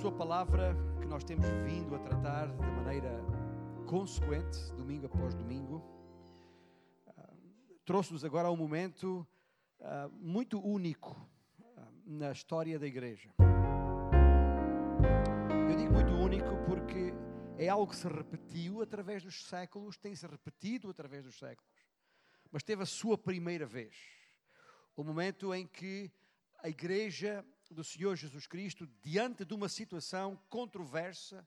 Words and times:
Sua 0.00 0.10
palavra 0.10 0.74
que 0.98 1.06
nós 1.06 1.22
temos 1.22 1.46
vindo 1.62 1.94
a 1.94 1.98
tratar 1.98 2.46
de 2.46 2.70
maneira 2.70 3.22
consequente, 3.86 4.72
domingo 4.72 5.04
após 5.04 5.34
domingo, 5.34 5.84
ah, 7.06 7.34
trouxe-nos 7.84 8.24
agora 8.24 8.48
a 8.48 8.50
um 8.50 8.56
momento 8.56 9.28
ah, 9.78 10.08
muito 10.10 10.58
único 10.58 11.14
ah, 11.76 11.86
na 12.06 12.32
história 12.32 12.78
da 12.78 12.86
Igreja. 12.86 13.30
Eu 15.68 15.76
digo 15.76 15.92
muito 15.92 16.14
único 16.14 16.48
porque 16.64 17.12
é 17.58 17.68
algo 17.68 17.86
que 17.86 17.96
se 17.96 18.08
repetiu 18.08 18.80
através 18.80 19.22
dos 19.22 19.44
séculos, 19.44 19.98
tem 19.98 20.16
se 20.16 20.26
repetido 20.26 20.88
através 20.88 21.24
dos 21.24 21.38
séculos, 21.38 21.84
mas 22.50 22.62
teve 22.62 22.82
a 22.82 22.86
sua 22.86 23.18
primeira 23.18 23.66
vez. 23.66 23.94
O 24.96 25.04
momento 25.04 25.54
em 25.54 25.66
que 25.66 26.10
a 26.62 26.68
Igreja 26.68 27.44
do 27.70 27.84
Senhor 27.84 28.16
Jesus 28.16 28.46
Cristo, 28.46 28.86
diante 29.02 29.44
de 29.44 29.54
uma 29.54 29.68
situação 29.68 30.36
controversa, 30.48 31.46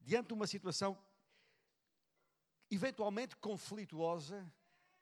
diante 0.00 0.28
de 0.28 0.34
uma 0.34 0.46
situação 0.46 0.96
eventualmente 2.70 3.36
conflituosa, 3.36 4.50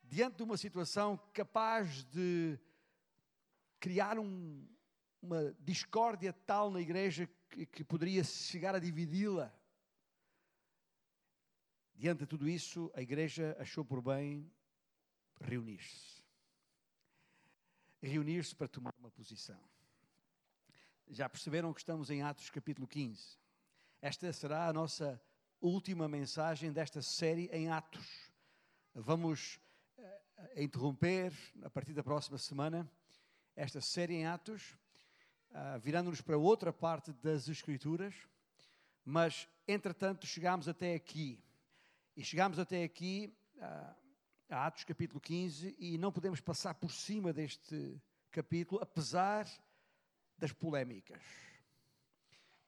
diante 0.02 0.36
de 0.36 0.42
uma 0.42 0.56
situação 0.56 1.16
capaz 1.32 2.04
de 2.04 2.58
criar 3.78 4.18
um, 4.18 4.66
uma 5.20 5.52
discórdia 5.60 6.32
tal 6.32 6.70
na 6.70 6.80
igreja 6.80 7.28
que, 7.50 7.66
que 7.66 7.84
poderia 7.84 8.24
chegar 8.24 8.74
a 8.74 8.78
dividi-la. 8.78 9.52
Diante 11.94 12.20
de 12.20 12.26
tudo 12.26 12.48
isso, 12.48 12.90
a 12.94 13.02
igreja 13.02 13.56
achou 13.58 13.84
por 13.84 14.00
bem 14.00 14.50
reunir-se. 15.40 16.15
Reunir-se 18.02 18.54
para 18.54 18.68
tomar 18.68 18.94
uma 18.98 19.10
posição. 19.10 19.58
Já 21.08 21.28
perceberam 21.28 21.72
que 21.72 21.80
estamos 21.80 22.10
em 22.10 22.22
Atos 22.22 22.50
capítulo 22.50 22.86
15. 22.86 23.38
Esta 24.02 24.32
será 24.32 24.68
a 24.68 24.72
nossa 24.72 25.20
última 25.60 26.08
mensagem 26.08 26.72
desta 26.72 27.00
série 27.00 27.46
em 27.52 27.70
Atos. 27.70 28.30
Vamos 28.94 29.58
uh, 29.98 30.02
interromper, 30.60 31.32
a 31.62 31.70
partir 31.70 31.92
da 31.92 32.02
próxima 32.02 32.38
semana, 32.38 32.90
esta 33.54 33.80
série 33.80 34.14
em 34.14 34.26
Atos, 34.26 34.76
uh, 35.50 35.78
virando-nos 35.80 36.20
para 36.20 36.36
outra 36.36 36.72
parte 36.72 37.12
das 37.14 37.48
Escrituras, 37.48 38.14
mas, 39.04 39.48
entretanto, 39.66 40.26
chegámos 40.26 40.68
até 40.68 40.94
aqui. 40.94 41.42
E 42.16 42.24
chegámos 42.24 42.58
até 42.58 42.84
aqui, 42.84 43.32
uh, 43.56 44.05
a 44.48 44.66
Atos 44.66 44.84
capítulo 44.84 45.20
15, 45.20 45.74
e 45.78 45.98
não 45.98 46.12
podemos 46.12 46.40
passar 46.40 46.74
por 46.74 46.92
cima 46.92 47.32
deste 47.32 48.00
capítulo, 48.30 48.80
apesar 48.80 49.48
das 50.38 50.52
polémicas. 50.52 51.22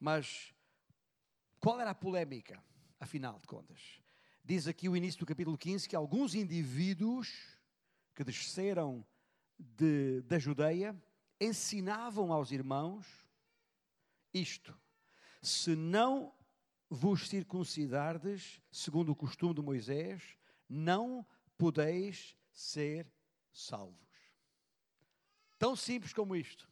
Mas 0.00 0.52
qual 1.60 1.80
era 1.80 1.90
a 1.90 1.94
polémica, 1.94 2.62
afinal 2.98 3.38
de 3.38 3.46
contas? 3.46 4.00
Diz 4.44 4.66
aqui 4.66 4.88
o 4.88 4.96
início 4.96 5.20
do 5.20 5.26
capítulo 5.26 5.56
15 5.56 5.88
que 5.88 5.94
alguns 5.94 6.34
indivíduos 6.34 7.56
que 8.14 8.24
desceram 8.24 9.06
de, 9.58 10.22
da 10.22 10.38
Judeia 10.38 11.00
ensinavam 11.40 12.32
aos 12.32 12.50
irmãos 12.50 13.06
isto: 14.34 14.76
se 15.40 15.76
não 15.76 16.32
vos 16.90 17.28
circuncidardes, 17.28 18.60
segundo 18.72 19.12
o 19.12 19.16
costume 19.16 19.54
de 19.54 19.62
Moisés, 19.62 20.22
não 20.68 21.24
podeis 21.58 22.34
ser 22.52 23.06
salvos. 23.52 24.08
Tão 25.58 25.76
simples 25.76 26.14
como 26.14 26.34
isto 26.34 26.68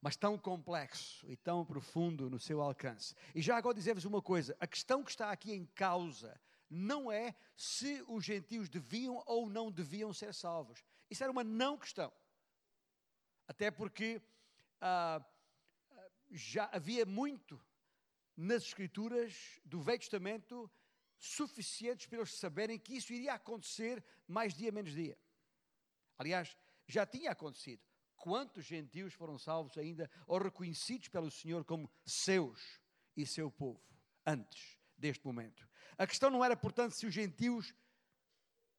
mas 0.00 0.16
tão 0.16 0.38
complexo 0.38 1.26
e 1.28 1.36
tão 1.36 1.64
profundo 1.64 2.30
no 2.30 2.38
seu 2.38 2.60
alcance. 2.60 3.14
E 3.34 3.42
já 3.42 3.56
agora 3.56 3.74
dizer-vos 3.74 4.04
uma 4.04 4.22
coisa: 4.22 4.56
a 4.60 4.66
questão 4.66 5.02
que 5.02 5.10
está 5.10 5.30
aqui 5.30 5.52
em 5.52 5.66
causa 5.66 6.40
não 6.70 7.10
é 7.10 7.34
se 7.56 8.04
os 8.06 8.24
gentios 8.24 8.68
deviam 8.68 9.22
ou 9.26 9.48
não 9.48 9.70
deviam 9.70 10.12
ser 10.12 10.32
salvos. 10.34 10.84
Isso 11.10 11.22
era 11.22 11.32
uma 11.32 11.42
não 11.42 11.76
questão. 11.76 12.12
Até 13.46 13.70
porque 13.70 14.20
ah, 14.80 15.24
já 16.30 16.68
havia 16.72 17.04
muito 17.04 17.60
nas 18.36 18.62
Escrituras 18.62 19.60
do 19.64 19.80
Velho 19.80 19.98
Testamento 19.98 20.70
suficientes 21.18 22.06
para 22.06 22.18
eles 22.18 22.34
saberem 22.34 22.78
que 22.78 22.96
isso 22.96 23.12
iria 23.12 23.34
acontecer 23.34 24.04
mais 24.26 24.54
dia 24.54 24.70
menos 24.70 24.92
dia. 24.92 25.18
Aliás, 26.16 26.56
já 26.86 27.04
tinha 27.04 27.30
acontecido 27.30 27.82
quantos 28.16 28.64
gentios 28.64 29.14
foram 29.14 29.38
salvos 29.38 29.76
ainda 29.78 30.10
ou 30.26 30.38
reconhecidos 30.38 31.08
pelo 31.08 31.30
Senhor 31.30 31.64
como 31.64 31.90
seus 32.04 32.80
e 33.16 33.26
seu 33.26 33.50
povo 33.50 33.82
antes 34.26 34.78
deste 34.96 35.24
momento. 35.24 35.68
A 35.96 36.06
questão 36.06 36.30
não 36.30 36.44
era, 36.44 36.56
portanto, 36.56 36.92
se 36.92 37.06
os 37.06 37.14
gentios 37.14 37.74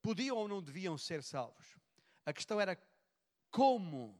podiam 0.01 0.37
ou 0.37 0.47
não 0.47 0.61
deviam 0.61 0.97
ser 0.97 1.23
salvos. 1.23 1.77
A 2.25 2.33
questão 2.33 2.59
era 2.59 2.77
como. 3.51 4.19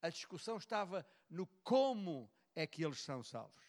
A 0.00 0.08
discussão 0.08 0.56
estava 0.56 1.06
no 1.30 1.46
como 1.62 2.30
é 2.54 2.66
que 2.66 2.84
eles 2.84 3.00
são 3.00 3.22
salvos. 3.22 3.64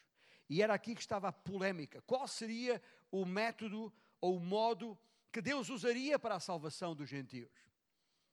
E 0.49 0.61
era 0.61 0.73
aqui 0.73 0.93
que 0.93 1.01
estava 1.01 1.29
a 1.29 1.31
polémica. 1.31 2.01
Qual 2.01 2.27
seria 2.27 2.81
o 3.11 3.25
método 3.25 3.93
ou 4.19 4.37
o 4.37 4.39
modo 4.39 4.97
que 5.31 5.41
Deus 5.41 5.69
usaria 5.69 6.17
para 6.17 6.35
a 6.35 6.39
salvação 6.39 6.95
dos 6.95 7.09
gentios? 7.09 7.51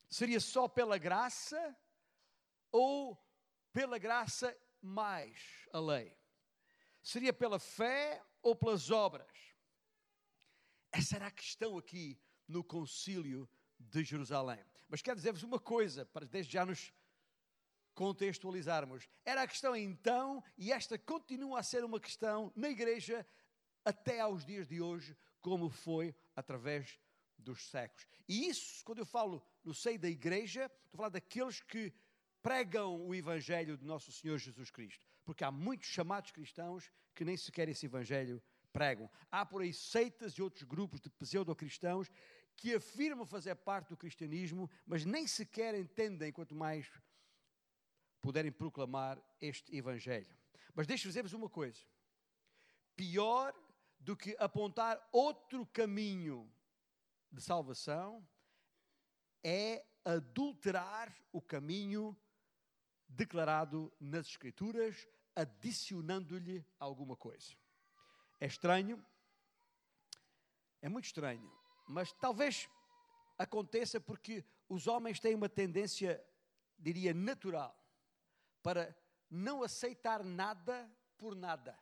Seria 0.09 0.41
só 0.41 0.69
pela 0.69 0.99
graça 0.99 1.77
ou 2.71 3.19
pela 3.73 3.99
graça 3.99 4.57
mais 4.81 5.67
a 5.73 5.81
lei? 5.81 6.17
Seria 7.03 7.33
pela 7.33 7.59
fé 7.59 8.23
ou 8.43 8.55
pelas 8.55 8.91
obras? 8.91 9.27
Essa 10.93 11.17
era 11.17 11.27
a 11.27 11.31
questão 11.31 11.79
aqui 11.79 12.19
no 12.47 12.63
concílio 12.63 13.49
de 13.79 14.05
Jerusalém. 14.05 14.63
Mas 14.89 15.01
quero 15.01 15.17
dizer-vos 15.17 15.43
uma 15.43 15.59
coisa, 15.59 16.05
para 16.05 16.27
desde 16.27 16.53
já 16.53 16.67
nos 16.67 16.93
contextualizarmos. 17.95 19.09
Era 19.25 19.43
a 19.43 19.49
questão 19.49 19.75
então, 19.75 20.43
e 20.57 20.73
esta 20.73 20.99
continua 20.99 21.61
a 21.61 21.63
ser 21.63 21.85
uma 21.85 21.99
questão 21.99 22.53
na 22.55 22.69
igreja 22.69 23.27
até 23.85 24.21
aos 24.21 24.45
dias 24.45 24.67
de 24.67 24.81
hoje, 24.81 25.17
como 25.41 25.69
foi 25.69 26.15
através 26.35 26.99
dos 27.37 27.65
séculos. 27.71 28.07
E 28.29 28.49
isso, 28.49 28.85
quando 28.85 28.99
eu 28.99 29.07
falo 29.07 29.45
no 29.65 29.75
seio 29.75 29.99
da 29.99 30.09
igreja, 30.09 30.67
estou 30.67 30.95
a 30.95 30.97
falar 30.97 31.09
daqueles 31.09 31.61
que 31.61 31.93
pregam 32.41 33.01
o 33.07 33.15
Evangelho 33.15 33.77
de 33.77 33.85
nosso 33.85 34.13
Senhor 34.13 34.39
Jesus 34.39 34.71
Cristo. 34.71 35.07
Porque 35.25 35.45
há 35.45 35.51
muitos 35.51 35.89
chamados 35.89 36.31
cristãos 36.31 36.91
que 37.15 37.25
nem 37.25 37.37
sequer 37.37 37.69
esse 37.69 37.87
Evangelho 37.87 38.43
pregam. 38.73 39.11
Há 39.31 39.45
por 39.45 39.63
aí 39.63 39.73
seitas 39.73 40.33
e 40.35 40.43
outros 40.43 40.63
grupos 40.65 41.01
de 41.01 41.11
pseudo-cristãos 41.11 42.11
que 42.57 42.75
afirmam 42.75 43.27
fazer 43.27 43.55
parte 43.57 43.89
do 43.89 43.97
cristianismo, 43.97 44.71
mas 44.87 45.05
nem 45.05 45.27
sequer 45.27 45.75
entendem, 45.75 46.33
quanto 46.33 46.55
mais 46.55 46.91
puderem 48.21 48.53
proclamar 48.53 49.21
este 49.41 49.75
Evangelho. 49.77 50.37
Mas 50.75 50.87
deixe-vos 50.87 51.11
dizer-vos 51.13 51.33
uma 51.33 51.49
coisa: 51.49 51.81
pior 52.97 53.55
do 54.03 54.17
que 54.17 54.37
apontar 54.39 55.01
outro 55.13 55.65
caminho 55.67 56.53
de 57.31 57.41
salvação 57.41 58.27
é 59.45 59.85
adulterar 60.05 61.17
o 61.31 61.41
caminho 61.41 62.17
declarado 63.09 63.93
nas 64.01 64.27
Escrituras, 64.27 65.09
adicionando-lhe 65.37 66.67
alguma 66.81 67.17
coisa. 67.17 67.55
É 68.41 68.47
estranho, 68.47 69.05
é 70.81 70.89
muito 70.89 71.05
estranho, 71.05 71.51
mas 71.87 72.13
talvez 72.13 72.69
aconteça 73.39 74.01
porque 74.01 74.45
os 74.69 74.89
homens 74.89 75.21
têm 75.21 75.35
uma 75.37 75.49
tendência, 75.49 76.25
diria, 76.77 77.15
natural, 77.15 77.79
para 78.63 78.97
não 79.31 79.63
aceitar 79.63 80.25
nada 80.25 80.91
por 81.17 81.37
nada. 81.37 81.79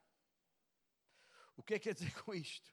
O 1.60 1.62
que 1.62 1.74
é 1.74 1.78
que 1.78 1.84
quer 1.90 1.94
dizer 1.94 2.12
com 2.24 2.32
isto? 2.32 2.72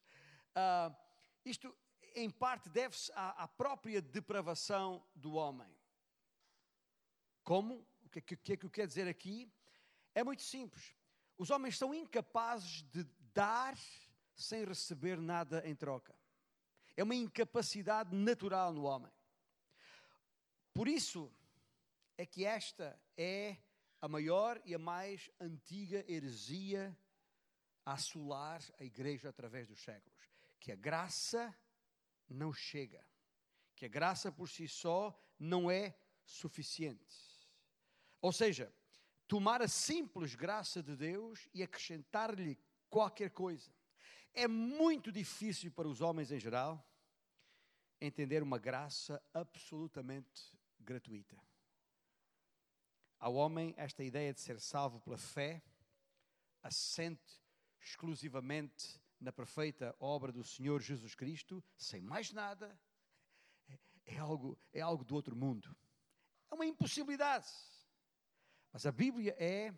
Uh, 0.55 0.95
isto, 1.43 1.77
em 2.15 2.29
parte, 2.29 2.69
deve-se 2.69 3.11
à, 3.13 3.43
à 3.43 3.47
própria 3.47 4.01
depravação 4.01 5.05
do 5.13 5.33
homem. 5.33 5.67
Como? 7.43 7.85
O 8.05 8.09
que, 8.09 8.21
que, 8.21 8.37
que 8.37 8.53
é 8.53 8.57
que 8.57 8.65
eu 8.65 8.69
quero 8.69 8.87
dizer 8.87 9.05
aqui? 9.05 9.51
É 10.15 10.23
muito 10.23 10.41
simples. 10.41 10.95
Os 11.37 11.49
homens 11.49 11.77
são 11.77 11.93
incapazes 11.93 12.83
de 12.83 13.03
dar 13.33 13.77
sem 14.33 14.63
receber 14.63 15.19
nada 15.19 15.61
em 15.67 15.75
troca. 15.75 16.15
É 16.95 17.03
uma 17.03 17.13
incapacidade 17.13 18.15
natural 18.15 18.71
no 18.71 18.85
homem. 18.85 19.11
Por 20.73 20.87
isso 20.87 21.29
é 22.17 22.25
que 22.25 22.45
esta 22.45 22.97
é 23.17 23.57
a 24.01 24.07
maior 24.07 24.61
e 24.63 24.73
a 24.73 24.79
mais 24.79 25.29
antiga 25.41 26.05
heresia 26.09 26.97
a 27.87 27.93
assolar 27.93 28.61
a 28.77 28.83
igreja 28.83 29.29
através 29.29 29.65
dos 29.65 29.81
séculos, 29.81 30.19
que 30.59 30.73
a 30.73 30.75
graça 30.75 31.57
não 32.27 32.51
chega, 32.51 33.01
que 33.73 33.85
a 33.85 33.87
graça 33.87 34.29
por 34.29 34.49
si 34.49 34.67
só 34.67 35.17
não 35.39 35.71
é 35.71 35.97
suficiente. 36.25 37.17
Ou 38.19 38.33
seja, 38.33 38.73
tomar 39.25 39.61
a 39.61 39.69
simples 39.69 40.35
graça 40.35 40.83
de 40.83 40.97
Deus 40.97 41.47
e 41.53 41.63
acrescentar-lhe 41.63 42.59
qualquer 42.89 43.29
coisa. 43.29 43.71
É 44.33 44.49
muito 44.49 45.09
difícil 45.09 45.71
para 45.71 45.87
os 45.87 46.01
homens 46.01 46.29
em 46.29 46.39
geral 46.41 46.85
entender 48.01 48.43
uma 48.43 48.57
graça 48.57 49.23
absolutamente 49.33 50.53
gratuita. 50.77 51.41
Ao 53.17 53.33
homem, 53.33 53.73
esta 53.77 54.03
ideia 54.03 54.33
de 54.33 54.41
ser 54.41 54.59
salvo 54.59 54.99
pela 54.99 55.17
fé 55.17 55.63
assente 56.61 57.46
exclusivamente 57.81 58.99
na 59.19 59.31
perfeita 59.31 59.95
obra 59.99 60.31
do 60.31 60.43
Senhor 60.43 60.81
Jesus 60.81 61.15
Cristo, 61.15 61.63
sem 61.75 62.01
mais 62.01 62.31
nada, 62.31 62.79
é, 64.05 64.17
algo, 64.17 64.57
é 64.71 64.81
algo 64.81 65.03
do 65.03 65.15
outro 65.15 65.35
mundo. 65.35 65.75
É 66.49 66.55
uma 66.55 66.65
impossibilidade. 66.65 67.47
Mas 68.71 68.85
a 68.85 68.91
Bíblia 68.91 69.35
é 69.39 69.73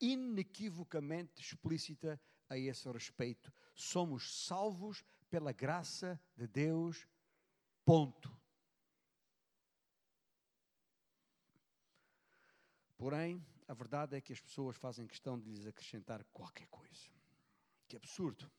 inequivocamente 0.00 1.40
explícita 1.40 2.20
a 2.48 2.58
esse 2.58 2.90
respeito. 2.90 3.52
Somos 3.74 4.46
salvos 4.46 5.04
pela 5.28 5.52
graça 5.52 6.20
de 6.36 6.46
Deus, 6.46 7.06
ponto. 7.84 8.34
Porém, 12.96 13.44
a 13.66 13.74
verdade 13.74 14.16
é 14.16 14.20
que 14.20 14.32
as 14.32 14.40
pessoas 14.40 14.76
fazem 14.76 15.06
questão 15.06 15.38
de 15.38 15.48
lhes 15.48 15.66
acrescentar 15.66 16.22
qualquer 16.32 16.66
coisa. 16.68 17.08
Que 17.88 17.96
absurdo. 17.96 18.50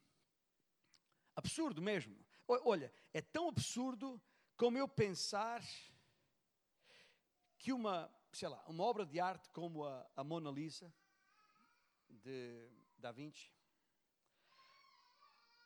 Absurdo 1.35 1.81
mesmo. 1.81 2.15
Olha, 2.47 2.91
é 3.13 3.21
tão 3.21 3.47
absurdo 3.47 4.21
como 4.57 4.77
eu 4.77 4.87
pensar 4.87 5.61
que 7.57 7.73
uma, 7.73 8.11
sei 8.31 8.47
lá, 8.47 8.63
uma 8.67 8.83
obra 8.83 9.05
de 9.05 9.19
arte 9.19 9.49
como 9.49 9.83
a, 9.83 10.07
a 10.15 10.23
Mona 10.23 10.51
Lisa, 10.51 10.93
de 12.09 12.69
Da 12.97 13.11
Vinci, 13.11 13.51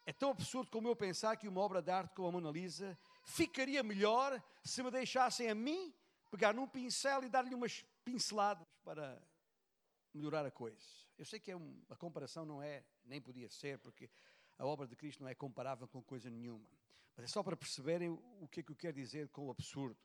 é 0.05 0.13
tão 0.13 0.31
absurdo 0.31 0.71
como 0.71 0.87
eu 0.87 0.95
pensar 0.95 1.37
que 1.37 1.47
uma 1.47 1.61
obra 1.61 1.81
de 1.81 1.91
arte 1.91 2.15
como 2.15 2.27
a 2.29 2.31
Mona 2.31 2.49
Lisa 2.49 2.97
ficaria 3.23 3.83
melhor 3.83 4.41
se 4.63 4.81
me 4.81 4.89
deixassem 4.89 5.49
a 5.49 5.53
mim 5.53 5.93
pegar 6.31 6.53
num 6.53 6.67
pincel 6.67 7.23
e 7.23 7.29
dar-lhe 7.29 7.53
umas 7.53 7.85
pinceladas 8.09 8.67
para 8.83 9.21
melhorar 10.13 10.45
a 10.45 10.51
coisa. 10.51 10.81
Eu 11.17 11.25
sei 11.25 11.39
que 11.39 11.51
é 11.51 11.55
a 11.89 11.95
comparação 11.95 12.43
não 12.43 12.61
é, 12.61 12.83
nem 13.05 13.21
podia 13.21 13.49
ser, 13.49 13.77
porque 13.77 14.09
a 14.57 14.65
obra 14.65 14.87
de 14.87 14.95
Cristo 14.95 15.21
não 15.21 15.29
é 15.29 15.35
comparável 15.35 15.87
com 15.87 16.01
coisa 16.01 16.29
nenhuma. 16.29 16.67
Mas 17.15 17.25
é 17.25 17.27
só 17.27 17.43
para 17.43 17.55
perceberem 17.55 18.09
o 18.09 18.47
que 18.49 18.61
é 18.61 18.63
que 18.63 18.71
eu 18.71 18.75
quero 18.75 18.95
dizer 18.95 19.29
com 19.29 19.47
o 19.47 19.51
absurdo. 19.51 19.97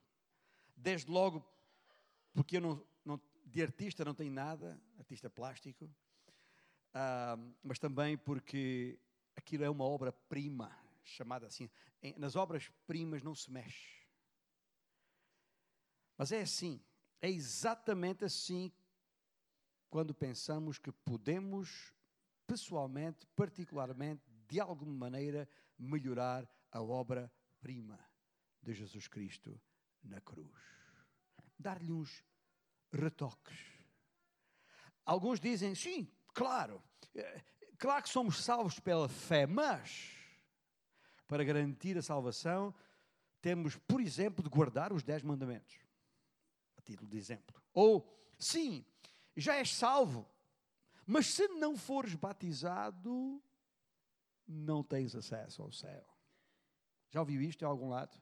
Desde 0.75 1.09
logo, 1.09 1.43
porque 2.33 2.57
eu 2.57 2.61
não, 2.61 2.87
não 3.03 3.19
de 3.43 3.61
artista 3.61 4.05
não 4.05 4.13
tenho 4.13 4.31
nada, 4.31 4.79
artista 4.99 5.29
plástico, 5.29 5.85
uh, 5.85 7.55
mas 7.63 7.79
também 7.79 8.17
porque 8.17 8.99
aquilo 9.35 9.63
é 9.63 9.69
uma 9.69 9.85
obra-prima, 9.85 10.77
chamada 11.03 11.47
assim. 11.47 11.69
Nas 12.17 12.35
obras-primas 12.35 13.23
não 13.23 13.33
se 13.33 13.49
mexe. 13.49 14.05
Mas 16.17 16.31
é 16.31 16.41
assim, 16.41 16.79
é 17.25 17.29
exatamente 17.29 18.23
assim 18.23 18.71
quando 19.89 20.13
pensamos 20.13 20.77
que 20.77 20.91
podemos, 20.91 21.91
pessoalmente, 22.45 23.25
particularmente, 23.35 24.21
de 24.47 24.59
alguma 24.59 24.93
maneira, 24.93 25.49
melhorar 25.75 26.47
a 26.71 26.81
obra-prima 26.83 27.99
de 28.61 28.73
Jesus 28.73 29.07
Cristo 29.07 29.59
na 30.03 30.21
cruz. 30.21 30.53
Dar-lhe 31.57 31.91
uns 31.91 32.23
retoques. 32.91 33.57
Alguns 35.03 35.39
dizem, 35.39 35.73
sim, 35.73 36.07
claro, 36.31 36.83
eh, 37.15 37.43
claro 37.79 38.03
que 38.03 38.09
somos 38.09 38.43
salvos 38.43 38.79
pela 38.79 39.09
fé, 39.09 39.47
mas 39.47 40.11
para 41.27 41.43
garantir 41.43 41.97
a 41.97 42.03
salvação, 42.03 42.71
temos, 43.41 43.75
por 43.77 43.99
exemplo, 43.99 44.43
de 44.43 44.49
guardar 44.49 44.93
os 44.93 45.01
dez 45.01 45.23
mandamentos. 45.23 45.84
Título 46.85 47.09
de 47.09 47.17
exemplo. 47.17 47.61
Ou, 47.73 48.07
sim, 48.39 48.85
já 49.35 49.55
és 49.55 49.75
salvo, 49.75 50.25
mas 51.05 51.27
se 51.27 51.47
não 51.49 51.75
fores 51.75 52.15
batizado, 52.15 53.41
não 54.47 54.83
tens 54.83 55.15
acesso 55.15 55.61
ao 55.61 55.71
céu. 55.71 56.05
Já 57.09 57.19
ouviu 57.19 57.41
isto 57.41 57.63
em 57.63 57.65
algum 57.65 57.89
lado? 57.89 58.17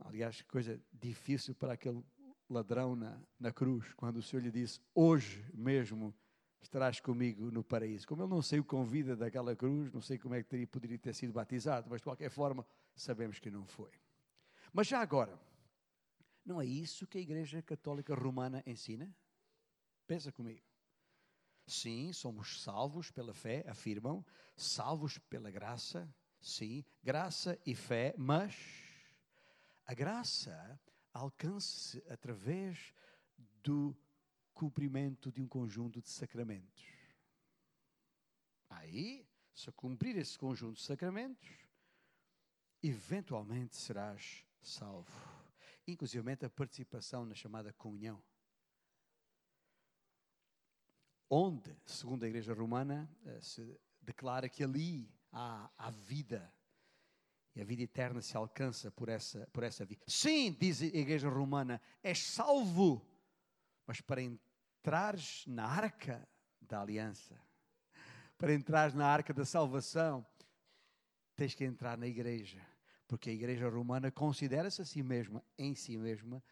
Aliás, 0.00 0.42
coisa 0.42 0.80
difícil 0.92 1.54
para 1.54 1.72
aquele 1.72 2.02
ladrão 2.48 2.94
na, 2.94 3.20
na 3.38 3.52
cruz, 3.52 3.92
quando 3.94 4.18
o 4.18 4.22
Senhor 4.22 4.42
lhe 4.42 4.50
disse: 4.50 4.80
Hoje 4.94 5.44
mesmo 5.52 6.14
estarás 6.60 7.00
comigo 7.00 7.50
no 7.50 7.62
paraíso. 7.62 8.06
Como 8.06 8.22
ele 8.22 8.30
não 8.30 8.42
saiu 8.42 8.64
com 8.64 8.84
vida 8.84 9.16
daquela 9.16 9.54
cruz, 9.54 9.92
não 9.92 10.00
sei 10.00 10.18
como 10.18 10.34
é 10.34 10.42
que 10.42 10.48
teria, 10.48 10.66
poderia 10.66 10.98
ter 10.98 11.14
sido 11.14 11.32
batizado, 11.32 11.88
mas 11.88 12.00
de 12.00 12.04
qualquer 12.04 12.30
forma, 12.30 12.66
sabemos 12.94 13.38
que 13.38 13.50
não 13.50 13.66
foi. 13.66 13.90
Mas 14.72 14.86
já 14.86 15.00
agora, 15.00 15.38
não 16.46 16.60
é 16.60 16.64
isso 16.64 17.06
que 17.08 17.18
a 17.18 17.20
Igreja 17.20 17.60
Católica 17.60 18.14
Romana 18.14 18.62
ensina? 18.64 19.12
Pensa 20.06 20.30
comigo. 20.30 20.64
Sim, 21.66 22.12
somos 22.12 22.62
salvos 22.62 23.10
pela 23.10 23.34
fé, 23.34 23.64
afirmam, 23.68 24.24
salvos 24.56 25.18
pela 25.18 25.50
graça, 25.50 26.08
sim, 26.40 26.84
graça 27.02 27.58
e 27.66 27.74
fé, 27.74 28.14
mas 28.16 28.54
a 29.84 29.92
graça 29.92 30.80
alcança-se 31.12 32.04
através 32.08 32.94
do 33.64 33.96
cumprimento 34.54 35.32
de 35.32 35.42
um 35.42 35.48
conjunto 35.48 36.00
de 36.00 36.08
sacramentos. 36.08 36.84
Aí, 38.70 39.26
se 39.52 39.72
cumprir 39.72 40.16
esse 40.16 40.38
conjunto 40.38 40.76
de 40.76 40.82
sacramentos, 40.82 41.48
eventualmente 42.80 43.74
serás 43.74 44.44
salvo. 44.62 45.35
Inclusive 45.86 46.32
a 46.44 46.50
participação 46.50 47.24
na 47.24 47.34
chamada 47.34 47.72
comunhão 47.72 48.22
onde, 51.30 51.76
segundo 51.84 52.24
a 52.24 52.28
Igreja 52.28 52.54
Romana, 52.54 53.10
eh, 53.24 53.40
se 53.40 53.78
declara 54.00 54.48
que 54.48 54.62
ali 54.62 55.10
há, 55.32 55.70
há 55.76 55.90
vida. 55.90 56.52
E 57.54 57.60
a 57.60 57.64
vida 57.64 57.82
eterna 57.82 58.20
se 58.20 58.36
alcança 58.36 58.90
por 58.90 59.08
essa, 59.08 59.46
por 59.52 59.62
essa 59.62 59.84
vida. 59.84 60.04
Sim, 60.06 60.52
diz 60.58 60.82
a 60.82 60.86
Igreja 60.86 61.28
Romana, 61.28 61.80
és 62.02 62.22
salvo, 62.22 63.04
mas 63.86 64.00
para 64.00 64.20
entrares 64.20 65.44
na 65.46 65.66
arca 65.66 66.28
da 66.60 66.80
aliança, 66.80 67.40
para 68.36 68.52
entrares 68.52 68.94
na 68.94 69.06
arca 69.06 69.32
da 69.32 69.44
salvação, 69.44 70.26
tens 71.34 71.54
que 71.54 71.64
entrar 71.64 71.96
na 71.96 72.06
igreja, 72.06 72.64
porque 73.06 73.30
a 73.30 73.32
igreja 73.32 73.68
romana 73.68 74.10
considera-se 74.10 74.82
a 74.82 74.84
si 74.84 75.02
mesma, 75.02 75.42
em 75.58 75.74
si 75.74 75.96
mesma, 75.96 76.42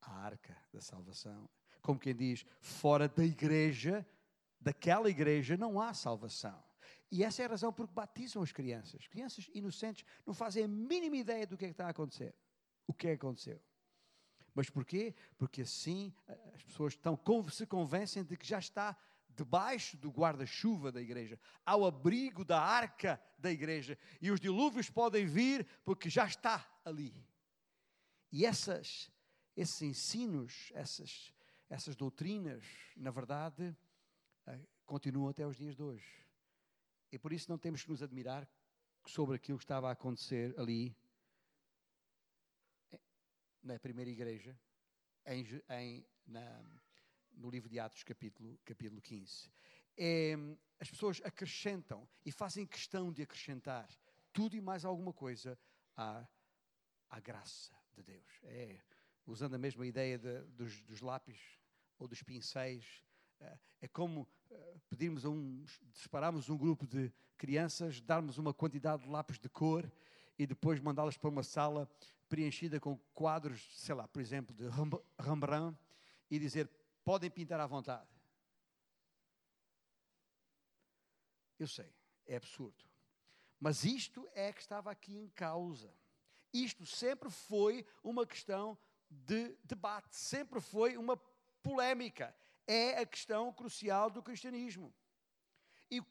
a 0.00 0.12
arca 0.12 0.56
da 0.72 0.80
salvação 0.80 1.48
como 1.88 1.98
quem 1.98 2.14
diz, 2.14 2.44
fora 2.60 3.08
da 3.08 3.24
igreja, 3.24 4.06
daquela 4.60 5.08
igreja, 5.08 5.56
não 5.56 5.80
há 5.80 5.94
salvação. 5.94 6.62
E 7.10 7.24
essa 7.24 7.42
é 7.42 7.46
a 7.46 7.48
razão 7.48 7.72
por 7.72 7.88
que 7.88 7.94
batizam 7.94 8.42
as 8.42 8.52
crianças. 8.52 9.06
Crianças 9.06 9.50
inocentes 9.54 10.04
não 10.26 10.34
fazem 10.34 10.64
a 10.64 10.68
mínima 10.68 11.16
ideia 11.16 11.46
do 11.46 11.56
que 11.56 11.64
é 11.64 11.68
que 11.68 11.72
está 11.72 11.86
a 11.86 11.90
acontecer. 11.90 12.34
O 12.86 12.92
que 12.92 13.08
é 13.08 13.10
que 13.10 13.24
aconteceu. 13.24 13.58
Mas 14.54 14.68
porquê? 14.68 15.14
Porque 15.36 15.62
assim 15.62 16.12
eh, 16.26 16.52
as 16.54 16.62
pessoas 16.62 16.92
estão, 16.92 17.18
se 17.50 17.66
convencem 17.66 18.24
de 18.24 18.36
que 18.36 18.46
já 18.46 18.58
está 18.58 18.94
debaixo 19.38 19.96
do 19.96 20.10
guarda-chuva 20.10 20.90
da 20.90 21.00
igreja, 21.00 21.38
ao 21.64 21.86
abrigo 21.86 22.44
da 22.44 22.60
arca 22.60 23.22
da 23.38 23.50
igreja. 23.52 23.96
E 24.20 24.32
os 24.32 24.40
dilúvios 24.40 24.90
podem 24.90 25.26
vir 25.26 25.64
porque 25.84 26.10
já 26.10 26.26
está 26.26 26.68
ali. 26.84 27.14
E 28.32 28.44
essas, 28.44 29.12
esses 29.56 29.80
ensinos, 29.80 30.72
essas, 30.74 31.32
essas 31.70 31.94
doutrinas, 31.94 32.64
na 32.96 33.12
verdade, 33.12 33.76
eh, 34.44 34.60
continuam 34.84 35.28
até 35.28 35.46
os 35.46 35.56
dias 35.56 35.76
de 35.76 35.82
hoje. 35.84 36.26
E 37.12 37.18
por 37.18 37.32
isso 37.32 37.48
não 37.48 37.58
temos 37.58 37.84
que 37.84 37.90
nos 37.90 38.02
admirar 38.02 38.46
sobre 39.06 39.36
aquilo 39.36 39.56
que 39.56 39.64
estava 39.64 39.88
a 39.88 39.92
acontecer 39.92 40.52
ali 40.58 40.96
eh, 42.90 42.98
na 43.62 43.78
primeira 43.78 44.10
igreja, 44.10 44.58
em, 45.24 45.46
em, 45.70 46.06
na, 46.26 46.60
no 47.38 47.48
livro 47.48 47.68
de 47.68 47.78
Atos, 47.78 48.02
capítulo, 48.02 48.58
capítulo 48.64 49.00
15. 49.00 49.50
É, 49.96 50.36
as 50.78 50.90
pessoas 50.90 51.20
acrescentam 51.24 52.06
e 52.24 52.30
fazem 52.30 52.66
questão 52.66 53.12
de 53.12 53.22
acrescentar 53.22 53.88
tudo 54.32 54.56
e 54.56 54.60
mais 54.60 54.84
alguma 54.84 55.12
coisa 55.12 55.58
à, 55.96 56.26
à 57.08 57.20
graça 57.20 57.72
de 57.94 58.02
Deus. 58.02 58.40
É, 58.42 58.80
usando 59.26 59.54
a 59.54 59.58
mesma 59.58 59.86
ideia 59.86 60.18
de, 60.18 60.40
dos, 60.52 60.82
dos 60.84 61.00
lápis 61.00 61.38
ou 61.98 62.08
dos 62.08 62.22
pincéis. 62.22 63.04
Eh, 63.40 63.58
é 63.82 63.88
como 63.88 64.28
eh, 64.50 64.76
pedirmos 64.88 65.24
a 65.24 65.28
um, 65.28 65.64
separarmos 65.92 66.48
um 66.48 66.56
grupo 66.56 66.86
de 66.86 67.12
crianças, 67.36 68.00
darmos 68.00 68.38
uma 68.38 68.54
quantidade 68.54 69.02
de 69.02 69.08
lápis 69.08 69.38
de 69.38 69.48
cor 69.48 69.90
e 70.38 70.46
depois 70.46 70.80
mandá-las 70.80 71.16
para 71.16 71.28
uma 71.28 71.42
sala 71.42 71.88
preenchida 72.28 72.80
com 72.80 72.96
quadros, 73.14 73.68
sei 73.78 73.94
lá, 73.94 74.06
por 74.08 74.20
exemplo, 74.20 74.54
de 74.54 74.64
Rembrandt 75.18 75.78
e 76.30 76.38
dizer 76.38 76.68
podem 77.08 77.30
pintar 77.30 77.58
à 77.58 77.66
vontade. 77.66 78.06
Eu 81.58 81.66
sei, 81.66 81.90
é 82.26 82.36
absurdo. 82.36 82.84
Mas 83.58 83.82
isto 83.82 84.28
é 84.34 84.52
que 84.52 84.60
estava 84.60 84.90
aqui 84.90 85.16
em 85.16 85.30
causa. 85.30 85.90
Isto 86.52 86.84
sempre 86.84 87.30
foi 87.30 87.86
uma 88.04 88.26
questão 88.26 88.76
de 89.08 89.56
debate, 89.64 90.14
sempre 90.14 90.60
foi 90.60 90.98
uma 90.98 91.16
polémica. 91.62 92.36
É 92.66 92.98
a 92.98 93.06
questão 93.06 93.54
crucial 93.54 94.10
do 94.10 94.22
cristianismo. 94.22 94.94
E 95.90 96.02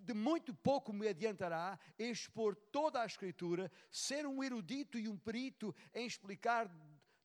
de 0.00 0.14
muito 0.14 0.54
pouco 0.54 0.90
me 0.90 1.06
adiantará 1.06 1.78
expor 1.98 2.56
toda 2.72 3.02
a 3.02 3.04
Escritura, 3.04 3.70
ser 3.90 4.26
um 4.26 4.42
erudito 4.42 4.98
e 4.98 5.06
um 5.06 5.18
perito 5.18 5.76
em 5.92 6.06
explicar 6.06 6.66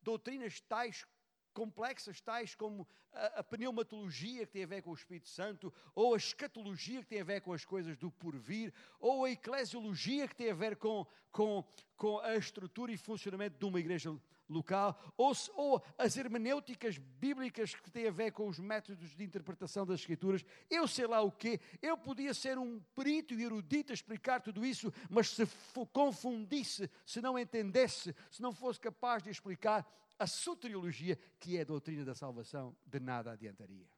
doutrinas 0.01 0.59
tais 0.59 1.05
complexas, 1.51 2.21
tais 2.21 2.55
como 2.55 2.87
a, 3.13 3.43
pneumatologia 3.43 4.45
que 4.45 4.53
tem 4.53 4.63
a 4.63 4.67
ver 4.67 4.81
com 4.81 4.91
o 4.91 4.95
Espírito 4.95 5.29
Santo, 5.29 5.73
ou 5.93 6.13
a 6.13 6.17
escatologia 6.17 7.01
que 7.01 7.07
tem 7.07 7.21
a 7.21 7.25
ver 7.25 7.41
com 7.41 7.53
as 7.53 7.65
coisas 7.65 7.97
do 7.97 8.09
porvir, 8.11 8.73
ou 8.99 9.25
a 9.25 9.31
eclesiologia 9.31 10.27
que 10.27 10.35
tem 10.35 10.51
a 10.51 10.55
ver 10.55 10.75
com, 10.75 11.05
com, 11.31 11.63
com 11.95 12.19
a 12.19 12.35
estrutura 12.35 12.91
e 12.91 12.97
funcionamento 12.97 13.57
de 13.57 13.65
uma 13.65 13.79
igreja 13.79 14.15
local, 14.51 15.13
ou, 15.17 15.31
ou 15.55 15.83
as 15.97 16.17
hermenêuticas 16.17 16.97
bíblicas 16.97 17.73
que 17.73 17.89
têm 17.89 18.07
a 18.07 18.11
ver 18.11 18.31
com 18.31 18.47
os 18.47 18.59
métodos 18.59 19.15
de 19.15 19.23
interpretação 19.23 19.85
das 19.85 20.01
Escrituras, 20.01 20.43
eu 20.69 20.87
sei 20.87 21.07
lá 21.07 21.21
o 21.21 21.31
quê, 21.31 21.59
eu 21.81 21.97
podia 21.97 22.33
ser 22.33 22.57
um 22.57 22.79
perito 22.95 23.33
e 23.33 23.43
erudito 23.43 23.91
a 23.91 23.95
explicar 23.95 24.41
tudo 24.41 24.65
isso, 24.65 24.93
mas 25.09 25.29
se 25.29 25.47
confundisse, 25.93 26.89
se 27.05 27.21
não 27.21 27.39
entendesse, 27.39 28.13
se 28.29 28.41
não 28.41 28.53
fosse 28.53 28.79
capaz 28.79 29.23
de 29.23 29.29
explicar 29.29 29.89
a 30.21 30.27
soteriologia, 30.27 31.17
que 31.39 31.57
é 31.57 31.61
a 31.61 31.65
doutrina 31.65 32.05
da 32.05 32.13
salvação, 32.13 32.77
de 32.85 32.99
nada 32.99 33.31
adiantaria. 33.31 33.89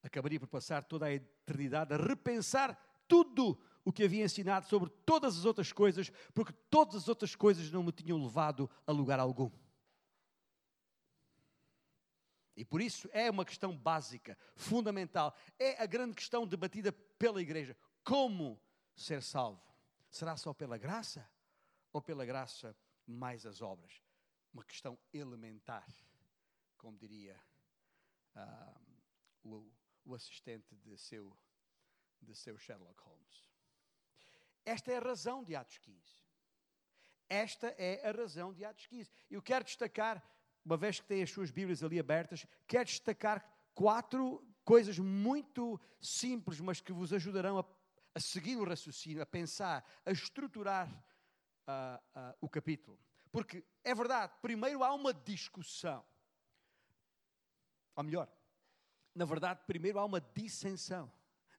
Acabaria 0.00 0.38
por 0.38 0.46
passar 0.46 0.84
toda 0.84 1.06
a 1.06 1.12
eternidade 1.12 1.92
a 1.92 1.96
repensar 1.96 2.78
tudo 3.08 3.60
o 3.84 3.92
que 3.92 4.04
havia 4.04 4.24
ensinado 4.24 4.66
sobre 4.66 4.88
todas 5.04 5.36
as 5.36 5.44
outras 5.44 5.72
coisas, 5.72 6.10
porque 6.32 6.52
todas 6.70 6.94
as 6.94 7.08
outras 7.08 7.34
coisas 7.34 7.72
não 7.72 7.82
me 7.82 7.90
tinham 7.90 8.22
levado 8.22 8.70
a 8.86 8.92
lugar 8.92 9.18
algum. 9.18 9.50
E 12.54 12.64
por 12.64 12.80
isso 12.80 13.08
é 13.12 13.28
uma 13.28 13.44
questão 13.44 13.76
básica, 13.76 14.38
fundamental. 14.54 15.34
É 15.58 15.82
a 15.82 15.86
grande 15.86 16.14
questão 16.14 16.46
debatida 16.46 16.92
pela 16.92 17.42
Igreja. 17.42 17.76
Como 18.04 18.60
ser 18.94 19.24
salvo? 19.24 19.62
Será 20.08 20.36
só 20.36 20.54
pela 20.54 20.78
graça? 20.78 21.28
Ou 21.92 22.00
pela 22.00 22.24
graça 22.24 22.76
mais 23.10 23.46
as 23.46 23.60
obras? 23.62 24.02
Uma 24.52 24.64
questão 24.64 24.98
elementar, 25.12 25.86
como 26.76 26.96
diria 26.96 27.40
uh, 28.36 28.80
o, 29.42 29.72
o, 30.04 30.14
assistente 30.14 30.74
de 30.76 30.96
seu, 30.96 31.36
de 32.20 32.34
seu 32.34 32.58
Sherlock 32.58 33.00
Holmes. 33.02 33.44
Esta 34.64 34.92
é 34.92 34.96
a 34.96 35.00
razão 35.00 35.42
de 35.42 35.56
Atos 35.56 35.78
15. 35.78 35.98
Esta 37.28 37.68
é 37.78 38.08
a 38.08 38.12
razão 38.12 38.52
de 38.52 38.64
Atos 38.64 38.86
15. 38.86 39.10
Eu 39.30 39.42
quero 39.42 39.64
destacar, 39.64 40.22
uma 40.64 40.76
vez 40.76 41.00
que 41.00 41.06
tem 41.06 41.22
as 41.22 41.30
suas 41.30 41.50
Bíblias 41.50 41.82
ali 41.82 41.98
abertas, 41.98 42.46
quero 42.66 42.84
destacar 42.84 43.44
quatro 43.74 44.46
coisas 44.64 44.98
muito 44.98 45.80
simples, 46.00 46.60
mas 46.60 46.80
que 46.80 46.92
vos 46.92 47.12
ajudarão 47.12 47.58
a, 47.58 47.64
a 48.14 48.20
seguir 48.20 48.56
o 48.56 48.64
raciocínio, 48.64 49.22
a 49.22 49.26
pensar, 49.26 49.84
a 50.04 50.10
estruturar 50.10 50.88
uh, 51.68 52.18
uh, 52.18 52.34
o 52.40 52.48
capítulo. 52.48 52.98
Porque 53.30 53.64
é 53.84 53.94
verdade, 53.94 54.32
primeiro 54.40 54.82
há 54.82 54.94
uma 54.94 55.12
discussão. 55.12 56.04
Ou 57.94 58.02
melhor, 58.02 58.28
na 59.14 59.24
verdade, 59.24 59.60
primeiro 59.66 59.98
há 59.98 60.04
uma 60.04 60.20
dissensão. 60.20 61.12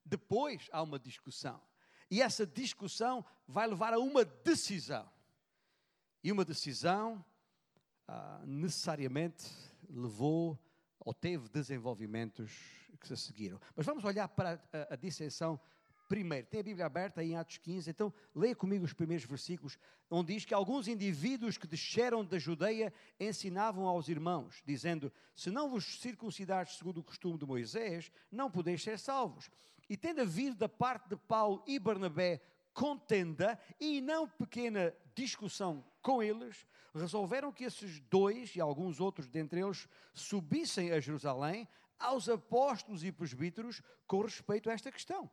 Depois 0.04 0.68
há 0.72 0.82
uma 0.82 0.98
discussão. 0.98 1.62
E 2.10 2.22
essa 2.22 2.46
discussão 2.46 3.24
vai 3.48 3.68
levar 3.68 3.94
a 3.94 4.00
uma 4.00 4.26
decisão. 4.26 5.08
E 6.24 6.32
uma 6.32 6.44
decisão 6.44 7.24
ah, 8.08 8.42
necessariamente 8.46 9.46
levou 9.88 10.58
ou 11.00 11.14
teve 11.14 11.48
desenvolvimentos 11.50 12.52
que 13.00 13.08
se 13.08 13.16
seguiram. 13.16 13.60
Mas 13.76 13.86
vamos 13.86 14.04
olhar 14.04 14.28
para 14.28 14.62
a, 14.74 14.94
a 14.94 14.96
dissensão 14.96 15.60
primeiro. 16.10 16.48
Tem 16.48 16.60
a 16.60 16.64
Bíblia 16.64 16.88
aberta 16.88 17.22
aí 17.22 17.32
em 17.32 17.38
Atos 17.38 17.60
15, 17.60 17.92
então 17.92 18.12
leia 18.34 18.56
comigo 18.56 18.84
os 18.84 18.92
primeiros 18.92 19.26
versículos, 19.26 19.78
onde 20.10 20.34
diz 20.34 20.44
que 20.44 20.56
alguns 20.56 20.88
indivíduos 20.88 21.56
que 21.56 21.68
desceram 21.68 22.26
da 22.26 22.40
Judeia 22.40 22.92
ensinavam 23.20 23.88
aos 23.88 24.10
irmãos, 24.10 24.62
dizendo: 24.66 25.14
Se 25.36 25.52
não 25.52 25.70
vos 25.70 26.02
circuncidares 26.02 26.76
segundo 26.78 26.98
o 26.98 27.04
costume 27.04 27.38
de 27.38 27.46
Moisés, 27.46 28.12
não 28.32 28.50
podeis 28.50 28.82
ser 28.82 28.98
salvos. 28.98 29.52
E 29.88 29.96
tendo 29.96 30.22
havido 30.22 30.56
da 30.56 30.68
parte 30.68 31.08
de 31.10 31.16
Paulo 31.16 31.64
e 31.68 31.78
Barnabé 31.78 32.42
contenda 32.74 33.60
e 33.80 34.02
não 34.02 34.28
pequena 34.28 34.94
discussão 35.14 35.86
com 36.02 36.24
eles, 36.24 36.66
resolveram 36.94 37.52
que 37.52 37.64
esses 37.64 38.00
dois 38.02 38.56
e 38.56 38.62
alguns 38.62 39.00
outros 39.00 39.28
dentre 39.28 39.62
eles 39.62 39.88
subissem 40.14 40.92
a 40.92 41.00
Jerusalém 41.00 41.68
aos 42.00 42.28
apóstolos 42.30 43.04
e 43.04 43.12
presbíteros 43.12 43.82
com 44.08 44.22
respeito 44.22 44.70
a 44.70 44.74
esta 44.74 44.92
questão. 44.92 45.30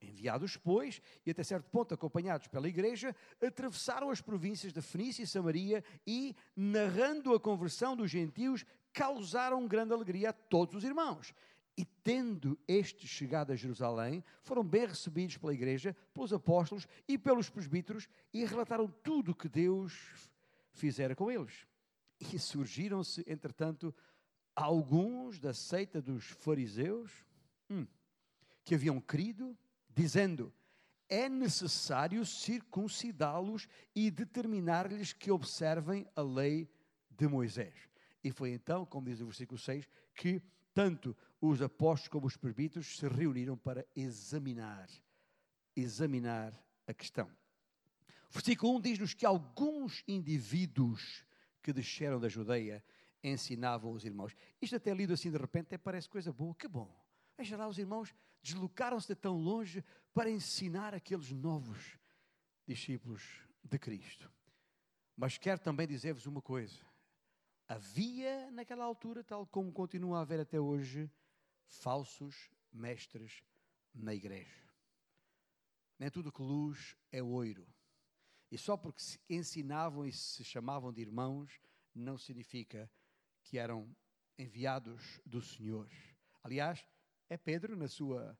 Enviados, 0.00 0.56
pois, 0.56 1.00
e 1.26 1.30
até 1.30 1.42
certo 1.42 1.68
ponto 1.70 1.92
acompanhados 1.92 2.48
pela 2.48 2.68
igreja, 2.68 3.14
atravessaram 3.40 4.10
as 4.10 4.20
províncias 4.20 4.72
de 4.72 4.80
Fenícia 4.80 5.22
e 5.22 5.26
Samaria 5.26 5.84
e, 6.06 6.34
narrando 6.56 7.34
a 7.34 7.40
conversão 7.40 7.94
dos 7.94 8.10
gentios, 8.10 8.64
causaram 8.92 9.66
grande 9.66 9.92
alegria 9.92 10.30
a 10.30 10.32
todos 10.32 10.74
os 10.74 10.84
irmãos. 10.84 11.34
E 11.76 11.84
tendo 11.84 12.58
estes 12.66 13.08
chegado 13.08 13.52
a 13.52 13.56
Jerusalém, 13.56 14.24
foram 14.42 14.64
bem 14.64 14.86
recebidos 14.86 15.36
pela 15.36 15.54
igreja, 15.54 15.96
pelos 16.12 16.32
apóstolos 16.32 16.86
e 17.06 17.16
pelos 17.16 17.48
presbíteros, 17.48 18.08
e 18.32 18.44
relataram 18.44 18.88
tudo 19.02 19.32
o 19.32 19.34
que 19.34 19.48
Deus 19.48 20.30
fizera 20.72 21.14
com 21.14 21.30
eles. 21.30 21.66
E 22.20 22.38
surgiram-se, 22.38 23.24
entretanto, 23.26 23.94
alguns 24.54 25.38
da 25.38 25.54
seita 25.54 26.02
dos 26.02 26.26
fariseus, 26.26 27.10
hum, 27.70 27.86
que 28.62 28.74
haviam 28.74 29.00
crido, 29.00 29.56
dizendo: 29.94 30.52
é 31.08 31.28
necessário 31.28 32.24
circuncidá-los 32.24 33.68
e 33.94 34.10
determinar-lhes 34.10 35.12
que 35.12 35.30
observem 35.30 36.06
a 36.14 36.22
lei 36.22 36.70
de 37.10 37.26
Moisés. 37.26 37.74
E 38.22 38.30
foi 38.30 38.52
então, 38.52 38.86
como 38.86 39.08
diz 39.08 39.20
o 39.20 39.26
versículo 39.26 39.58
6, 39.58 39.88
que 40.14 40.40
tanto 40.72 41.16
os 41.40 41.60
apóstolos 41.60 42.08
como 42.08 42.26
os 42.26 42.36
presbíteros 42.36 42.96
se 42.96 43.08
reuniram 43.08 43.56
para 43.56 43.84
examinar, 43.96 44.88
examinar 45.74 46.52
a 46.86 46.94
questão. 46.94 47.28
Versículo 48.30 48.76
1 48.76 48.80
diz-nos 48.80 49.14
que 49.14 49.26
alguns 49.26 50.04
indivíduos 50.06 51.24
que 51.60 51.72
desceram 51.72 52.20
da 52.20 52.28
Judeia 52.28 52.84
ensinavam 53.22 53.92
os 53.92 54.04
irmãos. 54.04 54.34
Isto 54.62 54.76
até 54.76 54.94
lido 54.94 55.12
assim 55.12 55.30
de 55.30 55.38
repente 55.38 55.66
até 55.66 55.78
parece 55.78 56.08
coisa 56.08 56.32
boa, 56.32 56.54
que 56.54 56.68
bom. 56.68 56.94
Veja 57.36 57.56
lá, 57.56 57.66
os 57.66 57.78
irmãos 57.78 58.14
deslocaram-se 58.42 59.08
de 59.08 59.14
tão 59.14 59.36
longe 59.36 59.84
para 60.12 60.30
ensinar 60.30 60.94
aqueles 60.94 61.30
novos 61.30 61.98
discípulos 62.66 63.22
de 63.62 63.78
Cristo. 63.78 64.30
Mas 65.16 65.36
quero 65.36 65.60
também 65.60 65.86
dizer-vos 65.86 66.26
uma 66.26 66.40
coisa. 66.40 66.80
Havia 67.68 68.50
naquela 68.50 68.84
altura, 68.84 69.22
tal 69.22 69.46
como 69.46 69.72
continua 69.72 70.18
a 70.18 70.22
haver 70.22 70.40
até 70.40 70.58
hoje, 70.58 71.10
falsos 71.66 72.50
mestres 72.72 73.42
na 73.94 74.14
igreja. 74.14 74.68
Nem 75.98 76.10
tudo 76.10 76.32
que 76.32 76.42
luz 76.42 76.96
é 77.12 77.22
oiro. 77.22 77.66
E 78.50 78.58
só 78.58 78.76
porque 78.76 79.02
se 79.02 79.20
ensinavam 79.28 80.06
e 80.06 80.12
se 80.12 80.42
chamavam 80.42 80.92
de 80.92 81.00
irmãos, 81.00 81.60
não 81.94 82.16
significa 82.16 82.90
que 83.44 83.58
eram 83.58 83.94
enviados 84.38 85.20
do 85.24 85.40
Senhor. 85.40 85.88
Aliás, 86.42 86.84
é 87.30 87.36
Pedro, 87.36 87.76
na 87.76 87.86
sua 87.86 88.36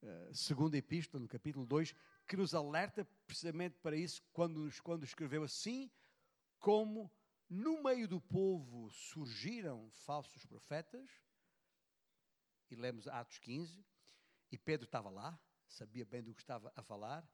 uh, 0.00 0.34
segunda 0.34 0.76
epístola, 0.76 1.20
no 1.20 1.28
capítulo 1.28 1.66
2, 1.66 1.92
que 2.26 2.36
nos 2.36 2.54
alerta 2.54 3.04
precisamente 3.26 3.76
para 3.80 3.96
isso, 3.96 4.22
quando, 4.32 4.70
quando 4.82 5.04
escreveu 5.04 5.42
assim: 5.42 5.90
como 6.60 7.12
no 7.50 7.82
meio 7.82 8.06
do 8.06 8.20
povo 8.20 8.88
surgiram 8.90 9.90
falsos 9.90 10.46
profetas, 10.46 11.10
e 12.70 12.76
lemos 12.76 13.08
Atos 13.08 13.38
15, 13.40 13.84
e 14.52 14.56
Pedro 14.56 14.86
estava 14.86 15.10
lá, 15.10 15.38
sabia 15.66 16.06
bem 16.06 16.22
do 16.22 16.32
que 16.32 16.40
estava 16.40 16.72
a 16.76 16.82
falar, 16.82 17.28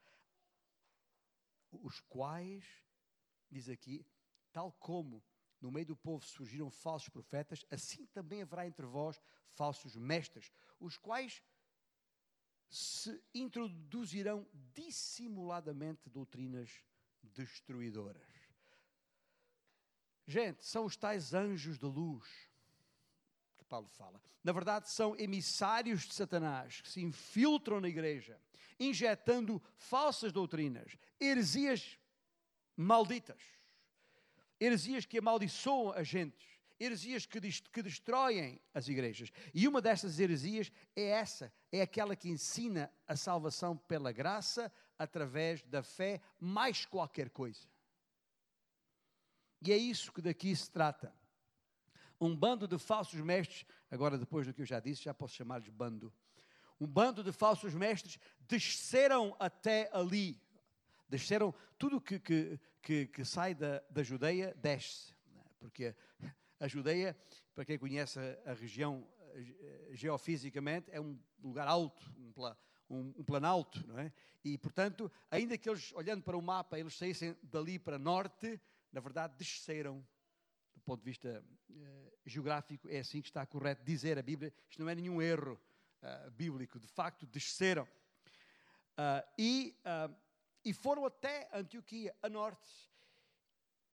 os 1.71 2.01
quais, 2.01 2.65
diz 3.51 3.69
aqui, 3.69 4.07
tal 4.53 4.73
como 4.73 5.23
no 5.65 5.73
meio 5.73 5.87
do 5.87 5.97
povo 5.97 6.23
surgiram 6.23 6.71
falsos 6.71 7.09
profetas, 7.09 7.65
assim 7.71 8.05
também 8.09 8.43
haverá 8.43 8.67
entre 8.67 8.85
vós 8.85 9.19
falsos 9.55 9.97
mestres, 9.97 10.53
os 10.79 10.99
quais 10.99 11.43
se 12.69 13.19
introduzirão 13.33 14.47
dissimuladamente 14.75 16.11
doutrinas 16.11 16.71
destruidoras. 17.23 18.29
Gente, 20.27 20.67
são 20.67 20.85
os 20.85 20.99
tais 20.99 21.33
anjos 21.33 21.79
de 21.79 21.87
luz 21.87 22.29
que 23.57 23.65
Paulo 23.65 23.89
fala. 23.89 24.21
Na 24.43 24.53
verdade, 24.53 24.91
são 24.91 25.17
emissários 25.17 26.03
de 26.03 26.13
Satanás 26.13 26.83
que 26.83 26.91
se 26.91 27.01
infiltram 27.01 27.81
na 27.81 27.89
igreja, 27.89 28.39
injetando 28.79 29.63
falsas 29.77 30.31
doutrinas, 30.31 30.99
heresias 31.19 31.99
malditas, 32.77 33.41
heresias 34.65 35.05
que 35.05 35.19
amaldiçoam 35.19 35.93
a 35.93 36.03
gente, 36.03 36.47
heresias 36.79 37.27
que, 37.27 37.41
que 37.41 37.83
destroem 37.83 38.61
as 38.73 38.89
igrejas. 38.89 39.31
E 39.53 39.69
uma 39.69 39.81
dessas 39.81 40.19
heresias 40.19 40.73
é 40.97 41.05
essa, 41.09 41.53
é 41.71 41.83
aquela 41.83 42.17
que 42.17 42.29
ensina 42.29 42.93
a 43.07 43.17
salvação 43.17 43.77
pela 43.77 44.13
graça 44.13 44.73
através 44.99 45.63
da 45.65 45.83
fé, 45.83 46.21
mais 46.41 46.87
qualquer 46.87 47.31
coisa. 47.31 47.67
E 49.61 49.73
é 49.73 49.77
isso 49.77 50.13
que 50.13 50.21
daqui 50.21 50.55
se 50.55 50.71
trata. 50.71 51.13
Um 52.21 52.35
bando 52.35 52.69
de 52.69 52.79
falsos 52.79 53.21
mestres, 53.21 53.67
agora 53.91 54.19
depois 54.19 54.47
do 54.47 54.55
que 54.55 54.63
eu 54.63 54.67
já 54.67 54.81
disse, 54.81 55.05
já 55.05 55.15
posso 55.15 55.35
chamar-lhes 55.35 55.69
bando. 55.69 56.13
Um 56.81 56.87
bando 56.87 57.23
de 57.23 57.33
falsos 57.33 57.75
mestres 57.75 58.19
desceram 58.41 59.37
até 59.39 59.91
ali. 59.93 60.41
Desceram, 61.09 61.55
tudo 61.79 62.01
que, 62.01 62.19
que, 62.19 62.59
que, 62.85 63.07
que 63.07 63.25
sai 63.25 63.55
da, 63.55 63.83
da 63.91 64.03
Judeia 64.03 64.55
desce. 64.61 65.15
Né? 65.33 65.43
Porque 65.59 65.97
a 66.61 66.69
Judeia, 66.69 67.17
para 67.55 67.65
quem 67.65 67.79
conhece 67.79 68.21
a, 68.45 68.53
região 68.53 69.09
eh, 69.33 69.89
geofisicamente, 69.93 70.91
é 70.91 71.01
um 71.01 71.19
lugar 71.43 71.67
alto, 71.67 72.05
um, 72.19 72.33
um, 72.91 73.15
um 73.17 73.25
planalto, 73.25 73.85
não 73.87 73.99
é? 73.99 74.13
E, 74.45 74.59
portanto, 74.59 75.11
ainda 75.31 75.57
que 75.57 75.69
eles, 75.69 75.93
olhando 75.95 76.23
para 76.23 76.37
o 76.37 76.43
mapa, 76.43 76.79
eles 76.79 76.95
saíssem 76.95 77.35
dali 77.43 77.79
para 77.79 77.99
norte, 77.99 78.61
na 78.93 79.01
verdade, 79.01 79.35
desceram. 79.39 80.07
Do 80.75 80.81
ponto 80.83 81.01
de 81.01 81.07
vista 81.07 81.43
uh, 81.71 82.13
geográfico, 82.27 82.87
é 82.91 82.99
assim 82.99 83.23
que 83.23 83.29
está 83.29 83.47
correto 83.47 83.83
dizer 83.83 84.19
a 84.19 84.23
Bíblia. 84.23 84.53
Isto 84.69 84.83
não 84.83 84.91
é 84.91 84.95
nenhum 84.95 85.23
erro 85.23 85.59
uh, 86.03 86.31
bíblico. 86.33 86.79
De 86.79 86.87
facto, 86.87 87.25
desceram. 87.25 87.85
Uh, 87.85 89.25
e, 89.39 89.75
e 90.65 90.73
foram 90.73 91.05
até 91.05 91.49
Antioquia, 91.53 92.17
a 92.23 92.29
norte. 92.29 92.71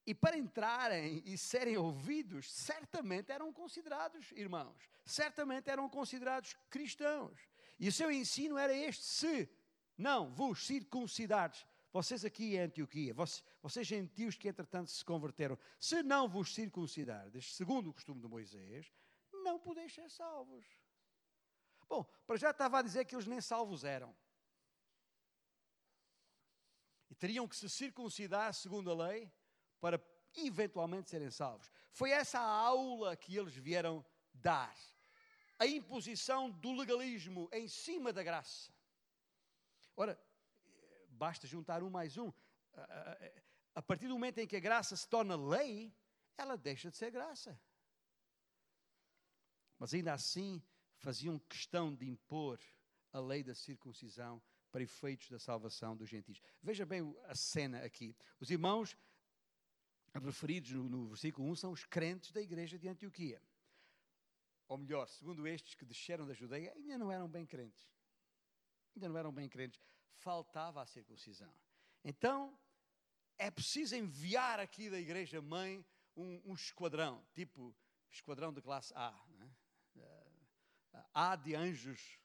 E 0.05 0.15
para 0.15 0.37
entrarem 0.37 1.21
e 1.25 1.37
serem 1.37 1.77
ouvidos, 1.77 2.51
certamente 2.51 3.31
eram 3.31 3.53
considerados 3.53 4.31
irmãos, 4.31 4.89
certamente 5.05 5.69
eram 5.69 5.87
considerados 5.87 6.57
cristãos. 6.69 7.39
E 7.79 7.87
o 7.87 7.91
seu 7.91 8.11
ensino 8.11 8.57
era 8.57 8.73
este: 8.73 9.03
se 9.03 9.49
não 9.97 10.33
vos 10.33 10.65
circuncidares, 10.65 11.65
vocês 11.93 12.25
aqui 12.25 12.55
em 12.55 12.59
Antioquia, 12.59 13.13
vocês, 13.13 13.43
vocês 13.61 13.85
gentios 13.85 14.37
que 14.37 14.47
entretanto 14.47 14.89
se 14.89 15.03
converteram, 15.05 15.57
se 15.79 16.01
não 16.01 16.27
vos 16.27 16.53
circuncidardes, 16.53 17.53
segundo 17.53 17.89
o 17.89 17.93
costume 17.93 18.21
de 18.21 18.27
Moisés, 18.27 18.91
não 19.31 19.59
podeis 19.59 19.93
ser 19.93 20.09
salvos. 20.09 20.65
Bom, 21.87 22.05
para 22.25 22.37
já 22.37 22.51
estava 22.51 22.79
a 22.79 22.81
dizer 22.81 23.05
que 23.05 23.13
eles 23.13 23.27
nem 23.27 23.41
salvos 23.41 23.83
eram. 23.83 24.15
Teriam 27.21 27.47
que 27.47 27.55
se 27.55 27.69
circuncidar 27.69 28.51
segundo 28.51 28.89
a 28.89 28.95
lei 28.95 29.31
para 29.79 30.03
eventualmente 30.35 31.07
serem 31.07 31.29
salvos. 31.29 31.71
Foi 31.91 32.09
essa 32.09 32.39
a 32.39 32.43
aula 32.43 33.15
que 33.15 33.37
eles 33.37 33.53
vieram 33.53 34.03
dar. 34.33 34.75
A 35.59 35.67
imposição 35.67 36.49
do 36.49 36.73
legalismo 36.73 37.47
em 37.51 37.67
cima 37.67 38.11
da 38.11 38.23
graça. 38.23 38.73
Ora, 39.95 40.19
basta 41.09 41.45
juntar 41.45 41.83
um 41.83 41.91
mais 41.91 42.17
um. 42.17 42.33
A 43.75 43.83
partir 43.83 44.07
do 44.07 44.15
momento 44.15 44.39
em 44.39 44.47
que 44.47 44.55
a 44.55 44.59
graça 44.59 44.95
se 44.95 45.07
torna 45.07 45.35
lei, 45.35 45.95
ela 46.35 46.57
deixa 46.57 46.89
de 46.89 46.97
ser 46.97 47.11
graça. 47.11 47.61
Mas 49.77 49.93
ainda 49.93 50.11
assim 50.11 50.59
faziam 50.97 51.37
questão 51.37 51.93
de 51.93 52.09
impor 52.09 52.59
a 53.13 53.19
lei 53.19 53.43
da 53.43 53.53
circuncisão 53.53 54.41
para 54.71 54.81
efeitos 54.83 55.29
da 55.29 55.37
salvação 55.37 55.95
dos 55.95 56.09
gentios. 56.09 56.41
Veja 56.61 56.85
bem 56.85 57.15
a 57.25 57.35
cena 57.35 57.83
aqui. 57.83 58.15
Os 58.39 58.49
irmãos 58.49 58.97
referidos 60.13 60.71
no, 60.71 60.83
no 60.89 61.07
versículo 61.07 61.47
1 61.49 61.55
são 61.55 61.71
os 61.71 61.85
crentes 61.85 62.31
da 62.31 62.41
igreja 62.41 62.77
de 62.79 62.87
Antioquia. 62.87 63.41
Ou 64.67 64.77
melhor, 64.77 65.07
segundo 65.07 65.45
estes 65.47 65.75
que 65.75 65.85
desceram 65.85 66.25
da 66.25 66.33
Judeia, 66.33 66.71
ainda 66.73 66.97
não 66.97 67.11
eram 67.11 67.27
bem 67.27 67.45
crentes. 67.45 67.85
Ainda 68.95 69.09
não 69.09 69.17
eram 69.17 69.31
bem 69.31 69.49
crentes. 69.49 69.79
Faltava 70.15 70.81
a 70.81 70.85
circuncisão. 70.85 71.53
Então, 72.03 72.57
é 73.37 73.51
preciso 73.51 73.95
enviar 73.95 74.59
aqui 74.59 74.89
da 74.89 74.99
igreja 74.99 75.41
mãe 75.41 75.85
um, 76.15 76.41
um 76.45 76.53
esquadrão, 76.53 77.25
tipo 77.33 77.75
esquadrão 78.09 78.53
de 78.53 78.61
classe 78.61 78.93
A. 78.95 79.11
Né? 79.29 79.51
A 81.13 81.35
de 81.35 81.55
anjos 81.55 82.19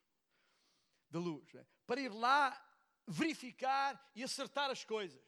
de 1.09 1.19
luz. 1.19 1.53
Né? 1.53 1.67
Para 1.87 2.01
ir 2.01 2.13
lá 2.13 2.61
verificar 3.07 4.11
e 4.15 4.23
acertar 4.23 4.71
as 4.71 4.85
coisas. 4.85 5.23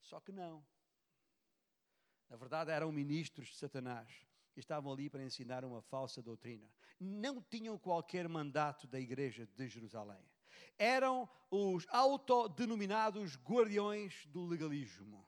Só 0.00 0.20
que 0.20 0.32
não. 0.32 0.64
Na 2.28 2.36
verdade, 2.36 2.70
eram 2.70 2.92
ministros 2.92 3.48
de 3.48 3.56
Satanás 3.56 4.08
que 4.52 4.60
estavam 4.60 4.92
ali 4.92 5.08
para 5.08 5.22
ensinar 5.22 5.64
uma 5.64 5.80
falsa 5.80 6.22
doutrina. 6.22 6.68
Não 7.00 7.40
tinham 7.42 7.78
qualquer 7.78 8.28
mandato 8.28 8.86
da 8.86 9.00
igreja 9.00 9.46
de 9.46 9.68
Jerusalém. 9.68 10.22
Eram 10.78 11.28
os 11.50 11.86
autodenominados 11.88 13.36
guardiões 13.36 14.26
do 14.26 14.44
legalismo. 14.44 15.26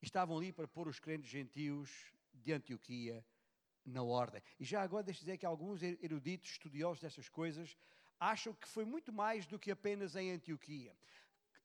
Estavam 0.00 0.38
ali 0.38 0.52
para 0.52 0.68
pôr 0.68 0.88
os 0.88 1.00
crentes 1.00 1.28
gentios 1.28 2.12
de 2.32 2.52
Antioquia 2.52 3.24
na 3.84 4.02
ordem. 4.02 4.42
E 4.58 4.64
já 4.64 4.82
agora 4.82 5.02
deixe 5.02 5.20
dizer 5.20 5.38
que 5.38 5.46
alguns 5.46 5.82
eruditos, 5.82 6.50
estudiosos 6.50 7.00
dessas 7.00 7.28
coisas, 7.28 7.76
acham 8.18 8.52
que 8.52 8.68
foi 8.68 8.84
muito 8.84 9.12
mais 9.12 9.46
do 9.46 9.58
que 9.58 9.70
apenas 9.70 10.16
em 10.16 10.32
Antioquia. 10.32 10.96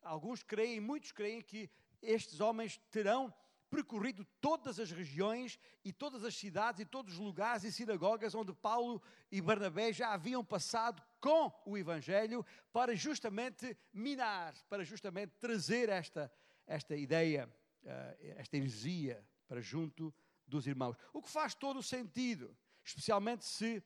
Alguns 0.01 0.43
creem, 0.43 0.79
muitos 0.79 1.11
creem 1.11 1.41
que 1.41 1.69
estes 2.01 2.39
homens 2.39 2.77
terão 2.89 3.33
percorrido 3.71 4.25
todas 4.41 4.79
as 4.79 4.91
regiões 4.91 5.57
e 5.83 5.93
todas 5.93 6.25
as 6.25 6.35
cidades 6.35 6.81
e 6.81 6.85
todos 6.85 7.13
os 7.13 7.19
lugares 7.19 7.63
e 7.63 7.71
sinagogas 7.71 8.35
onde 8.35 8.53
Paulo 8.53 9.01
e 9.31 9.39
Barnabé 9.41 9.93
já 9.93 10.13
haviam 10.13 10.43
passado 10.43 11.01
com 11.21 11.51
o 11.65 11.77
Evangelho 11.77 12.45
para 12.73 12.93
justamente 12.95 13.77
minar, 13.93 14.53
para 14.69 14.83
justamente 14.83 15.31
trazer 15.39 15.87
esta, 15.87 16.29
esta 16.67 16.97
ideia, 16.97 17.49
eh, 17.85 18.35
esta 18.37 18.57
heresia 18.57 19.25
para 19.47 19.61
junto 19.61 20.13
dos 20.45 20.67
irmãos. 20.67 20.97
O 21.13 21.21
que 21.21 21.29
faz 21.29 21.55
todo 21.55 21.79
o 21.79 21.83
sentido, 21.83 22.55
especialmente 22.83 23.45
se 23.45 23.81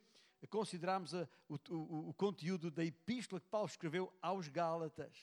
considerarmos 0.50 1.13
a, 1.13 1.28
o, 1.48 1.56
o, 1.69 2.10
o 2.10 2.13
conteúdo 2.13 2.69
da 2.69 2.84
epístola 2.84 3.39
que 3.41 3.48
Paulo 3.48 3.67
escreveu 3.67 4.13
aos 4.21 4.48
Gálatas. 4.48 5.17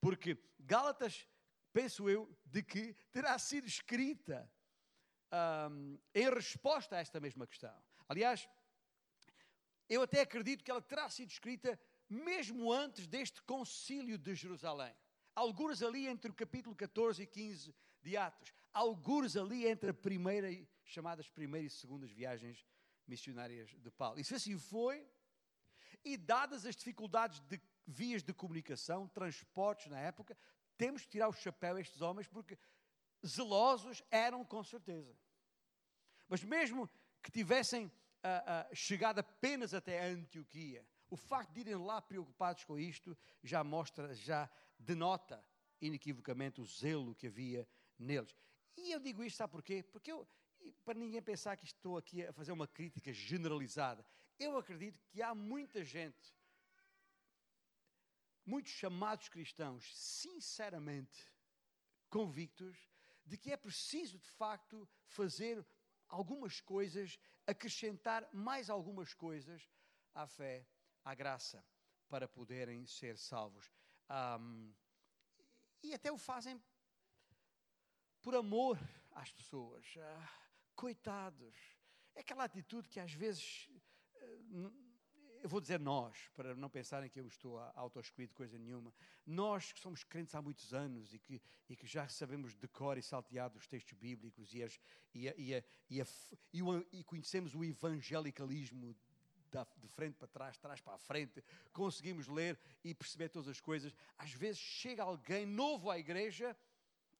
Porque 0.00 0.36
Gálatas 0.60 1.26
penso 1.72 2.08
eu, 2.08 2.28
de 2.44 2.62
que 2.62 2.94
terá 3.10 3.38
sido 3.38 3.66
escrita 3.66 4.50
um, 5.70 5.98
em 6.14 6.30
resposta 6.30 6.96
a 6.96 7.00
esta 7.00 7.18
mesma 7.18 7.46
questão. 7.46 7.74
Aliás, 8.08 8.48
eu 9.88 10.02
até 10.02 10.20
acredito 10.20 10.62
que 10.62 10.70
ela 10.70 10.82
terá 10.82 11.08
sido 11.08 11.30
escrita 11.30 11.78
mesmo 12.08 12.70
antes 12.70 13.06
deste 13.06 13.42
concílio 13.42 14.18
de 14.18 14.34
Jerusalém. 14.34 14.94
Alguns 15.34 15.82
ali 15.82 16.06
entre 16.06 16.30
o 16.30 16.34
capítulo 16.34 16.76
14 16.76 17.22
e 17.22 17.26
15 17.26 17.74
de 18.02 18.16
Atos. 18.16 18.52
Alguns 18.72 19.36
ali 19.36 19.66
entre 19.66 19.90
a 19.90 19.94
primeira, 19.94 20.48
chamadas 20.84 21.28
primeira 21.28 21.66
e 21.66 21.70
segundas 21.70 22.10
viagens 22.10 22.66
missionárias 23.06 23.70
de 23.70 23.90
Paulo. 23.90 24.18
E 24.18 24.24
se 24.24 24.34
assim 24.34 24.58
foi, 24.58 25.06
e 26.04 26.16
dadas 26.16 26.66
as 26.66 26.76
dificuldades 26.76 27.40
de 27.40 27.60
vias 27.86 28.22
de 28.22 28.32
comunicação, 28.32 29.08
transportes 29.08 29.90
na 29.90 29.98
época, 29.98 30.36
temos 30.76 31.02
que 31.02 31.08
tirar 31.08 31.28
o 31.28 31.32
chapéu 31.32 31.76
a 31.76 31.80
estes 31.80 32.00
homens 32.00 32.26
porque 32.26 32.58
zelosos 33.26 34.02
eram 34.10 34.44
com 34.44 34.62
certeza. 34.62 35.16
Mas 36.28 36.42
mesmo 36.42 36.88
que 37.22 37.30
tivessem 37.30 37.86
uh, 37.86 37.90
uh, 37.90 38.74
chegado 38.74 39.18
apenas 39.18 39.74
até 39.74 40.04
Antioquia, 40.06 40.84
o 41.10 41.16
facto 41.16 41.52
de 41.52 41.60
irem 41.60 41.74
lá 41.74 42.00
preocupados 42.00 42.64
com 42.64 42.78
isto 42.78 43.16
já 43.42 43.62
mostra, 43.62 44.14
já 44.14 44.50
denota 44.78 45.44
inequivocamente 45.80 46.60
o 46.60 46.64
zelo 46.64 47.14
que 47.14 47.26
havia 47.26 47.68
neles. 47.98 48.34
E 48.76 48.92
eu 48.92 49.00
digo 49.00 49.22
isto, 49.22 49.36
sabe 49.36 49.52
porquê? 49.52 49.82
Porque 49.82 50.10
eu, 50.10 50.26
para 50.84 50.98
ninguém 50.98 51.22
pensar 51.22 51.56
que 51.56 51.64
estou 51.64 51.96
aqui 51.96 52.24
a 52.24 52.32
fazer 52.32 52.52
uma 52.52 52.66
crítica 52.66 53.12
generalizada, 53.12 54.04
eu 54.38 54.56
acredito 54.56 55.00
que 55.08 55.22
há 55.22 55.34
muita 55.34 55.84
gente 55.84 56.34
muitos 58.44 58.72
chamados 58.72 59.28
cristãos 59.28 59.90
sinceramente 59.96 61.30
convictos 62.10 62.76
de 63.24 63.38
que 63.38 63.52
é 63.52 63.56
preciso 63.56 64.18
de 64.18 64.28
facto 64.28 64.88
fazer 65.06 65.64
algumas 66.08 66.60
coisas, 66.60 67.18
acrescentar 67.46 68.28
mais 68.32 68.68
algumas 68.68 69.14
coisas 69.14 69.70
à 70.14 70.26
fé, 70.26 70.66
à 71.04 71.14
graça, 71.14 71.64
para 72.08 72.28
poderem 72.28 72.84
ser 72.84 73.16
salvos. 73.16 73.72
Um, 74.10 74.74
e 75.82 75.94
até 75.94 76.12
o 76.12 76.18
fazem 76.18 76.62
por 78.20 78.34
amor 78.34 78.78
às 79.12 79.32
pessoas. 79.32 79.94
Ah, 79.96 80.41
coitados. 80.74 81.54
É 82.14 82.20
aquela 82.20 82.44
atitude 82.44 82.88
que 82.88 83.00
às 83.00 83.12
vezes, 83.12 83.68
eh, 84.14 84.38
eu 85.42 85.48
vou 85.48 85.60
dizer 85.60 85.80
nós, 85.80 86.28
para 86.34 86.54
não 86.54 86.68
pensarem 86.70 87.08
que 87.08 87.18
eu 87.18 87.26
estou 87.26 87.58
a 87.58 87.72
de 88.28 88.34
coisa 88.34 88.58
nenhuma, 88.58 88.92
nós 89.26 89.72
que 89.72 89.80
somos 89.80 90.04
crentes 90.04 90.34
há 90.34 90.42
muitos 90.42 90.72
anos 90.72 91.12
e 91.14 91.18
que, 91.18 91.42
e 91.68 91.76
que 91.76 91.86
já 91.86 92.08
sabemos 92.08 92.54
de 92.54 92.68
cor 92.68 92.98
e 92.98 93.02
salteado 93.02 93.58
os 93.58 93.66
textos 93.66 93.96
bíblicos 93.98 94.54
e, 94.54 94.62
as, 94.62 94.78
e, 95.14 95.28
a, 95.28 95.34
e, 95.36 95.54
a, 95.54 95.64
e, 95.90 96.00
a, 96.00 96.06
e, 96.52 96.62
o, 96.62 96.86
e 96.92 97.02
conhecemos 97.04 97.54
o 97.54 97.64
evangelicalismo 97.64 98.96
de 99.78 99.88
frente 99.88 100.16
para 100.16 100.28
trás, 100.28 100.56
trás 100.56 100.80
para 100.80 100.94
a 100.94 100.98
frente, 100.98 101.44
conseguimos 101.72 102.26
ler 102.26 102.58
e 102.82 102.94
perceber 102.94 103.28
todas 103.28 103.48
as 103.48 103.60
coisas. 103.60 103.94
Às 104.16 104.32
vezes 104.32 104.58
chega 104.58 105.02
alguém 105.02 105.44
novo 105.44 105.90
à 105.90 105.98
igreja 105.98 106.56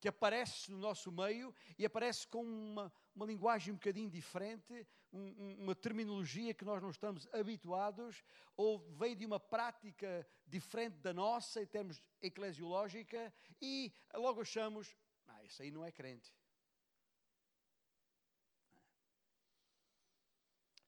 que 0.03 0.09
aparece 0.09 0.69
no 0.69 0.79
nosso 0.79 1.13
meio 1.13 1.55
e 1.79 1.87
aparece 1.87 2.27
com 2.27 2.43
uma, 2.43 2.93
uma 3.15 3.25
linguagem 3.25 3.73
um 3.73 3.77
bocadinho 3.77 4.11
diferente, 4.11 4.85
um, 5.13 5.55
uma 5.61 5.77
terminologia 5.77 6.53
que 6.53 6.65
nós 6.65 6.83
não 6.83 6.91
estamos 6.91 7.33
habituados, 7.33 8.25
ou 8.57 8.81
vem 8.95 9.17
de 9.17 9.25
uma 9.25 9.39
prática 9.39 10.27
diferente 10.45 10.97
da 10.97 11.15
nossa, 11.15 11.63
em 11.63 11.67
termos 11.67 12.03
eclesiológica, 12.21 13.33
e 13.61 13.95
logo 14.13 14.41
achamos, 14.41 14.93
ah, 15.29 15.45
isso 15.45 15.63
aí 15.63 15.71
não 15.71 15.85
é 15.85 15.93
crente. 15.93 16.35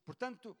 Portanto, 0.03 0.57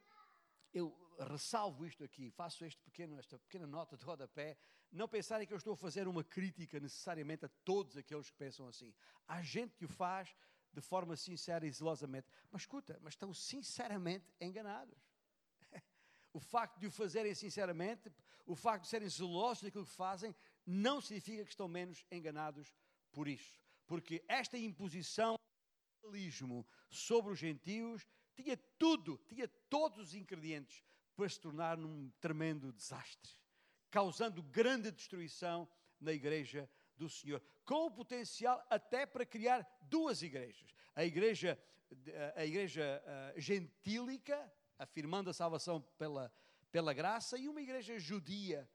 eu 0.73 0.97
ressalvo 1.19 1.85
isto 1.85 2.05
aqui, 2.05 2.31
faço 2.31 2.63
este 2.63 2.81
pequeno, 2.83 3.19
esta 3.19 3.37
pequena 3.37 3.67
nota 3.67 3.97
de 3.97 4.05
rodapé, 4.05 4.57
não 4.91 5.07
pensarem 5.07 5.45
que 5.45 5.53
eu 5.53 5.57
estou 5.57 5.73
a 5.73 5.77
fazer 5.77 6.07
uma 6.07 6.23
crítica 6.23 6.79
necessariamente 6.79 7.45
a 7.45 7.49
todos 7.63 7.97
aqueles 7.97 8.29
que 8.29 8.37
pensam 8.37 8.67
assim. 8.67 8.93
Há 9.27 9.41
gente 9.41 9.75
que 9.75 9.85
o 9.85 9.89
faz 9.89 10.35
de 10.71 10.81
forma 10.81 11.15
sincera 11.15 11.65
e 11.65 11.71
zelosamente, 11.71 12.27
mas 12.51 12.63
escuta, 12.63 12.99
mas 13.01 13.13
estão 13.13 13.33
sinceramente 13.33 14.25
enganados. 14.39 14.99
O 16.33 16.39
facto 16.39 16.77
de 16.77 16.87
o 16.87 16.91
fazerem 16.91 17.33
sinceramente, 17.33 18.11
o 18.45 18.57
facto 18.57 18.83
de 18.83 18.89
serem 18.89 19.07
zelosos 19.07 19.63
daquilo 19.63 19.85
que 19.85 19.91
fazem, 19.93 20.35
não 20.65 20.99
significa 20.99 21.45
que 21.45 21.51
estão 21.51 21.65
menos 21.65 22.05
enganados 22.11 22.73
por 23.13 23.25
isso. 23.25 23.57
Porque 23.87 24.21
esta 24.27 24.57
imposição 24.57 25.37
sobre 26.89 27.31
os 27.31 27.39
gentios 27.39 28.05
tinha 28.35 28.57
tudo, 28.77 29.17
tinha 29.29 29.47
todos 29.69 29.97
os 29.99 30.13
ingredientes 30.13 30.83
para 31.15 31.29
se 31.29 31.39
tornar 31.39 31.77
num 31.77 32.11
tremendo 32.19 32.73
desastre, 32.73 33.31
causando 33.95 34.43
grande 34.43 34.91
destruição 34.91 35.65
na 36.01 36.11
igreja 36.11 36.69
do 36.97 37.07
Senhor, 37.07 37.41
com 37.63 37.85
o 37.85 37.91
potencial 37.91 38.61
até 38.69 39.05
para 39.05 39.25
criar 39.25 39.65
duas 39.83 40.21
igrejas. 40.21 40.75
A 40.93 41.05
igreja, 41.05 41.57
a 42.35 42.45
igreja 42.45 43.01
gentílica, 43.37 44.51
afirmando 44.77 45.29
a 45.29 45.33
salvação 45.33 45.81
pela, 45.97 46.29
pela 46.73 46.93
graça, 46.93 47.37
e 47.37 47.47
uma 47.47 47.61
igreja 47.61 47.97
judia, 47.97 48.69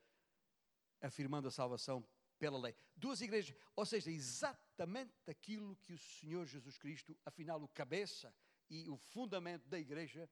afirmando 1.03 1.49
a 1.49 1.51
salvação 1.51 2.03
pela 2.39 2.59
lei. 2.59 2.75
Duas 2.97 3.21
igrejas, 3.21 3.55
ou 3.77 3.85
seja, 3.85 4.11
exatamente 4.11 5.13
aquilo 5.29 5.77
que 5.83 5.93
o 5.93 5.99
Senhor 5.99 6.47
Jesus 6.47 6.79
Cristo, 6.79 7.15
afinal, 7.27 7.63
o 7.63 7.69
cabeça 7.69 8.35
e 8.71 8.89
o 8.89 8.97
fundamento 8.97 9.69
da 9.69 9.79
igreja, 9.79 10.31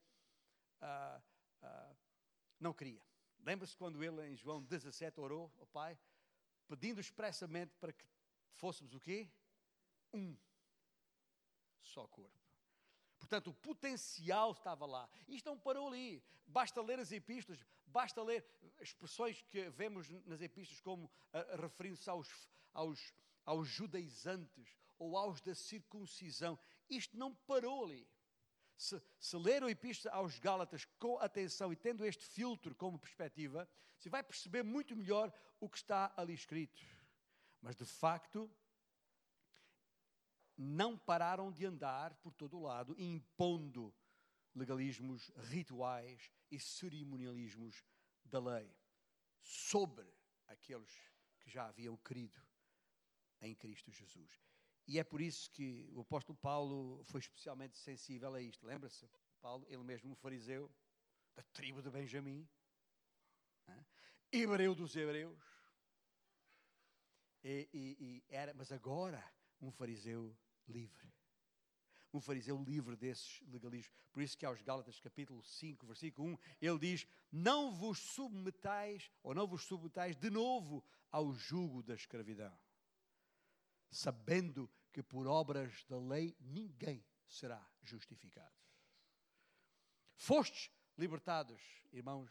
uh, 0.81 1.23
uh, 1.63 1.97
não 2.59 2.73
queria. 2.73 3.07
Lembra-se 3.41 3.77
quando 3.77 4.03
ele, 4.03 4.27
em 4.29 4.37
João 4.37 4.63
17, 4.63 5.21
orou 5.21 5.53
ao 5.59 5.67
Pai, 5.67 5.99
pedindo 6.67 7.01
expressamente 7.01 7.75
para 7.77 7.93
que 7.93 8.05
fôssemos 8.53 8.95
o 8.95 9.01
quê? 9.01 9.31
Um 10.13 10.37
só 11.81 12.07
corpo. 12.07 12.39
Portanto, 13.19 13.49
o 13.51 13.55
potencial 13.55 14.53
estava 14.53 14.87
lá. 14.87 15.09
Isto 15.27 15.47
não 15.47 15.59
parou 15.59 15.89
ali. 15.89 16.23
Basta 16.47 16.81
ler 16.81 16.99
as 16.99 17.13
epístolas, 17.13 17.65
basta 17.87 18.23
ler 18.23 18.45
expressões 18.81 19.43
que 19.43 19.69
vemos 19.71 20.09
nas 20.25 20.41
epístolas 20.41 20.81
como 20.81 21.07
uh, 21.07 21.61
referindo-se 21.61 22.09
aos, 22.09 22.49
aos, 22.73 23.15
aos 23.45 23.69
judaizantes 23.69 24.79
ou 24.99 25.17
aos 25.17 25.41
da 25.43 25.55
circuncisão. 25.55 26.59
Isto 26.89 27.19
não 27.19 27.35
parou 27.35 27.85
ali. 27.85 28.09
Se, 28.79 29.03
se 29.19 29.37
ler 29.37 29.65
o 29.65 29.69
Epístola 29.69 30.15
aos 30.15 30.39
Gálatas 30.39 30.85
com 31.01 31.19
atenção 31.19 31.73
e 31.73 31.77
tendo 31.77 32.07
este 32.07 32.25
filtro 32.25 32.77
como 32.77 32.97
perspectiva, 32.97 33.69
você 33.99 34.09
vai 34.09 34.23
perceber 34.23 34.63
muito 34.63 34.95
melhor 34.95 35.33
o 35.59 35.69
que 35.69 35.79
está 35.79 36.15
ali 36.17 36.33
escrito. 36.33 36.81
Mas 37.61 37.75
de 37.75 37.85
facto, 37.85 38.49
não 40.57 40.97
pararam 40.97 41.51
de 41.51 41.67
andar 41.67 42.15
por 42.17 42.33
todo 42.33 42.57
o 42.57 42.63
lado, 42.63 42.95
impondo 42.97 43.93
legalismos 44.55 45.29
rituais 45.37 46.31
e 46.49 46.61
cerimonialismos 46.61 47.85
da 48.25 48.39
lei 48.39 48.73
sobre 49.43 50.09
aqueles 50.47 50.93
que 51.41 51.51
já 51.51 51.67
haviam 51.67 51.97
crido 51.97 52.41
em 53.41 53.57
Cristo 53.57 53.91
Jesus. 53.91 54.48
E 54.89 54.99
é 54.99 55.05
por 55.05 55.21
isso 55.21 55.51
que 55.51 55.87
o 55.93 56.01
apóstolo 56.01 56.39
Paulo 56.39 57.05
foi 57.05 57.21
especialmente 57.21 57.77
sensível 57.77 58.35
a 58.35 58.41
isto. 58.41 58.67
Lembra-se? 58.67 59.07
Paulo, 59.39 59.67
ele 59.69 59.85
mesmo 59.85 60.11
um 60.11 60.15
fariseu 60.15 60.75
da 61.37 61.43
tribo 61.53 61.83
de 61.83 61.91
Benjamim, 61.91 62.49
né? 63.67 63.87
hebreu 64.33 64.75
dos 64.75 64.97
hebreus, 64.97 65.39
e, 67.45 67.69
e, 67.71 67.97
e 68.01 68.25
era, 68.31 68.55
mas 68.55 68.73
agora 68.73 69.23
um 69.61 69.71
fariseu 69.71 70.35
livre. 70.67 71.13
Um 72.11 72.21
fariseu 72.23 72.57
livre 72.65 72.97
desses 72.97 73.43
legalismos. 73.43 73.95
Por 74.11 74.23
isso 74.23 74.39
que 74.39 74.47
aos 74.47 74.63
Gálatas 74.63 74.99
capítulo 74.99 75.43
5, 75.43 75.87
versículo 75.87 76.29
1, 76.29 76.39
ele 76.63 76.79
diz, 76.79 77.07
não 77.31 77.71
vos 77.75 77.99
submetais, 77.99 79.11
ou 79.23 79.35
não 79.35 79.47
vos 79.47 79.65
submetais 79.65 80.17
de 80.17 80.31
novo 80.31 80.83
ao 81.13 81.35
jugo 81.35 81.83
da 81.83 81.95
escravidão 81.95 82.59
sabendo 83.91 84.71
que 84.99 85.03
por 85.05 85.29
obras 85.29 85.85
da 85.85 85.97
lei 85.97 86.37
ninguém 86.41 87.07
será 87.29 87.65
justificado. 87.85 88.53
Fostes 90.17 90.73
libertados, 90.97 91.63
irmãos 91.93 92.29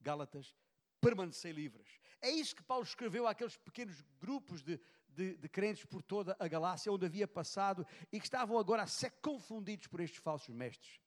Gálatas, 0.00 0.54
permanecei 1.00 1.50
livres. 1.50 2.00
É 2.20 2.30
isso 2.30 2.54
que 2.54 2.62
Paulo 2.62 2.84
escreveu 2.84 3.26
àqueles 3.26 3.56
pequenos 3.56 4.00
grupos 4.20 4.62
de, 4.62 4.80
de, 5.08 5.36
de, 5.36 5.48
crentes 5.48 5.84
por 5.84 6.00
toda 6.00 6.36
a 6.38 6.46
Galácia, 6.46 6.92
onde 6.92 7.06
havia 7.06 7.26
passado 7.26 7.84
e 8.12 8.20
que 8.20 8.26
estavam 8.26 8.56
agora 8.56 8.84
a 8.84 8.86
ser 8.86 9.10
confundidos 9.20 9.88
por 9.88 9.98
estes 9.98 10.20
falsos 10.20 10.54
mestres. 10.54 11.00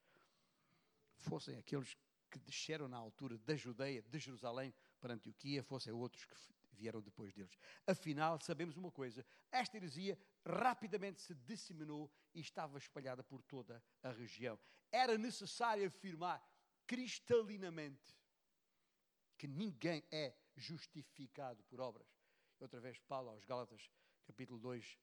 Fossem 1.16 1.58
aqueles 1.58 1.96
que 2.30 2.40
desceram 2.40 2.90
na 2.90 2.98
altura 2.98 3.38
da 3.38 3.56
Judeia, 3.56 4.02
de 4.02 4.20
Jerusalém, 4.20 4.74
para 5.00 5.14
Antioquia, 5.14 5.64
fossem 5.64 5.94
outros 5.94 6.26
que 6.26 6.36
vieram 6.74 7.02
depois 7.02 7.34
deles. 7.34 7.58
Afinal, 7.88 8.40
sabemos 8.40 8.78
uma 8.78 8.92
coisa: 8.92 9.26
esta 9.52 9.78
heresia 9.78 10.18
rapidamente 10.46 11.22
se 11.22 11.34
disseminou 11.34 12.12
e 12.34 12.40
estava 12.40 12.78
espalhada 12.78 13.24
por 13.24 13.42
toda 13.44 13.84
a 14.02 14.12
região. 14.12 14.60
Era 14.92 15.18
necessário 15.18 15.88
afirmar 15.88 16.44
cristalinamente 16.86 18.16
que 19.38 19.48
ninguém 19.48 20.04
é 20.12 20.36
justificado 20.56 21.64
por 21.64 21.80
obras. 21.80 22.08
Outra 22.60 22.80
vez, 22.80 23.00
Paulo 23.00 23.30
aos 23.30 23.44
Gálatas, 23.46 23.90
capítulo 24.26 24.60
2, 24.60 24.98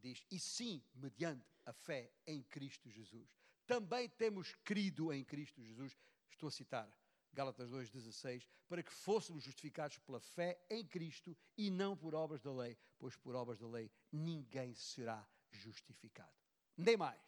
diz: 0.00 0.24
E 0.30 0.38
sim, 0.38 0.84
mediante 0.94 1.46
a 1.64 1.72
fé 1.72 2.12
em 2.26 2.42
Cristo 2.42 2.90
Jesus. 2.90 3.28
Também 3.66 4.08
temos 4.08 4.54
crido 4.64 5.12
em 5.12 5.24
Cristo 5.24 5.62
Jesus. 5.62 5.96
Estou 6.28 6.48
a 6.48 6.52
citar 6.52 7.03
Gálatas 7.34 7.70
2,16, 7.70 8.46
para 8.68 8.82
que 8.82 8.92
fôssemos 8.92 9.42
justificados 9.42 9.98
pela 9.98 10.20
fé 10.20 10.58
em 10.70 10.86
Cristo 10.86 11.36
e 11.56 11.70
não 11.70 11.96
por 11.96 12.14
obras 12.14 12.40
da 12.40 12.52
lei, 12.52 12.78
pois 12.98 13.16
por 13.16 13.34
obras 13.34 13.58
da 13.58 13.66
lei 13.66 13.90
ninguém 14.10 14.74
será 14.74 15.26
justificado. 15.50 16.32
Nem 16.76 16.96
mais. 16.96 17.20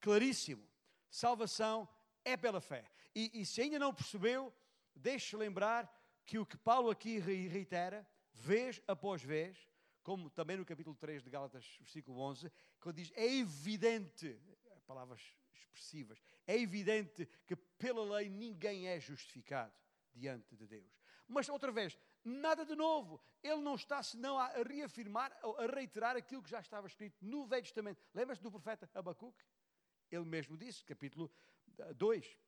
Claríssimo. 0.00 0.68
Salvação 1.10 1.88
é 2.24 2.36
pela 2.36 2.60
fé. 2.60 2.90
E, 3.14 3.40
e 3.40 3.46
se 3.46 3.62
ainda 3.62 3.78
não 3.78 3.94
percebeu, 3.94 4.52
deixe 4.94 5.36
lembrar 5.36 5.90
que 6.24 6.38
o 6.38 6.46
que 6.46 6.56
Paulo 6.56 6.90
aqui 6.90 7.18
reitera, 7.18 8.06
vez 8.32 8.80
após 8.86 9.22
vez, 9.22 9.68
como 10.02 10.30
também 10.30 10.56
no 10.56 10.64
capítulo 10.64 10.96
3 10.96 11.22
de 11.22 11.30
Gálatas, 11.30 11.64
versículo 11.78 12.18
11, 12.20 12.50
quando 12.80 12.96
diz: 12.96 13.12
é 13.14 13.26
evidente, 13.26 14.40
palavras 14.86 15.20
expressivas. 15.52 16.18
É 16.46 16.58
evidente 16.58 17.26
que 17.46 17.54
pela 17.54 18.16
lei 18.16 18.28
ninguém 18.28 18.88
é 18.88 18.98
justificado 18.98 19.72
diante 20.14 20.56
de 20.56 20.66
Deus. 20.66 21.02
Mas, 21.28 21.48
outra 21.48 21.70
vez, 21.72 21.98
nada 22.24 22.64
de 22.64 22.74
novo. 22.74 23.20
Ele 23.42 23.60
não 23.60 23.74
está 23.74 24.02
senão 24.02 24.38
a 24.38 24.48
reafirmar, 24.62 25.32
a 25.42 25.66
reiterar 25.66 26.16
aquilo 26.16 26.42
que 26.42 26.50
já 26.50 26.60
estava 26.60 26.86
escrito 26.86 27.16
no 27.24 27.46
Velho 27.46 27.62
Testamento. 27.62 28.00
Lembras-te 28.14 28.42
do 28.42 28.50
profeta 28.50 28.88
Abacuque? 28.94 29.44
Ele 30.10 30.24
mesmo 30.24 30.56
disse, 30.56 30.84
capítulo 30.84 31.30
2 31.96 32.26
uh, 32.26 32.38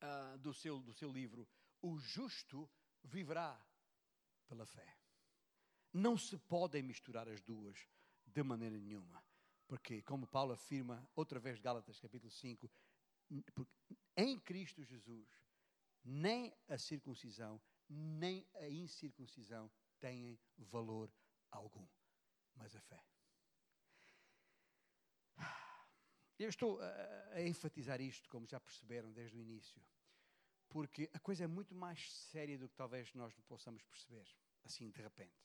ah, 0.00 0.36
do, 0.38 0.54
seu, 0.54 0.80
do 0.80 0.94
seu 0.94 1.10
livro: 1.10 1.48
O 1.82 1.98
justo 1.98 2.70
viverá 3.02 3.60
pela 4.46 4.64
fé. 4.64 4.96
Não 5.92 6.16
se 6.16 6.36
podem 6.38 6.82
misturar 6.82 7.28
as 7.28 7.40
duas 7.40 7.88
de 8.24 8.42
maneira 8.42 8.78
nenhuma. 8.78 9.22
Porque, 9.66 10.00
como 10.02 10.26
Paulo 10.26 10.52
afirma, 10.52 11.06
outra 11.14 11.38
vez, 11.38 11.58
Gálatas 11.58 12.00
capítulo 12.00 12.30
5, 12.30 12.68
porque 12.68 12.87
em 14.16 14.38
Cristo 14.40 14.82
Jesus, 14.84 15.28
nem 16.04 16.54
a 16.68 16.78
circuncisão, 16.78 17.60
nem 17.88 18.46
a 18.54 18.68
incircuncisão 18.68 19.70
têm 20.00 20.38
valor 20.56 21.12
algum, 21.50 21.86
mas 22.54 22.74
a 22.74 22.80
fé. 22.80 23.04
Eu 26.38 26.48
estou 26.48 26.80
a, 26.80 27.30
a 27.32 27.42
enfatizar 27.42 28.00
isto, 28.00 28.28
como 28.28 28.46
já 28.46 28.60
perceberam 28.60 29.12
desde 29.12 29.36
o 29.36 29.40
início, 29.40 29.82
porque 30.68 31.10
a 31.12 31.18
coisa 31.18 31.44
é 31.44 31.46
muito 31.46 31.74
mais 31.74 32.12
séria 32.12 32.58
do 32.58 32.68
que 32.68 32.76
talvez 32.76 33.12
nós 33.14 33.34
possamos 33.40 33.82
perceber, 33.84 34.26
assim 34.64 34.90
de 34.90 35.02
repente. 35.02 35.42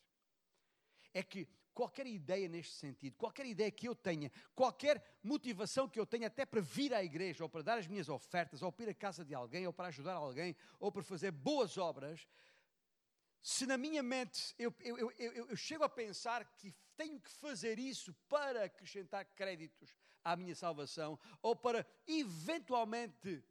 É 1.14 1.24
que 1.24 1.48
qualquer 1.74 2.06
ideia 2.08 2.48
neste 2.48 2.74
sentido, 2.76 3.16
qualquer 3.16 3.46
ideia 3.46 3.72
que 3.72 3.88
eu 3.88 3.96
tenha, 3.96 4.32
qualquer 4.56 5.18
motivação 5.24 5.90
que 5.90 6.00
eu 6.00 6.06
tenha 6.06 6.28
até 6.28 6.46
para 6.46 6.62
vir 6.62 6.94
à 6.94 7.04
igreja, 7.04 7.44
ou 7.44 7.50
para 7.50 7.64
dar 7.64 7.78
as 7.78 7.88
minhas 7.88 8.10
ofertas, 8.10 8.62
ou 8.62 8.72
para 8.72 8.86
ir 8.86 8.90
à 8.90 8.94
casa 8.94 9.26
de 9.26 9.34
alguém, 9.34 9.66
ou 9.66 9.74
para 9.74 9.88
ajudar 9.88 10.14
alguém, 10.14 10.56
ou 10.80 10.92
para 10.92 11.04
fazer 11.04 11.32
boas 11.32 11.78
obras, 11.78 12.28
se 13.42 13.66
na 13.66 13.78
minha 13.78 14.02
mente 14.02 14.56
eu, 14.58 14.74
eu, 14.80 15.12
eu, 15.18 15.48
eu, 15.48 15.56
chego 15.56 15.84
a 15.84 15.90
pensar 15.90 16.46
que 16.56 16.74
tenho 16.96 17.20
que 17.20 17.30
fazer 17.30 17.78
isso 17.78 18.14
para 18.30 18.66
acrescentar 18.66 19.26
créditos 19.26 19.94
à 20.24 20.36
minha 20.36 20.56
salvação, 20.56 21.20
ou 21.42 21.56
para 21.56 21.86
eventualmente 22.08 23.44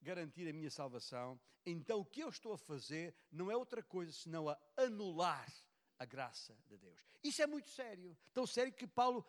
garantir 0.00 0.48
a 0.48 0.52
minha 0.52 0.70
salvação, 0.70 1.40
então 1.66 1.98
o 2.00 2.04
que 2.04 2.20
eu 2.20 2.28
estou 2.28 2.52
a 2.52 2.58
fazer 2.58 3.16
não 3.32 3.50
é 3.50 3.56
outra 3.56 3.82
coisa 3.82 4.12
senão 4.12 4.48
a 4.48 4.58
anular 4.76 5.50
a 5.98 6.04
graça 6.04 6.56
de 6.66 6.76
Deus. 6.76 7.00
Isso 7.22 7.42
é 7.42 7.46
muito 7.46 7.68
sério. 7.68 8.16
Tão 8.32 8.46
sério 8.46 8.72
que 8.72 8.86
Paulo, 8.86 9.26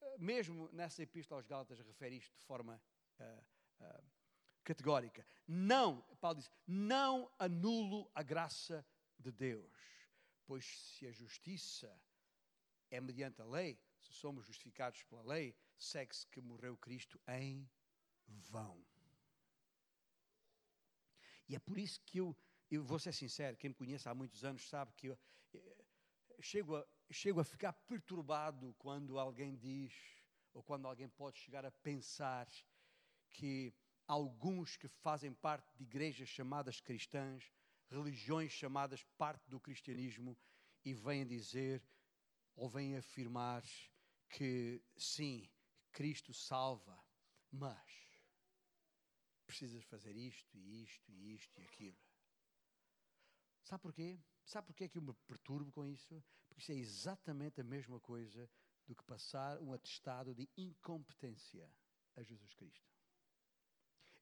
eh, 0.00 0.18
mesmo 0.18 0.68
nessa 0.72 1.02
epístola 1.02 1.40
aos 1.40 1.46
Gálatas, 1.46 1.80
refere 1.80 2.16
isto 2.16 2.36
de 2.36 2.44
forma 2.44 2.80
uh, 3.20 3.84
uh, 3.84 4.10
categórica. 4.64 5.26
Não, 5.46 6.02
Paulo 6.20 6.38
diz, 6.38 6.50
não 6.66 7.30
anulo 7.38 8.10
a 8.14 8.22
graça 8.22 8.86
de 9.18 9.32
Deus, 9.32 9.72
pois 10.46 10.64
se 10.64 11.06
a 11.06 11.12
justiça 11.12 11.90
é 12.90 13.00
mediante 13.00 13.40
a 13.40 13.44
lei, 13.44 13.78
se 13.98 14.12
somos 14.12 14.46
justificados 14.46 15.02
pela 15.04 15.22
lei, 15.22 15.56
segue-se 15.76 16.26
que 16.26 16.40
morreu 16.40 16.76
Cristo 16.76 17.20
em 17.28 17.68
vão. 18.26 18.84
E 21.48 21.56
é 21.56 21.58
por 21.58 21.78
isso 21.78 22.00
que 22.02 22.18
eu, 22.18 22.36
eu 22.70 22.84
vou 22.84 22.98
ser 22.98 23.12
sincero, 23.12 23.56
quem 23.56 23.70
me 23.70 23.74
conhece 23.74 24.08
há 24.08 24.14
muitos 24.14 24.44
anos 24.44 24.68
sabe 24.68 24.92
que 24.94 25.08
eu, 25.08 25.18
eu 25.52 26.42
chego, 26.42 26.76
a, 26.76 26.86
chego 27.10 27.40
a 27.40 27.44
ficar 27.44 27.72
perturbado 27.72 28.74
quando 28.78 29.18
alguém 29.18 29.56
diz, 29.56 29.92
ou 30.52 30.62
quando 30.62 30.86
alguém 30.86 31.08
pode 31.08 31.38
chegar 31.38 31.64
a 31.64 31.70
pensar 31.70 32.48
que 33.30 33.74
alguns 34.06 34.76
que 34.76 34.88
fazem 34.88 35.32
parte 35.32 35.74
de 35.76 35.84
igrejas 35.84 36.28
chamadas 36.28 36.80
cristãs, 36.80 37.52
religiões 37.90 38.52
chamadas 38.52 39.04
parte 39.16 39.48
do 39.48 39.60
cristianismo, 39.60 40.36
e 40.84 40.94
vêm 40.94 41.26
dizer 41.26 41.82
ou 42.54 42.68
vêm 42.68 42.96
afirmar 42.96 43.62
que 44.28 44.82
sim, 44.96 45.48
Cristo 45.92 46.32
salva, 46.32 46.98
mas 47.50 48.08
precisas 49.46 49.84
fazer 49.84 50.16
isto 50.16 50.56
e 50.56 50.82
isto 50.82 51.12
e 51.12 51.34
isto 51.34 51.60
e 51.60 51.62
aquilo. 51.62 52.07
Sabe 53.68 53.82
porquê? 53.82 54.18
Sabe 54.46 54.66
porquê 54.68 54.88
que 54.88 54.96
eu 54.96 55.02
me 55.02 55.12
perturbo 55.26 55.70
com 55.70 55.84
isso? 55.84 56.24
Porque 56.48 56.62
isso 56.62 56.72
é 56.72 56.74
exatamente 56.74 57.60
a 57.60 57.64
mesma 57.64 58.00
coisa 58.00 58.48
do 58.86 58.94
que 58.94 59.04
passar 59.04 59.58
um 59.58 59.74
atestado 59.74 60.34
de 60.34 60.48
incompetência 60.56 61.70
a 62.16 62.22
Jesus 62.22 62.54
Cristo. 62.54 62.90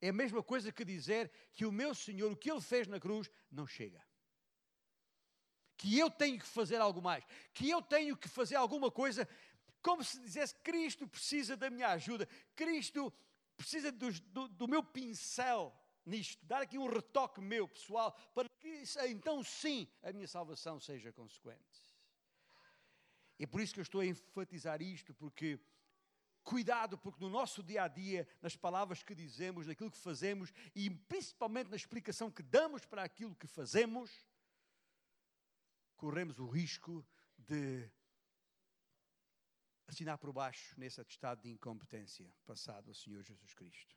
É 0.01 0.09
a 0.09 0.13
mesma 0.13 0.43
coisa 0.43 0.73
que 0.73 0.85
dizer 0.85 1.31
que 1.53 1.65
o 1.65 1.71
meu 1.71 1.95
Senhor, 1.95 2.33
o 2.33 2.37
que 2.37 2.51
Ele 2.51 2.61
fez 2.61 2.89
na 2.89 2.99
cruz, 2.99 3.31
não 3.49 3.69
chega. 3.69 4.05
Que 5.77 5.97
eu 5.97 6.11
tenho 6.11 6.41
que 6.41 6.47
fazer 6.47 6.81
algo 6.81 7.01
mais. 7.01 7.25
Que 7.55 7.71
eu 7.71 7.81
tenho 7.81 8.17
que 8.17 8.29
fazer 8.29 8.57
alguma 8.57 8.91
coisa, 8.91 9.29
como 9.81 10.03
se 10.03 10.19
dissesse: 10.19 10.57
Cristo 10.57 11.07
precisa 11.07 11.57
da 11.57 11.71
minha 11.71 11.91
ajuda. 11.91 12.27
Cristo 12.57 13.13
precisa 13.57 13.93
do, 13.93 14.11
do, 14.11 14.49
do 14.49 14.67
meu 14.67 14.83
pincel 14.83 15.73
nisto. 16.07 16.45
Dar 16.47 16.63
aqui 16.63 16.79
um 16.79 16.89
retoque 16.89 17.41
meu, 17.41 17.69
pessoal, 17.69 18.13
para 18.35 18.49
que 18.49 18.85
então 19.09 19.43
sim 19.43 19.87
a 20.03 20.13
minha 20.13 20.29
salvação 20.29 20.81
seja 20.81 21.13
consequente. 21.13 21.85
É 23.39 23.47
por 23.47 23.61
isso 23.61 23.75
que 23.75 23.81
eu 23.81 23.83
estou 23.83 24.01
a 24.01 24.07
enfatizar 24.07 24.81
isto, 24.81 25.13
porque 25.13 25.61
Cuidado, 26.47 26.97
porque 26.97 27.25
no 27.25 27.29
nosso 27.29 27.61
dia 27.61 27.83
a 27.83 27.89
dia, 27.89 28.25
nas 28.41 28.55
palavras 28.55 29.03
que 29.03 29.17
dizemos, 29.17 29.67
naquilo 29.67 29.91
que 29.91 29.99
fazemos 29.99 30.53
e 30.77 30.89
principalmente 30.89 31.69
na 31.71 31.75
explicação 31.75 32.31
que 32.31 32.41
damos 32.41 32.85
para 32.85 33.03
aquilo 33.03 33.35
que 33.35 33.49
fazemos, 33.49 34.13
corremos 35.97 36.39
o 36.39 36.47
risco 36.47 37.05
de 37.37 37.91
assinar 39.89 40.19
por 40.19 40.33
baixo 40.33 40.79
nesse 40.79 41.01
atestado 41.01 41.43
de 41.43 41.51
incompetência 41.51 42.33
passado 42.45 42.91
ao 42.91 42.95
Senhor 42.95 43.25
Jesus 43.25 43.53
Cristo. 43.53 43.97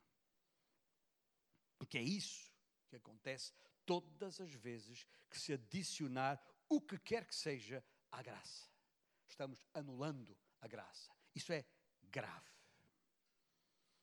Porque 1.80 1.98
é 1.98 2.04
isso 2.04 2.54
que 2.90 2.98
acontece 2.98 3.54
todas 3.86 4.40
as 4.40 4.54
vezes 4.54 5.08
que 5.30 5.40
se 5.40 5.54
adicionar 5.54 6.40
o 6.68 6.80
que 6.80 7.00
quer 7.00 7.26
que 7.26 7.34
seja 7.34 7.84
à 8.12 8.22
graça. 8.22 8.70
Estamos 9.28 9.66
anulando 9.74 10.38
a 10.62 10.68
graça. 10.68 11.10
Isso 11.34 11.54
é 11.54 11.66
grave. 12.04 12.52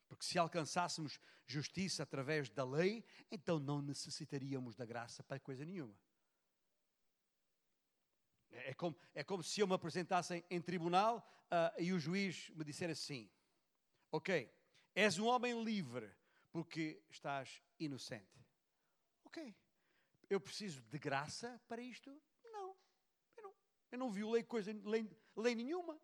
Porque 0.09 0.25
se 0.25 0.39
alcançássemos 0.39 1.21
justiça 1.47 2.03
através 2.03 2.49
da 2.49 2.65
lei, 2.65 3.05
então 3.31 3.59
não 3.59 3.83
necessitaríamos 3.83 4.75
da 4.75 4.85
graça 4.85 5.23
para 5.23 5.39
coisa 5.39 5.65
nenhuma. 5.65 5.97
É, 8.51 8.73
como, 8.73 8.97
é 9.15 9.23
como 9.23 9.43
se 9.43 9.61
eu 9.61 9.67
me 9.67 9.75
apresentasse 9.75 10.45
em 10.49 10.61
tribunal 10.63 11.19
uh, 11.47 11.81
e 11.81 11.93
o 11.93 11.99
juiz 11.99 12.49
me 12.51 12.65
dissesse 12.65 12.93
assim: 12.93 13.31
Ok, 14.11 14.51
és 14.95 15.19
um 15.19 15.27
homem 15.27 15.63
livre 15.63 16.16
porque 16.57 17.03
estás 17.11 17.63
inocente. 17.79 18.43
Ok, 19.25 19.55
eu 20.31 20.41
preciso 20.41 20.81
de 20.85 20.99
graça 20.99 21.61
para 21.69 21.83
isto? 21.83 22.11
Não, 22.45 22.75
eu 23.37 23.43
não, 23.43 23.55
eu 23.93 23.99
não 23.99 24.11
violei 24.11 24.43
coisa, 24.43 24.73
lei, 24.85 25.07
lei 25.37 25.55
nenhuma. 25.55 26.01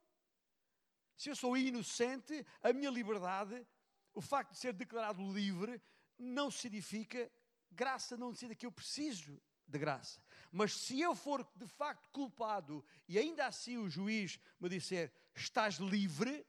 Se 1.17 1.31
eu 1.31 1.37
sou 1.37 1.57
inocente, 1.57 2.45
a 2.63 2.71
minha 2.71 2.91
liberdade, 2.91 3.67
o 4.13 4.21
facto 4.21 4.51
de 4.51 4.59
ser 4.59 4.75
declarado 4.75 5.33
livre, 5.33 5.81
não 6.19 6.51
significa 6.51 7.33
graça, 7.71 8.15
não 8.19 8.35
significa 8.35 8.61
que 8.61 8.67
eu 8.67 8.73
preciso 8.73 9.41
de 9.67 9.79
graça. 9.79 10.23
Mas 10.51 10.75
se 10.75 11.01
eu 11.01 11.15
for 11.15 11.51
de 11.57 11.67
facto 11.67 12.11
culpado 12.11 12.85
e 13.09 13.19
ainda 13.19 13.47
assim 13.47 13.79
o 13.79 13.89
juiz 13.89 14.39
me 14.61 14.69
disser 14.69 15.11
estás 15.35 15.77
livre, 15.77 16.47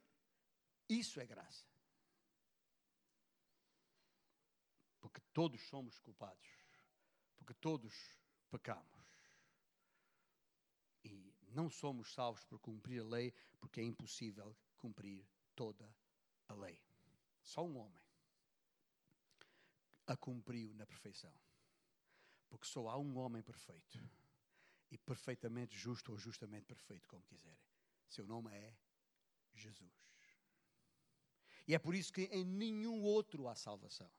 isso 0.89 1.21
é 1.21 1.25
graça. 1.25 1.72
Porque 5.13 5.29
todos 5.31 5.61
somos 5.67 5.99
culpados. 5.99 6.49
Porque 7.37 7.53
todos 7.53 7.93
pecamos. 8.49 9.05
E 11.03 11.31
não 11.49 11.69
somos 11.69 12.11
salvos 12.11 12.43
por 12.45 12.59
cumprir 12.59 13.01
a 13.01 13.05
lei, 13.05 13.31
porque 13.59 13.79
é 13.79 13.83
impossível 13.83 14.57
cumprir 14.79 15.23
toda 15.55 15.95
a 16.47 16.55
lei. 16.55 16.81
Só 17.43 17.63
um 17.63 17.77
homem 17.77 18.01
a 20.07 20.17
cumpriu 20.17 20.73
na 20.73 20.87
perfeição. 20.87 21.33
Porque 22.49 22.65
só 22.65 22.89
há 22.89 22.97
um 22.97 23.15
homem 23.17 23.43
perfeito 23.43 23.99
e 24.89 24.97
perfeitamente 24.97 25.77
justo 25.77 26.11
ou 26.11 26.17
justamente 26.17 26.65
perfeito, 26.65 27.07
como 27.07 27.23
quiserem. 27.23 27.63
Seu 28.07 28.25
nome 28.25 28.51
é 28.51 28.75
Jesus. 29.53 29.93
E 31.67 31.75
é 31.75 31.79
por 31.79 31.93
isso 31.93 32.11
que 32.11 32.23
em 32.23 32.43
nenhum 32.43 33.03
outro 33.03 33.47
há 33.47 33.55
salvação. 33.55 34.11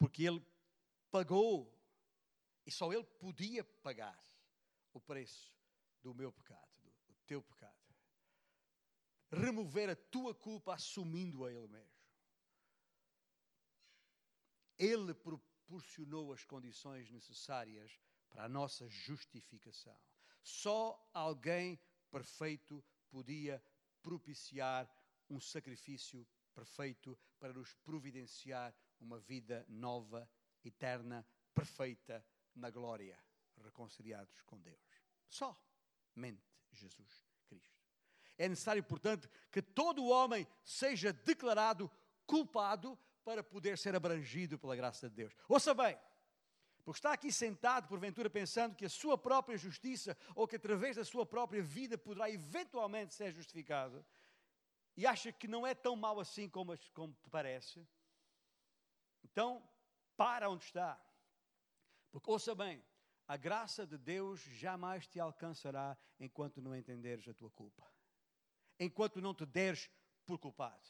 Porque 0.00 0.24
ele 0.24 0.44
pagou 1.12 1.72
e 2.66 2.72
só 2.72 2.92
ele 2.92 3.04
podia 3.04 3.62
pagar 3.62 4.20
o 4.92 5.00
preço 5.00 5.54
do 6.02 6.12
meu 6.12 6.32
pecado 6.32 6.70
teu 7.30 7.40
pecado. 7.40 7.78
Remover 9.30 9.88
a 9.88 9.94
tua 9.94 10.34
culpa 10.34 10.74
assumindo-a 10.74 11.52
Ele 11.52 11.68
mesmo. 11.68 12.00
Ele 14.76 15.14
proporcionou 15.14 16.32
as 16.32 16.44
condições 16.44 17.08
necessárias 17.08 18.00
para 18.28 18.46
a 18.46 18.48
nossa 18.48 18.88
justificação. 18.88 19.96
Só 20.42 21.08
alguém 21.14 21.78
perfeito 22.10 22.84
podia 23.08 23.62
propiciar 24.02 24.90
um 25.28 25.38
sacrifício 25.38 26.26
perfeito 26.52 27.16
para 27.38 27.52
nos 27.52 27.72
providenciar 27.74 28.74
uma 29.00 29.18
vida 29.18 29.64
nova, 29.68 30.28
eterna, 30.64 31.26
perfeita 31.54 32.24
na 32.54 32.70
glória, 32.70 33.18
reconciliados 33.62 34.40
com 34.42 34.58
Deus. 34.60 34.80
Só 35.28 35.56
mente. 36.14 36.50
Jesus 36.72 36.94
Cristo. 37.46 37.80
É 38.38 38.48
necessário, 38.48 38.82
portanto, 38.82 39.28
que 39.50 39.60
todo 39.60 40.06
homem 40.06 40.46
seja 40.62 41.12
declarado 41.12 41.90
culpado 42.26 42.98
para 43.24 43.42
poder 43.42 43.76
ser 43.76 43.94
abrangido 43.94 44.58
pela 44.58 44.76
graça 44.76 45.08
de 45.08 45.16
Deus. 45.16 45.34
Ouça 45.48 45.74
bem, 45.74 45.98
porque 46.84 46.98
está 46.98 47.12
aqui 47.12 47.30
sentado, 47.30 47.88
porventura, 47.88 48.30
pensando 48.30 48.74
que 48.74 48.86
a 48.86 48.88
sua 48.88 49.18
própria 49.18 49.58
justiça 49.58 50.16
ou 50.34 50.48
que 50.48 50.56
através 50.56 50.96
da 50.96 51.04
sua 51.04 51.26
própria 51.26 51.62
vida 51.62 51.98
poderá 51.98 52.30
eventualmente 52.30 53.14
ser 53.14 53.32
justificado 53.32 54.04
e 54.96 55.06
acha 55.06 55.32
que 55.32 55.46
não 55.46 55.66
é 55.66 55.74
tão 55.74 55.94
mau 55.94 56.18
assim 56.18 56.48
como, 56.48 56.76
como 56.94 57.14
parece, 57.30 57.86
então 59.32 59.62
para 60.16 60.50
onde 60.50 60.64
está. 60.64 61.00
Porque 62.10 62.30
ouça 62.30 62.54
bem, 62.54 62.84
a 63.26 63.36
graça 63.36 63.86
de 63.86 63.96
Deus 63.96 64.40
jamais 64.40 65.06
te 65.06 65.20
alcançará 65.20 65.96
enquanto 66.18 66.60
não 66.60 66.74
entenderes 66.74 67.28
a 67.28 67.34
tua 67.34 67.50
culpa, 67.50 67.88
enquanto 68.78 69.20
não 69.20 69.34
te 69.34 69.46
deres 69.46 69.88
por 70.26 70.38
culpado, 70.38 70.88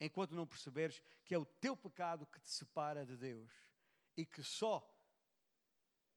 enquanto 0.00 0.34
não 0.34 0.46
perceberes 0.46 1.02
que 1.24 1.34
é 1.34 1.38
o 1.38 1.44
teu 1.44 1.76
pecado 1.76 2.26
que 2.26 2.40
te 2.40 2.48
separa 2.48 3.04
de 3.04 3.16
Deus 3.16 3.52
e 4.16 4.24
que 4.24 4.42
só 4.42 4.88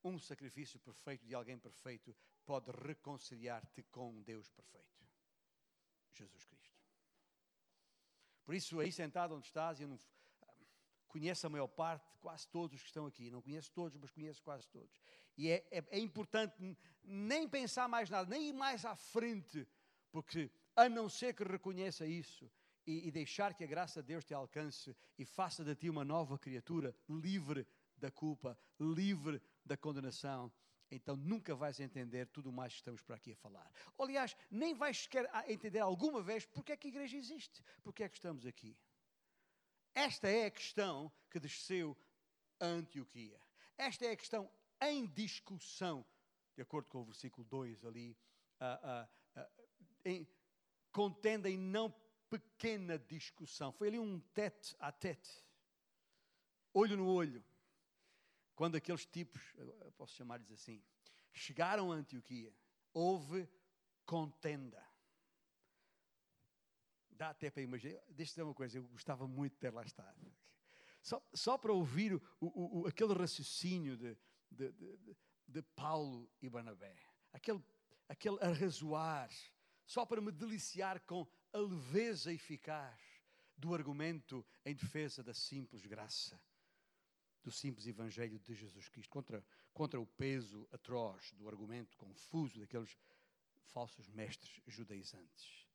um 0.03 0.17
sacrifício 0.17 0.79
perfeito 0.79 1.25
de 1.25 1.35
alguém 1.35 1.57
perfeito 1.57 2.15
pode 2.45 2.71
reconciliar-te 2.71 3.83
com 3.83 4.21
Deus 4.21 4.49
perfeito. 4.49 4.91
Jesus 6.11 6.45
Cristo. 6.45 6.81
Por 8.43 8.55
isso, 8.55 8.79
aí 8.79 8.91
sentado 8.91 9.35
onde 9.35 9.45
estás, 9.45 9.79
eu 9.79 9.87
não 9.87 9.97
conheço 11.11 11.45
a 11.45 11.49
maior 11.49 11.67
parte, 11.67 12.09
quase 12.19 12.47
todos 12.47 12.81
que 12.81 12.87
estão 12.87 13.05
aqui. 13.05 13.29
Não 13.29 13.41
conheço 13.41 13.71
todos, 13.71 13.97
mas 13.97 14.09
conheço 14.09 14.41
quase 14.41 14.67
todos. 14.69 15.01
E 15.37 15.49
é, 15.49 15.67
é, 15.69 15.83
é 15.91 15.99
importante 15.99 16.55
nem 17.03 17.47
pensar 17.47 17.87
mais 17.87 18.09
nada, 18.09 18.29
nem 18.29 18.49
ir 18.49 18.53
mais 18.53 18.85
à 18.85 18.95
frente, 18.95 19.67
porque 20.11 20.49
a 20.75 20.87
não 20.89 21.09
ser 21.09 21.33
que 21.33 21.43
reconheça 21.43 22.05
isso 22.05 22.49
e, 22.85 23.07
e 23.07 23.11
deixar 23.11 23.53
que 23.53 23.63
a 23.63 23.67
graça 23.67 24.01
de 24.01 24.07
Deus 24.07 24.25
te 24.25 24.33
alcance 24.33 24.95
e 25.17 25.25
faça 25.25 25.63
de 25.63 25.75
ti 25.75 25.89
uma 25.89 26.05
nova 26.05 26.37
criatura, 26.37 26.95
livre 27.09 27.67
da 27.97 28.09
culpa, 28.09 28.57
livre 28.79 29.41
da 29.63 29.77
condenação, 29.77 30.51
então 30.89 31.15
nunca 31.15 31.55
vais 31.55 31.79
entender 31.79 32.27
tudo 32.27 32.51
mais 32.51 32.73
que 32.73 32.79
estamos 32.79 33.01
por 33.01 33.15
aqui 33.15 33.31
a 33.31 33.35
falar. 33.35 33.71
Aliás, 33.97 34.35
nem 34.49 34.73
vais 34.73 34.97
sequer 35.03 35.29
entender 35.47 35.79
alguma 35.79 36.21
vez 36.21 36.45
porque 36.45 36.73
é 36.73 36.77
que 36.77 36.87
a 36.87 36.89
igreja 36.89 37.17
existe, 37.17 37.63
porque 37.81 38.03
é 38.03 38.09
que 38.09 38.17
estamos 38.17 38.45
aqui. 38.45 38.75
Esta 39.93 40.29
é 40.29 40.45
a 40.45 40.51
questão 40.51 41.11
que 41.29 41.39
desceu 41.39 41.97
a 42.59 42.65
Antioquia. 42.65 43.39
Esta 43.77 44.05
é 44.05 44.11
a 44.11 44.15
questão 44.15 44.49
em 44.81 45.05
discussão, 45.05 46.05
de 46.55 46.61
acordo 46.61 46.87
com 46.87 47.01
o 47.01 47.05
versículo 47.05 47.45
2 47.47 47.85
ali, 47.85 48.17
uh, 48.59 49.39
uh, 49.39 49.41
uh, 49.41 49.51
em, 50.05 50.27
contenda 50.91 51.49
em 51.49 51.57
não 51.57 51.93
pequena 52.29 52.97
discussão. 52.97 53.71
Foi 53.71 53.89
ali 53.89 53.99
um 53.99 54.19
tete 54.33 54.75
a 54.79 54.91
tete, 54.91 55.43
olho 56.73 56.97
no 56.97 57.07
olho. 57.07 57.43
Quando 58.55 58.75
aqueles 58.75 59.05
tipos, 59.05 59.41
posso 59.97 60.15
chamar-lhes 60.15 60.51
assim, 60.51 60.83
chegaram 61.33 61.91
a 61.91 61.95
Antioquia, 61.95 62.53
houve 62.93 63.49
contenda. 64.05 64.90
Dá 67.21 67.29
até 67.29 67.51
para 67.51 67.61
imaginar. 67.61 68.01
Deixa 68.09 68.31
eu 68.31 68.33
dizer 68.33 68.41
uma 68.41 68.53
coisa, 68.55 68.79
eu 68.79 68.83
gostava 68.87 69.27
muito 69.27 69.53
de 69.53 69.59
ter 69.59 69.71
lá 69.71 69.83
estado. 69.83 70.33
Só, 71.03 71.23
só 71.31 71.55
para 71.55 71.71
ouvir 71.71 72.15
o, 72.15 72.21
o, 72.39 72.79
o, 72.79 72.87
aquele 72.87 73.13
raciocínio 73.13 73.95
de, 73.95 74.17
de, 74.49 74.71
de, 74.71 75.15
de, 75.47 75.61
Paulo 75.75 76.27
e 76.41 76.49
Barnabé, 76.49 76.95
aquele, 77.31 77.63
aquele 78.09 78.39
arrazoar, 78.41 79.29
só 79.85 80.03
para 80.03 80.19
me 80.19 80.31
deliciar 80.31 80.99
com 81.01 81.27
a 81.53 81.59
leveza 81.59 82.33
eficaz 82.33 82.99
do 83.55 83.75
argumento 83.75 84.43
em 84.65 84.73
defesa 84.73 85.21
da 85.21 85.35
simples 85.35 85.85
graça 85.85 86.41
do 87.43 87.51
simples 87.51 87.85
Evangelho 87.85 88.39
de 88.39 88.55
Jesus 88.55 88.89
Cristo, 88.89 89.11
contra, 89.11 89.45
contra 89.71 90.01
o 90.01 90.07
peso 90.07 90.67
atroz 90.71 91.33
do 91.33 91.47
argumento 91.47 91.95
confuso 91.97 92.59
daqueles 92.59 92.97
falsos 93.61 94.09
mestres 94.09 94.59
judaizantes. 94.65 95.70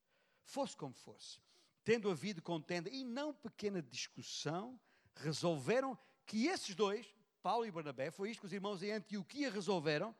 Fosse 0.46 0.76
como 0.76 0.94
fosse, 0.94 1.40
tendo 1.84 2.08
havido 2.08 2.40
contenda 2.40 2.88
e 2.88 3.04
não 3.04 3.34
pequena 3.34 3.82
discussão, 3.82 4.80
resolveram 5.16 5.98
que 6.24 6.46
esses 6.46 6.74
dois, 6.74 7.12
Paulo 7.42 7.66
e 7.66 7.70
Barnabé, 7.70 8.12
foi 8.12 8.30
isto 8.30 8.40
que 8.40 8.46
os 8.46 8.52
irmãos 8.52 8.80
em 8.80 8.92
Antioquia 8.92 9.50
resolveram, 9.50 10.14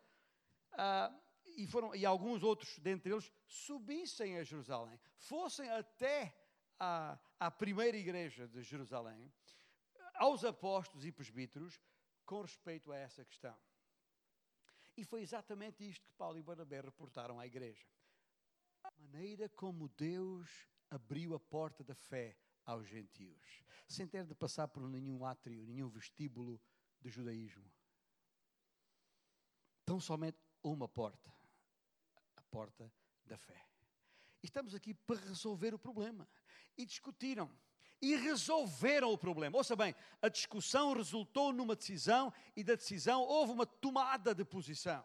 uh, 0.73 1.27
e, 1.57 1.65
foram, 1.69 1.95
e 1.95 2.05
alguns 2.05 2.43
outros 2.43 2.77
dentre 2.81 3.12
eles, 3.12 3.33
subissem 3.47 4.37
a 4.37 4.43
Jerusalém, 4.43 4.99
fossem 5.17 5.71
até 5.71 6.37
à, 6.79 7.51
primeira 7.57 7.97
igreja 7.97 8.49
de 8.49 8.62
Jerusalém, 8.62 9.33
aos 10.15 10.45
apóstolos 10.45 11.07
e 11.07 11.12
presbíteros 11.12 11.81
com 12.25 12.43
respeito 12.43 12.91
a 12.91 12.97
essa 12.97 13.25
questão. 13.25 13.57
E 14.97 15.05
foi 15.05 15.23
exatamente 15.23 15.89
isto 15.89 16.05
que 16.05 16.15
Paulo 16.15 16.37
e 16.37 16.43
Barnabé 16.43 16.81
reportaram 16.81 17.39
à 17.39 17.47
igreja. 17.47 17.87
Maneira 18.99 19.49
como 19.49 19.89
Deus 19.89 20.69
abriu 20.91 21.35
a 21.35 21.41
porta 21.41 21.85
da 21.85 21.95
fé 21.95 22.37
aos 22.65 22.87
gentios, 22.87 23.65
sem 23.89 24.07
ter 24.07 24.25
de 24.25 24.35
passar 24.35 24.69
por 24.69 24.89
nenhum 24.89 25.25
átrio, 25.25 25.65
nenhum 25.65 25.89
vestíbulo 25.89 26.61
de 27.01 27.11
judaísmo. 27.11 27.71
Tão 29.85 30.01
somente 30.01 30.39
uma 30.63 30.89
porta, 30.89 31.33
a 32.37 32.43
porta 32.43 32.93
da 33.25 33.39
fé. 33.39 33.65
E 34.43 34.47
estamos 34.47 34.75
aqui 34.75 34.93
para 34.93 35.21
resolver 35.21 35.75
o 35.75 35.79
problema. 35.79 36.29
E 36.77 36.85
discutiram 36.85 37.51
e 38.01 38.15
resolveram 38.17 39.13
o 39.13 39.19
problema. 39.19 39.57
Ouça 39.57 39.75
bem, 39.75 39.95
a 40.21 40.29
discussão 40.29 40.93
resultou 40.93 41.53
numa 41.53 41.75
decisão 41.75 42.33
e 42.55 42.63
da 42.63 42.75
decisão 42.75 43.23
houve 43.23 43.53
uma 43.53 43.67
tomada 43.67 44.35
de 44.35 44.45
posição. 44.45 45.05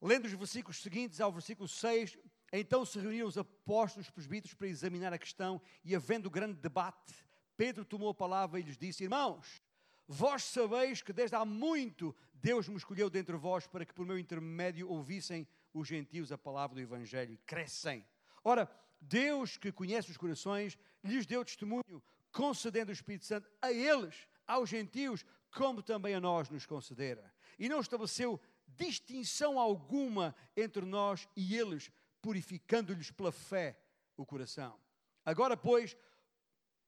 Lendo 0.00 0.24
os 0.24 0.32
versículos 0.32 0.80
seguintes 0.80 1.20
ao 1.20 1.32
versículo 1.32 1.68
6, 1.68 2.18
então 2.52 2.84
se 2.84 2.98
reuniram 2.98 3.28
os 3.28 3.38
apóstolos 3.38 4.06
os 4.06 4.10
presbíteros 4.10 4.54
para 4.54 4.66
examinar 4.66 5.12
a 5.12 5.18
questão 5.18 5.60
e 5.84 5.94
havendo 5.94 6.30
grande 6.30 6.54
debate, 6.54 7.14
Pedro 7.56 7.84
tomou 7.84 8.08
a 8.08 8.14
palavra 8.14 8.58
e 8.58 8.62
lhes 8.62 8.78
disse: 8.78 9.04
Irmãos, 9.04 9.62
vós 10.08 10.44
sabeis 10.44 11.02
que 11.02 11.12
desde 11.12 11.36
há 11.36 11.44
muito 11.44 12.16
Deus 12.32 12.66
me 12.68 12.76
escolheu 12.76 13.10
dentre 13.10 13.36
vós 13.36 13.66
para 13.66 13.84
que 13.84 13.92
por 13.92 14.06
meu 14.06 14.18
intermédio 14.18 14.88
ouvissem 14.88 15.46
os 15.74 15.86
gentios 15.86 16.32
a 16.32 16.38
palavra 16.38 16.76
do 16.76 16.80
Evangelho 16.80 17.34
e 17.34 17.36
crescem. 17.38 18.04
Ora, 18.42 18.70
Deus 19.00 19.56
que 19.56 19.70
conhece 19.70 20.10
os 20.10 20.16
corações 20.16 20.78
lhes 21.04 21.26
deu 21.26 21.44
testemunho, 21.44 22.02
concedendo 22.32 22.90
o 22.90 22.94
Espírito 22.94 23.26
Santo 23.26 23.50
a 23.60 23.70
eles, 23.70 24.26
aos 24.46 24.68
gentios, 24.68 25.24
como 25.50 25.82
também 25.82 26.14
a 26.14 26.20
nós 26.20 26.48
nos 26.48 26.64
concedera. 26.66 27.32
E 27.58 27.68
não 27.68 27.80
estabeleceu 27.80 28.40
distinção 28.80 29.58
alguma 29.58 30.34
entre 30.56 30.84
nós 30.84 31.28
e 31.36 31.56
eles, 31.56 31.90
purificando-lhes 32.22 33.10
pela 33.10 33.30
fé 33.30 33.78
o 34.16 34.24
coração. 34.24 34.80
Agora, 35.24 35.56
pois, 35.56 35.96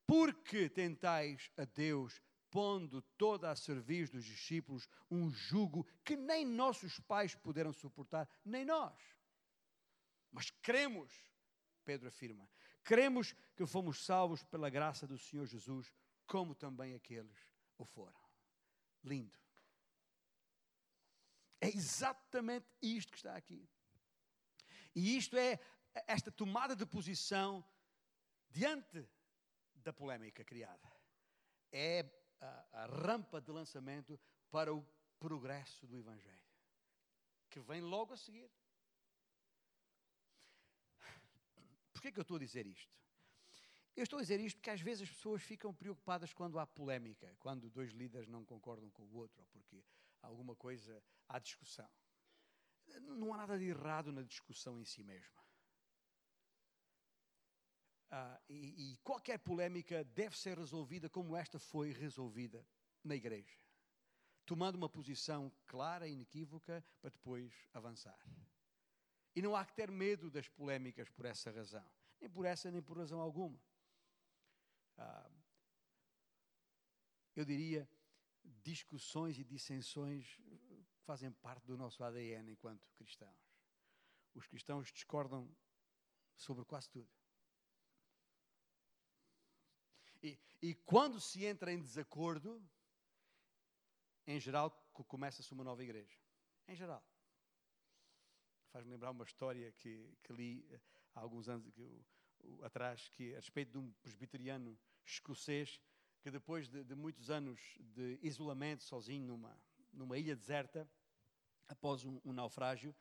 porque 0.06 0.68
tentais 0.68 1.50
a 1.56 1.64
Deus, 1.64 2.20
pondo 2.50 3.02
toda 3.18 3.50
a 3.50 3.56
serviço 3.56 4.12
dos 4.12 4.24
discípulos 4.24 4.88
um 5.10 5.30
jugo 5.30 5.86
que 6.04 6.16
nem 6.16 6.46
nossos 6.46 6.98
pais 7.00 7.34
puderam 7.34 7.72
suportar, 7.72 8.28
nem 8.44 8.64
nós. 8.64 8.98
Mas 10.30 10.50
cremos, 10.62 11.12
Pedro 11.84 12.08
afirma, 12.08 12.48
Cremos 12.82 13.34
que 13.54 13.64
fomos 13.64 14.04
salvos 14.04 14.42
pela 14.42 14.68
graça 14.68 15.06
do 15.06 15.16
Senhor 15.16 15.46
Jesus, 15.46 15.92
como 16.26 16.54
também 16.54 16.94
aqueles 16.94 17.38
o 17.78 17.84
foram. 17.84 18.20
Lindo. 19.04 19.38
É 21.62 21.68
exatamente 21.68 22.66
isto 22.82 23.12
que 23.12 23.18
está 23.18 23.36
aqui. 23.36 23.68
E 24.96 25.16
isto 25.16 25.36
é 25.36 25.60
esta 26.08 26.28
tomada 26.32 26.74
de 26.74 26.84
posição 26.84 27.64
diante 28.50 29.08
da 29.76 29.92
polémica 29.92 30.44
criada. 30.44 30.92
É 31.70 32.04
a, 32.40 32.82
a 32.82 32.86
rampa 32.86 33.40
de 33.40 33.52
lançamento 33.52 34.18
para 34.50 34.74
o 34.74 34.84
progresso 35.20 35.86
do 35.86 35.96
Evangelho, 35.96 36.50
que 37.48 37.60
vem 37.60 37.80
logo 37.80 38.12
a 38.12 38.16
seguir. 38.16 38.50
Porquê 41.92 42.10
que 42.10 42.18
eu 42.18 42.22
estou 42.22 42.38
a 42.38 42.40
dizer 42.40 42.66
isto? 42.66 42.92
Eu 43.94 44.02
estou 44.02 44.18
a 44.18 44.22
dizer 44.22 44.40
isto 44.40 44.56
porque 44.56 44.70
às 44.70 44.80
vezes 44.80 45.08
as 45.08 45.14
pessoas 45.14 45.40
ficam 45.44 45.72
preocupadas 45.72 46.32
quando 46.32 46.58
há 46.58 46.66
polémica, 46.66 47.36
quando 47.38 47.70
dois 47.70 47.92
líderes 47.92 48.26
não 48.26 48.44
concordam 48.44 48.90
com 48.90 49.04
o 49.04 49.14
outro, 49.14 49.40
ou 49.42 49.46
porque 49.46 49.84
alguma 50.22 50.54
coisa 50.54 51.02
há 51.28 51.38
discussão. 51.38 51.88
Não 53.00 53.32
há 53.32 53.38
nada 53.38 53.58
de 53.58 53.66
errado 53.66 54.12
na 54.12 54.22
discussão 54.22 54.78
em 54.80 54.84
si 54.84 55.02
mesma. 55.02 55.42
Ah, 58.10 58.40
e, 58.48 58.92
e 58.92 58.96
qualquer 58.98 59.38
polémica 59.38 60.04
deve 60.04 60.36
ser 60.38 60.58
resolvida 60.58 61.08
como 61.08 61.34
esta 61.34 61.58
foi 61.58 61.92
resolvida 61.92 62.66
na 63.02 63.14
igreja, 63.14 63.58
tomando 64.44 64.76
uma 64.76 64.88
posição 64.88 65.50
clara 65.66 66.06
e 66.06 66.12
inequívoca 66.12 66.84
para 67.00 67.10
depois 67.10 67.52
avançar. 67.72 68.18
E 69.34 69.40
não 69.40 69.56
há 69.56 69.64
que 69.64 69.72
ter 69.72 69.90
medo 69.90 70.30
das 70.30 70.46
polémicas 70.46 71.08
por 71.08 71.24
essa 71.24 71.50
razão. 71.50 71.90
Nem 72.20 72.28
por 72.28 72.44
essa, 72.44 72.70
nem 72.70 72.82
por 72.82 72.98
razão 72.98 73.18
alguma. 73.18 73.58
Ah, 74.98 75.30
eu 77.34 77.46
diria, 77.46 77.88
discussões 78.44 79.38
e 79.38 79.44
dissensões 79.44 80.40
fazem 81.04 81.30
parte 81.32 81.66
do 81.66 81.76
nosso 81.76 82.02
ADN 82.02 82.52
enquanto 82.52 82.88
cristãos. 82.96 83.38
Os 84.34 84.46
cristãos 84.46 84.90
discordam 84.92 85.54
sobre 86.36 86.64
quase 86.64 86.88
tudo. 86.90 87.10
E, 90.22 90.38
e 90.60 90.74
quando 90.74 91.20
se 91.20 91.44
entra 91.44 91.72
em 91.72 91.80
desacordo, 91.80 92.62
em 94.26 94.38
geral 94.38 94.70
começa-se 94.92 95.52
uma 95.52 95.64
nova 95.64 95.82
igreja. 95.82 96.16
Em 96.68 96.76
geral. 96.76 97.04
Faz-me 98.70 98.92
lembrar 98.92 99.10
uma 99.10 99.24
história 99.24 99.72
que, 99.72 100.16
que 100.22 100.32
li 100.32 100.66
eh, 100.70 100.80
há 101.14 101.20
alguns 101.20 101.48
anos 101.48 101.70
que, 101.74 102.04
atrás, 102.62 103.08
que 103.10 103.32
a 103.34 103.36
respeito 103.36 103.72
de 103.72 103.78
um 103.78 103.92
presbiteriano 104.00 104.78
escocês 105.04 105.80
que 106.22 106.30
depois 106.30 106.68
de, 106.68 106.84
de, 106.84 106.94
muitos 106.94 107.30
anos 107.30 107.60
de 107.80 108.18
isolamento, 108.22 108.84
sozinho 108.84 109.26
numa, 109.26 109.60
numa 109.92 110.16
ilha 110.16 110.36
deserta, 110.36 110.88
após 111.68 112.04
um, 112.04 112.20
um 112.24 112.32
naufrágio, 112.32 112.94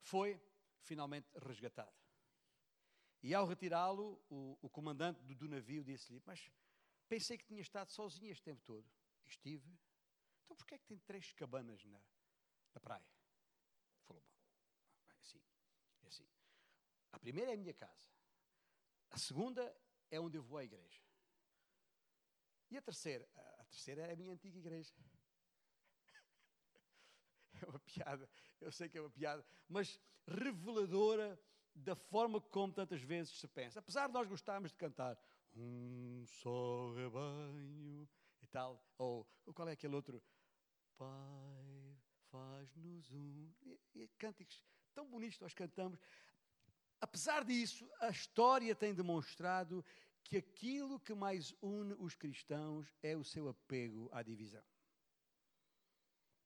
foi 0.00 0.40
finalmente 0.80 1.30
resgatado. 1.46 1.94
E 3.22 3.32
ao 3.32 3.46
retirá-lo, 3.46 4.20
o, 4.28 4.58
o, 4.60 4.68
comandante 4.68 5.22
do, 5.22 5.34
do 5.34 5.48
navio 5.48 5.84
disse-lhe: 5.84 6.20
Mas 6.26 6.50
pensei 7.08 7.38
que 7.38 7.44
tinha 7.46 7.60
estado 7.60 7.90
sozinho 7.90 8.32
este 8.32 8.42
tempo 8.42 8.60
todo. 8.64 8.86
Estive. 9.24 9.78
Então 10.44 10.56
porquê 10.56 10.74
é 10.74 10.78
que 10.78 10.84
tem 10.84 10.98
três 10.98 11.32
cabanas 11.32 11.82
na, 11.84 12.00
na 12.74 12.80
praia? 12.80 13.06
Falou: 14.02 14.22
Bom, 14.22 14.28
é 15.14 15.20
assim, 15.20 15.40
é 16.02 16.06
assim. 16.08 16.28
A 17.12 17.18
primeira 17.20 17.52
é 17.52 17.54
a 17.54 17.56
minha 17.56 17.72
casa. 17.72 18.10
A 19.10 19.16
segunda 19.16 19.74
é 20.10 20.18
onde 20.18 20.36
eu 20.36 20.42
vou 20.42 20.58
à 20.58 20.64
igreja. 20.64 21.03
E 22.74 22.76
a 22.76 22.82
terceira? 22.82 23.24
A 23.36 23.64
terceira 23.66 24.02
é 24.02 24.14
a 24.14 24.16
minha 24.16 24.32
antiga 24.32 24.58
igreja. 24.58 24.92
É 27.62 27.66
uma 27.66 27.78
piada, 27.78 28.28
eu 28.60 28.72
sei 28.72 28.88
que 28.88 28.98
é 28.98 29.00
uma 29.00 29.08
piada, 29.08 29.46
mas 29.68 30.00
reveladora 30.26 31.40
da 31.72 31.94
forma 31.94 32.40
como 32.40 32.72
tantas 32.72 33.00
vezes 33.00 33.38
se 33.38 33.46
pensa. 33.46 33.78
Apesar 33.78 34.08
de 34.08 34.12
nós 34.12 34.26
gostarmos 34.26 34.72
de 34.72 34.76
cantar 34.76 35.16
um 35.54 36.24
só 36.26 36.92
rebanho 36.94 38.08
e 38.42 38.46
tal, 38.48 38.84
ou 38.98 39.24
qual 39.54 39.68
é 39.68 39.72
aquele 39.72 39.94
outro? 39.94 40.20
Pai, 40.98 41.96
faz-nos 42.32 43.12
um. 43.12 43.48
E, 43.62 43.80
e 43.94 44.08
cânticos 44.18 44.60
tão 44.92 45.08
bonitos 45.08 45.38
nós 45.38 45.54
cantamos. 45.54 46.00
Apesar 47.00 47.44
disso, 47.44 47.88
a 48.00 48.10
história 48.10 48.74
tem 48.74 48.92
demonstrado 48.92 49.84
que 50.24 50.36
aquilo 50.36 50.98
que 50.98 51.14
mais 51.14 51.54
une 51.62 51.94
os 51.98 52.14
cristãos 52.14 52.92
é 53.02 53.16
o 53.16 53.24
seu 53.24 53.48
apego 53.48 54.08
à 54.12 54.22
divisão. 54.22 54.64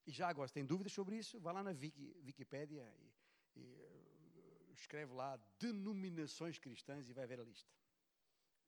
E 0.05 0.11
já 0.11 0.27
agora, 0.27 0.47
se 0.47 0.53
tem 0.53 0.65
dúvidas 0.65 0.93
sobre 0.93 1.17
isso, 1.17 1.39
vá 1.39 1.51
lá 1.51 1.63
na 1.63 1.71
Wiki, 1.71 2.15
Wikipédia 2.25 2.83
e, 2.99 3.61
e 3.61 3.63
uh, 3.63 4.71
escreve 4.73 5.13
lá 5.13 5.37
denominações 5.59 6.57
cristãs 6.59 7.09
e 7.09 7.13
vai 7.13 7.25
ver 7.25 7.39
a 7.39 7.43
lista. 7.43 7.71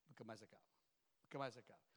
Nunca 0.07 0.23
mais 0.23 0.41
acaba. 0.41 0.63
Nunca 1.23 1.39
mais 1.39 1.57
acaba 1.57 1.90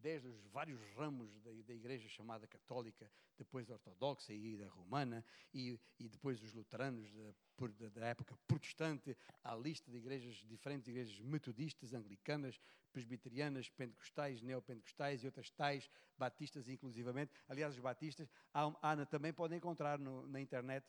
desde 0.00 0.28
os 0.28 0.40
vários 0.46 0.80
ramos 0.96 1.30
da, 1.40 1.50
da 1.66 1.74
igreja 1.74 2.08
chamada 2.08 2.46
católica, 2.46 3.10
depois 3.38 3.66
da 3.66 3.74
ortodoxa 3.74 4.32
e 4.32 4.56
da 4.56 4.68
romana, 4.68 5.24
e, 5.52 5.78
e 5.98 6.08
depois 6.08 6.42
os 6.42 6.52
luteranos 6.52 7.10
da, 7.12 7.88
da, 7.88 8.06
época 8.06 8.36
protestante, 8.46 9.16
a 9.42 9.54
lista 9.54 9.90
de 9.90 9.98
igrejas, 9.98 10.34
diferentes 10.46 10.88
igrejas 10.88 11.18
metodistas, 11.20 11.92
anglicanas, 11.92 12.60
presbiterianas, 12.92 13.68
pentecostais, 13.68 14.42
neopentecostais 14.42 15.22
e 15.22 15.26
outras 15.26 15.50
tais, 15.50 15.90
batistas 16.18 16.68
inclusivamente. 16.68 17.32
Aliás, 17.48 17.74
os 17.74 17.80
batistas, 17.80 18.28
há, 18.52 19.06
também 19.06 19.32
podem 19.32 19.58
encontrar 19.58 19.98
no, 19.98 20.26
na 20.26 20.40
internet 20.40 20.86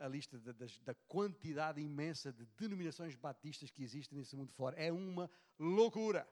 a 0.00 0.08
lista 0.08 0.38
da, 0.38 0.52
da 0.52 0.94
quantidade 1.06 1.80
imensa 1.80 2.32
de 2.32 2.44
denominações 2.58 3.14
batistas 3.14 3.70
que 3.70 3.82
existem 3.82 4.18
nesse 4.18 4.34
mundo 4.36 4.52
fora. 4.52 4.76
É 4.76 4.92
uma 4.92 5.30
loucura. 5.58 6.26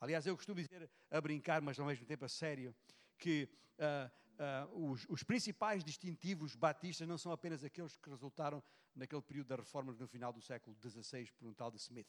Aliás, 0.00 0.26
eu 0.26 0.34
costumo 0.34 0.60
dizer 0.60 0.90
a 1.10 1.20
brincar, 1.20 1.60
mas 1.60 1.78
ao 1.78 1.86
mesmo 1.86 2.06
tempo 2.06 2.24
a 2.24 2.28
sério, 2.28 2.74
que 3.18 3.48
uh, 3.78 4.72
uh, 4.72 4.90
os, 4.90 5.06
os, 5.10 5.22
principais 5.22 5.84
distintivos 5.84 6.56
batistas 6.56 7.06
não 7.06 7.18
são 7.18 7.30
apenas 7.32 7.62
aqueles 7.62 7.96
que 7.96 8.08
resultaram 8.08 8.62
naquele 8.94 9.20
período 9.20 9.48
da 9.48 9.56
reforma 9.56 9.92
no 9.92 10.08
final 10.08 10.32
do 10.32 10.40
século 10.40 10.74
XVI 10.80 11.30
por 11.32 11.46
um 11.46 11.52
tal 11.52 11.70
de 11.70 11.76
Smith, 11.76 12.08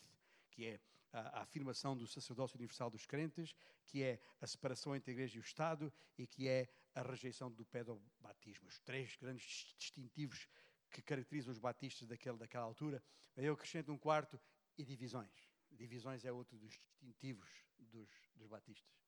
que 0.49 0.65
é 0.65 0.79
a, 1.11 1.39
a 1.39 1.41
afirmação 1.41 1.97
do 1.97 2.07
sacerdócio 2.07 2.55
universal 2.57 2.89
dos 2.89 3.05
crentes, 3.05 3.53
que 3.85 4.01
é 4.01 4.21
a 4.39 4.47
separação 4.47 4.95
entre 4.95 5.11
a 5.11 5.13
igreja 5.13 5.35
e 5.35 5.39
o 5.39 5.43
Estado 5.43 5.91
e 6.17 6.25
que 6.25 6.47
é 6.47 6.69
a 6.95 7.01
rejeição 7.01 7.51
do 7.51 7.65
pedobatismo. 7.65 8.67
Os 8.67 8.79
três 8.79 9.17
grandes 9.17 9.75
distintivos 9.77 10.47
que 10.89 11.01
caracterizam 11.01 11.51
os 11.51 11.59
batistas 11.59 12.07
daquele, 12.07 12.37
daquela 12.37 12.65
altura. 12.65 13.03
Eu 13.35 13.53
acrescento 13.53 13.91
um 13.91 13.97
quarto 13.97 14.39
e 14.77 14.83
divisões. 14.83 15.49
Divisões 15.71 16.25
é 16.25 16.31
outro 16.31 16.57
dos 16.57 16.71
distintivos 16.71 17.49
dos, 17.85 18.09
dos 18.35 18.47
batistas. 18.47 19.01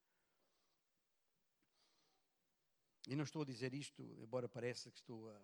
E 3.07 3.15
não 3.15 3.23
estou 3.23 3.41
a 3.41 3.45
dizer 3.45 3.73
isto, 3.73 4.01
embora 4.21 4.47
pareça 4.47 4.89
que 4.89 4.97
estou 4.97 5.29
a, 5.29 5.41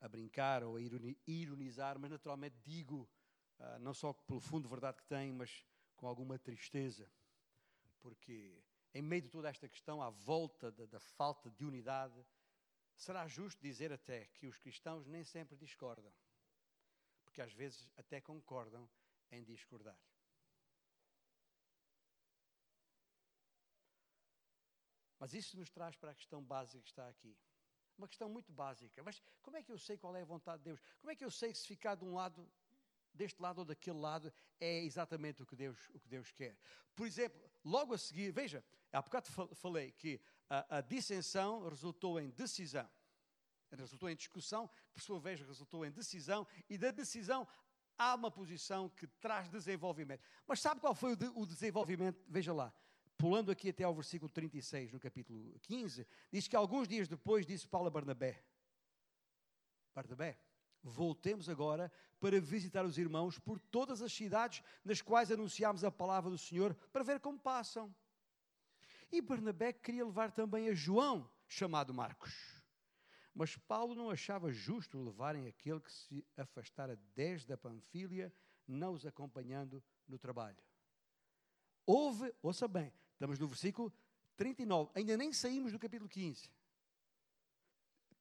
a 0.00 0.08
brincar 0.08 0.64
ou 0.64 0.76
a 0.76 0.80
ironizar, 1.26 1.98
mas 1.98 2.10
naturalmente 2.10 2.56
digo, 2.64 3.08
uh, 3.58 3.78
não 3.78 3.94
só 3.94 4.12
pelo 4.12 4.40
fundo 4.40 4.64
de 4.64 4.68
verdade 4.68 4.96
que 4.96 5.04
tem, 5.04 5.32
mas 5.32 5.64
com 5.96 6.06
alguma 6.06 6.38
tristeza, 6.38 7.10
porque 8.00 8.60
em 8.94 9.02
meio 9.02 9.22
de 9.22 9.28
toda 9.28 9.48
esta 9.48 9.68
questão, 9.68 10.02
à 10.02 10.10
volta 10.10 10.72
da, 10.72 10.86
da 10.86 10.98
falta 10.98 11.50
de 11.50 11.64
unidade, 11.64 12.26
será 12.96 13.28
justo 13.28 13.62
dizer 13.62 13.92
até 13.92 14.26
que 14.26 14.46
os 14.46 14.58
cristãos 14.58 15.06
nem 15.06 15.24
sempre 15.24 15.56
discordam, 15.56 16.12
porque 17.24 17.40
às 17.40 17.52
vezes 17.52 17.88
até 17.96 18.20
concordam 18.20 18.88
em 19.30 19.44
discordar. 19.44 19.98
Mas 25.18 25.34
isso 25.34 25.56
nos 25.56 25.68
traz 25.70 25.96
para 25.96 26.12
a 26.12 26.14
questão 26.14 26.42
básica 26.42 26.82
que 26.82 26.88
está 26.88 27.08
aqui. 27.08 27.36
Uma 27.96 28.06
questão 28.06 28.28
muito 28.28 28.52
básica. 28.52 29.02
Mas 29.02 29.20
como 29.42 29.56
é 29.56 29.62
que 29.62 29.72
eu 29.72 29.78
sei 29.78 29.98
qual 29.98 30.14
é 30.14 30.22
a 30.22 30.24
vontade 30.24 30.58
de 30.58 30.64
Deus? 30.64 30.80
Como 31.00 31.10
é 31.10 31.16
que 31.16 31.24
eu 31.24 31.30
sei 31.30 31.52
se 31.52 31.66
ficar 31.66 31.96
de 31.96 32.04
um 32.04 32.14
lado, 32.14 32.48
deste 33.12 33.42
lado 33.42 33.58
ou 33.58 33.64
daquele 33.64 33.98
lado, 33.98 34.32
é 34.60 34.84
exatamente 34.84 35.42
o 35.42 35.46
que 35.46 35.56
Deus, 35.56 35.76
o 35.92 35.98
que 35.98 36.08
Deus 36.08 36.30
quer? 36.30 36.56
Por 36.94 37.06
exemplo, 37.06 37.40
logo 37.64 37.92
a 37.92 37.98
seguir, 37.98 38.30
veja, 38.30 38.64
há 38.92 39.02
bocado 39.02 39.28
falei 39.56 39.90
que 39.90 40.20
a, 40.48 40.78
a 40.78 40.80
dissensão 40.80 41.68
resultou 41.68 42.20
em 42.20 42.30
decisão. 42.30 42.88
Resultou 43.72 44.08
em 44.08 44.16
discussão, 44.16 44.70
por 44.92 45.02
sua 45.02 45.20
vez 45.20 45.40
resultou 45.40 45.84
em 45.84 45.90
decisão, 45.90 46.46
e 46.70 46.78
da 46.78 46.90
decisão 46.90 47.46
há 47.98 48.14
uma 48.14 48.30
posição 48.30 48.88
que 48.88 49.06
traz 49.06 49.48
desenvolvimento. 49.48 50.22
Mas 50.46 50.60
sabe 50.60 50.80
qual 50.80 50.94
foi 50.94 51.12
o, 51.12 51.16
de, 51.16 51.26
o 51.34 51.44
desenvolvimento? 51.44 52.24
Veja 52.28 52.52
lá 52.52 52.72
pulando 53.18 53.50
aqui 53.50 53.70
até 53.70 53.82
ao 53.82 53.94
versículo 53.94 54.30
36, 54.30 54.92
no 54.92 55.00
capítulo 55.00 55.58
15, 55.62 56.06
diz 56.30 56.46
que 56.46 56.54
alguns 56.54 56.86
dias 56.86 57.08
depois 57.08 57.44
disse 57.44 57.66
Paulo 57.66 57.88
a 57.88 57.90
Barnabé: 57.90 58.42
Barnabé, 59.92 60.38
voltemos 60.82 61.48
agora 61.48 61.92
para 62.20 62.40
visitar 62.40 62.84
os 62.84 62.96
irmãos 62.96 63.38
por 63.38 63.58
todas 63.58 64.00
as 64.00 64.12
cidades 64.12 64.62
nas 64.84 65.02
quais 65.02 65.32
anunciámos 65.32 65.82
a 65.82 65.90
palavra 65.90 66.30
do 66.30 66.38
Senhor, 66.38 66.74
para 66.92 67.02
ver 67.02 67.18
como 67.18 67.38
passam. 67.38 67.94
E 69.10 69.20
Barnabé 69.20 69.72
queria 69.72 70.04
levar 70.04 70.30
também 70.30 70.68
a 70.68 70.74
João, 70.74 71.28
chamado 71.48 71.92
Marcos. 71.92 72.62
Mas 73.34 73.56
Paulo 73.56 73.94
não 73.94 74.10
achava 74.10 74.52
justo 74.52 75.02
levarem 75.02 75.46
aquele 75.46 75.80
que 75.80 75.92
se 75.92 76.24
afastara 76.36 76.96
desde 77.14 77.52
a 77.52 77.56
Panfilha, 77.56 78.32
não 78.66 78.92
os 78.92 79.06
acompanhando 79.06 79.82
no 80.06 80.18
trabalho. 80.18 80.58
Houve, 81.86 82.34
ouça 82.42 82.68
bem, 82.68 82.92
Estamos 83.18 83.36
no 83.40 83.48
versículo 83.48 83.92
39. 84.36 84.92
Ainda 84.94 85.16
nem 85.16 85.32
saímos 85.32 85.72
do 85.72 85.78
capítulo 85.78 86.08
15. 86.08 86.48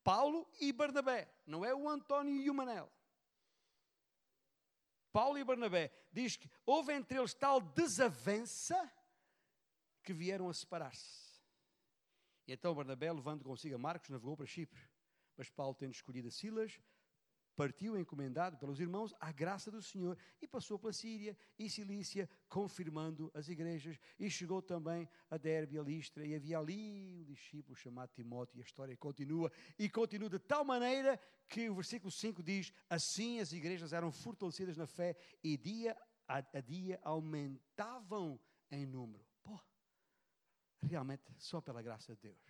Paulo 0.04 0.50
e 0.60 0.74
Barnabé. 0.74 1.32
Não 1.46 1.64
é 1.64 1.72
o 1.76 1.88
António 1.88 2.42
e 2.42 2.50
o 2.50 2.54
Manel. 2.54 2.92
Paulo 5.12 5.38
e 5.38 5.44
Barnabé. 5.44 5.94
Diz 6.12 6.36
que 6.36 6.50
houve 6.66 6.94
entre 6.94 7.20
eles 7.20 7.36
tal 7.36 7.62
desavença 7.62 8.92
que 10.02 10.14
vieram 10.14 10.50
a 10.50 10.54
separar-se. 10.56 11.40
E 12.48 12.54
então 12.54 12.74
Barnabé, 12.74 13.14
levando 13.14 13.44
consigo 13.44 13.76
a 13.76 13.78
Marcos, 13.78 14.10
navegou 14.10 14.36
para 14.36 14.48
Chipre. 14.48 14.82
Mas 15.38 15.48
Paulo, 15.52 15.76
tendo 15.76 15.94
escolhido 15.94 16.30
a 16.30 16.32
Silas, 16.32 16.82
partiu 17.58 18.00
encomendado 18.00 18.56
pelos 18.56 18.80
irmãos 18.80 19.16
à 19.20 19.32
graça 19.32 19.72
do 19.72 19.82
Senhor 19.82 20.16
e 20.40 20.48
passou 20.48 20.78
pela 20.78 20.94
Síria 20.94 21.36
e 21.58 21.68
Cilícia, 21.68 22.30
confirmando 22.48 23.32
as 23.34 23.50
igrejas, 23.50 24.00
e 24.20 24.30
chegou 24.30 24.62
também 24.62 25.10
a 25.28 25.38
Derbe 25.38 25.80
a 25.80 25.82
Listra, 25.82 26.24
e 26.24 26.36
havia 26.36 26.60
ali 26.60 27.20
um 27.20 27.24
discípulo 27.24 27.76
chamado 27.76 28.12
Timóteo, 28.14 28.60
e 28.60 28.62
a 28.62 28.64
história 28.64 28.96
continua, 28.96 29.52
e 29.78 29.90
continua 29.90 30.30
de 30.30 30.38
tal 30.38 30.64
maneira 30.64 31.20
que 31.50 31.68
o 31.68 31.74
versículo 31.74 32.12
5 32.12 32.44
diz, 32.44 32.72
assim 32.88 33.40
as 33.40 33.52
igrejas 33.52 33.92
eram 33.92 34.12
fortalecidas 34.12 34.78
na 34.78 34.86
fé, 34.86 35.18
e 35.44 35.58
dia 35.58 35.98
a, 36.28 36.38
a 36.38 36.62
dia 36.62 37.00
aumentavam 37.02 38.40
em 38.70 38.86
número. 38.86 39.26
Pô, 39.44 39.60
realmente 40.84 41.24
só 41.40 41.60
pela 41.60 41.82
graça 41.82 42.14
de 42.14 42.22
Deus. 42.22 42.47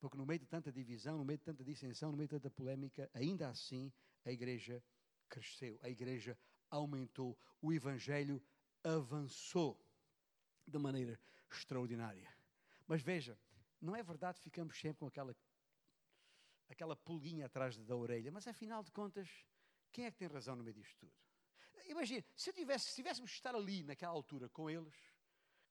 Porque 0.00 0.16
no 0.16 0.24
meio 0.24 0.40
de 0.40 0.46
tanta 0.46 0.72
divisão, 0.72 1.18
no 1.18 1.24
meio 1.24 1.38
de 1.38 1.44
tanta 1.44 1.62
dissensão, 1.62 2.10
no 2.10 2.16
meio 2.16 2.26
de 2.26 2.34
tanta 2.36 2.50
polémica, 2.50 3.10
ainda 3.12 3.48
assim 3.48 3.92
a 4.24 4.32
igreja 4.32 4.82
cresceu, 5.28 5.78
a 5.82 5.90
igreja 5.90 6.38
aumentou, 6.70 7.38
o 7.60 7.72
evangelho 7.72 8.42
avançou 8.82 9.78
de 10.66 10.78
maneira 10.78 11.20
extraordinária. 11.50 12.32
Mas 12.86 13.02
veja, 13.02 13.38
não 13.80 13.94
é 13.94 14.02
verdade 14.02 14.40
ficamos 14.40 14.78
sempre 14.78 15.00
com 15.00 15.06
aquela 15.06 15.36
aquela 16.68 16.94
pulguinha 16.94 17.46
atrás 17.46 17.76
da 17.76 17.96
orelha, 17.96 18.30
mas 18.30 18.46
afinal 18.46 18.82
de 18.82 18.92
contas, 18.92 19.28
quem 19.90 20.06
é 20.06 20.10
que 20.10 20.16
tem 20.16 20.28
razão 20.28 20.54
no 20.54 20.62
meio 20.62 20.74
disto 20.74 20.96
tudo? 20.98 21.12
Imagina, 21.88 22.24
se, 22.36 22.52
tivesse, 22.52 22.90
se 22.90 22.94
tivéssemos 22.94 23.30
de 23.30 23.36
estar 23.36 23.54
ali 23.54 23.82
naquela 23.82 24.12
altura 24.12 24.48
com 24.48 24.70
eles, 24.70 24.94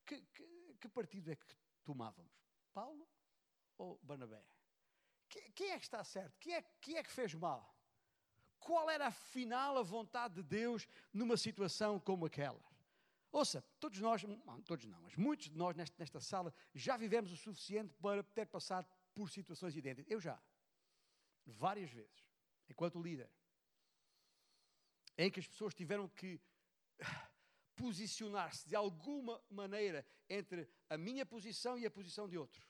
que, 0.04 0.20
que, 0.34 0.76
que 0.78 0.88
partido 0.90 1.30
é 1.30 1.36
que 1.36 1.46
tomávamos? 1.82 2.30
Paulo 2.74 3.08
ou 3.80 3.98
Barnabé? 4.02 4.44
Quem 5.54 5.70
é 5.70 5.78
que 5.78 5.84
está 5.84 6.04
certo? 6.04 6.36
Quem 6.38 6.54
é, 6.54 6.62
quem 6.80 6.96
é 6.96 7.02
que 7.02 7.10
fez 7.10 7.34
mal? 7.34 7.74
Qual 8.58 8.90
era 8.90 9.06
afinal 9.06 9.78
a 9.78 9.82
vontade 9.82 10.34
de 10.34 10.42
Deus 10.42 10.86
numa 11.12 11.36
situação 11.36 11.98
como 11.98 12.26
aquela? 12.26 12.62
Ouça, 13.32 13.64
todos 13.78 14.00
nós, 14.00 14.22
não, 14.24 14.60
todos 14.62 14.84
não, 14.86 15.00
mas 15.00 15.16
muitos 15.16 15.48
de 15.48 15.56
nós 15.56 15.74
nesta, 15.76 15.94
nesta 15.98 16.20
sala 16.20 16.52
já 16.74 16.96
vivemos 16.96 17.32
o 17.32 17.36
suficiente 17.36 17.94
para 17.94 18.22
ter 18.22 18.46
passado 18.46 18.86
por 19.14 19.30
situações 19.30 19.74
idênticas. 19.76 20.10
Eu 20.10 20.20
já. 20.20 20.38
Várias 21.46 21.90
vezes. 21.90 22.28
Enquanto 22.68 23.00
líder. 23.00 23.30
Em 25.16 25.30
que 25.30 25.40
as 25.40 25.46
pessoas 25.46 25.74
tiveram 25.74 26.08
que 26.08 26.40
posicionar-se 27.76 28.68
de 28.68 28.76
alguma 28.76 29.40
maneira 29.48 30.04
entre 30.28 30.68
a 30.88 30.98
minha 30.98 31.24
posição 31.24 31.78
e 31.78 31.86
a 31.86 31.90
posição 31.90 32.28
de 32.28 32.36
outro. 32.36 32.69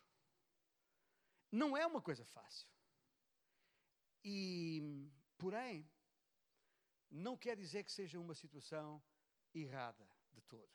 Não 1.50 1.76
é 1.76 1.86
uma 1.86 2.00
coisa 2.00 2.24
fácil. 2.24 2.68
E, 4.24 5.10
porém, 5.36 5.88
não 7.10 7.36
quer 7.36 7.56
dizer 7.56 7.84
que 7.84 7.92
seja 7.92 8.20
uma 8.20 8.34
situação 8.34 9.02
errada 9.54 10.08
de 10.32 10.40
todo. 10.42 10.70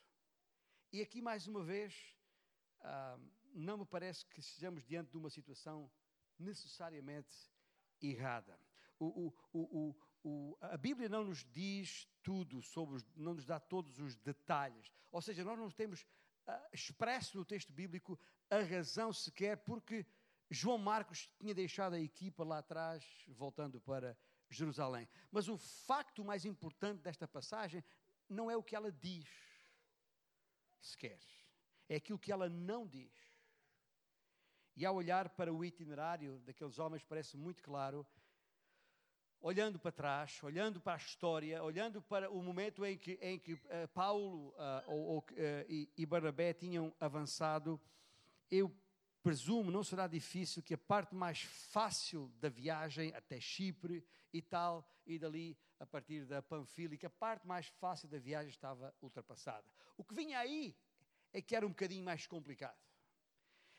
E 0.92 1.00
aqui, 1.00 1.22
mais 1.22 1.46
uma 1.46 1.62
vez, 1.62 2.14
ah, 2.80 3.18
não 3.52 3.78
me 3.78 3.86
parece 3.86 4.24
que 4.26 4.40
estejamos 4.40 4.84
diante 4.84 5.10
de 5.10 5.16
uma 5.16 5.30
situação 5.30 5.90
necessariamente 6.38 7.34
errada. 8.00 8.58
O, 8.98 9.32
o, 9.52 9.96
o, 10.22 10.58
a 10.60 10.76
Bíblia 10.76 11.08
não 11.08 11.24
nos 11.24 11.44
diz 11.44 12.08
tudo 12.22 12.60
sobre, 12.62 13.02
não 13.14 13.34
nos 13.34 13.46
dá 13.46 13.60
todos 13.60 13.98
os 13.98 14.16
detalhes. 14.16 14.90
Ou 15.10 15.22
seja, 15.22 15.44
nós 15.44 15.58
não 15.58 15.70
temos 15.70 16.02
uh, 16.02 16.68
expresso 16.72 17.38
no 17.38 17.44
texto 17.44 17.72
bíblico 17.72 18.18
a 18.50 18.60
razão 18.60 19.12
sequer 19.12 19.56
porque 19.58 20.06
João 20.50 20.78
Marcos 20.78 21.28
tinha 21.38 21.54
deixado 21.54 21.94
a 21.94 22.00
equipa 22.00 22.44
lá 22.44 22.58
atrás, 22.58 23.04
voltando 23.28 23.80
para 23.80 24.16
Jerusalém. 24.48 25.08
Mas 25.30 25.48
o 25.48 25.56
facto 25.56 26.24
mais 26.24 26.44
importante 26.44 27.02
desta 27.02 27.26
passagem 27.26 27.82
não 28.28 28.50
é 28.50 28.56
o 28.56 28.62
que 28.62 28.76
ela 28.76 28.92
diz, 28.92 29.28
sequer. 30.80 31.20
É 31.88 31.96
aquilo 31.96 32.18
que 32.18 32.32
ela 32.32 32.48
não 32.48 32.86
diz. 32.86 33.12
E 34.76 34.84
ao 34.84 34.94
olhar 34.94 35.30
para 35.30 35.52
o 35.52 35.64
itinerário 35.64 36.38
daqueles 36.40 36.78
homens, 36.78 37.02
parece 37.02 37.36
muito 37.36 37.62
claro, 37.62 38.06
olhando 39.40 39.78
para 39.78 39.92
trás, 39.92 40.42
olhando 40.42 40.80
para 40.80 40.94
a 40.94 40.96
história, 40.96 41.62
olhando 41.62 42.02
para 42.02 42.30
o 42.30 42.42
momento 42.42 42.84
em 42.84 42.96
que, 42.98 43.12
em 43.22 43.38
que 43.38 43.54
uh, 43.54 43.88
Paulo 43.94 44.48
uh, 44.50 44.90
ou, 44.90 45.18
uh, 45.18 45.24
e, 45.68 45.90
e 45.96 46.04
Barnabé 46.04 46.52
tinham 46.52 46.94
avançado, 47.00 47.80
eu 48.50 48.74
presumo, 49.26 49.72
não 49.72 49.82
será 49.82 50.06
difícil 50.06 50.62
que 50.62 50.72
a 50.72 50.78
parte 50.78 51.12
mais 51.12 51.40
fácil 51.42 52.28
da 52.38 52.48
viagem 52.48 53.12
até 53.12 53.40
Chipre 53.40 54.06
e 54.32 54.40
tal, 54.40 54.88
e 55.04 55.18
dali 55.18 55.58
a 55.80 55.84
partir 55.84 56.24
da 56.24 56.40
Panfílica, 56.40 57.08
a 57.08 57.10
parte 57.10 57.44
mais 57.44 57.66
fácil 57.66 58.08
da 58.08 58.20
viagem 58.20 58.50
estava 58.50 58.94
ultrapassada. 59.02 59.68
O 59.96 60.04
que 60.04 60.14
vinha 60.14 60.38
aí 60.38 60.78
é 61.32 61.42
que 61.42 61.56
era 61.56 61.66
um 61.66 61.70
bocadinho 61.70 62.04
mais 62.04 62.24
complicado. 62.28 62.78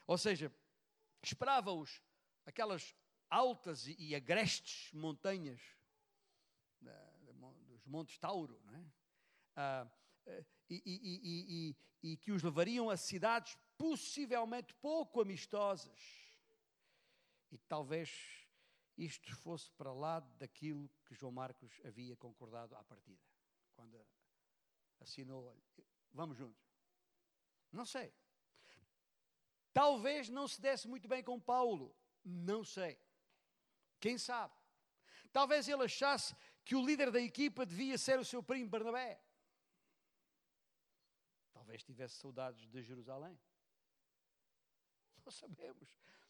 Ou 0.05 0.17
seja, 0.17 0.53
esperava-os 1.23 2.03
aquelas 2.45 2.93
altas 3.29 3.87
e 3.87 4.13
agrestes 4.13 4.91
montanhas 4.91 5.61
dos 7.67 7.85
Montes 7.85 8.17
Tauro, 8.17 8.61
não 8.65 8.75
é? 8.75 8.85
Ah, 9.55 9.87
eh, 10.25 10.45
e, 10.69 10.81
e, 10.85 11.75
e, 12.03 12.11
e, 12.11 12.17
que 12.17 12.33
os 12.33 12.43
levariam 12.43 12.89
a 12.89 12.97
cidades 12.97 13.57
possivelmente 13.78 14.73
pouco 14.75 15.21
amistosas. 15.21 15.99
E 17.51 17.57
talvez 17.57 18.47
isto 18.97 19.34
fosse 19.36 19.71
para 19.71 19.93
lá 19.93 20.19
daquilo 20.19 20.89
que 21.05 21.13
João 21.13 21.32
Marcos 21.32 21.80
havia 21.86 22.15
concordado 22.15 22.75
à 22.75 22.84
partida, 22.84 23.21
quando 23.75 24.05
assinou, 24.99 25.55
vamos 26.11 26.38
juntos. 26.38 26.65
Não 27.71 27.86
sei. 27.86 28.13
Talvez 29.71 30.28
não 30.30 30.47
se 30.47 30.59
desse 30.59 30.88
muito 30.88 31.07
bem 31.07 31.23
com 31.23 31.39
Paulo, 31.39 31.95
não 32.23 32.63
sei. 32.63 32.99
Quem 33.99 34.17
sabe? 34.17 34.53
Talvez 35.32 35.67
ele 35.67 35.84
achasse 35.84 36.36
que 36.65 36.75
o 36.75 36.84
líder 36.84 37.11
da 37.11 37.21
equipa 37.21 37.65
devia 37.65 37.97
ser 37.97 38.19
o 38.19 38.25
seu 38.25 38.41
primo 38.41 38.69
Barnabé. 38.69 39.21
Talvez 41.53 41.84
tivesse 41.84 42.15
saudades 42.15 42.67
de 42.67 42.82
Jerusalém. 42.82 43.39
Não 45.28 45.32
sabemos. 45.32 45.89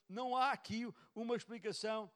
Não 0.09 0.35
há 0.35 0.51
aqui 0.51 0.91
uma 1.13 1.35
explicação 1.35 2.09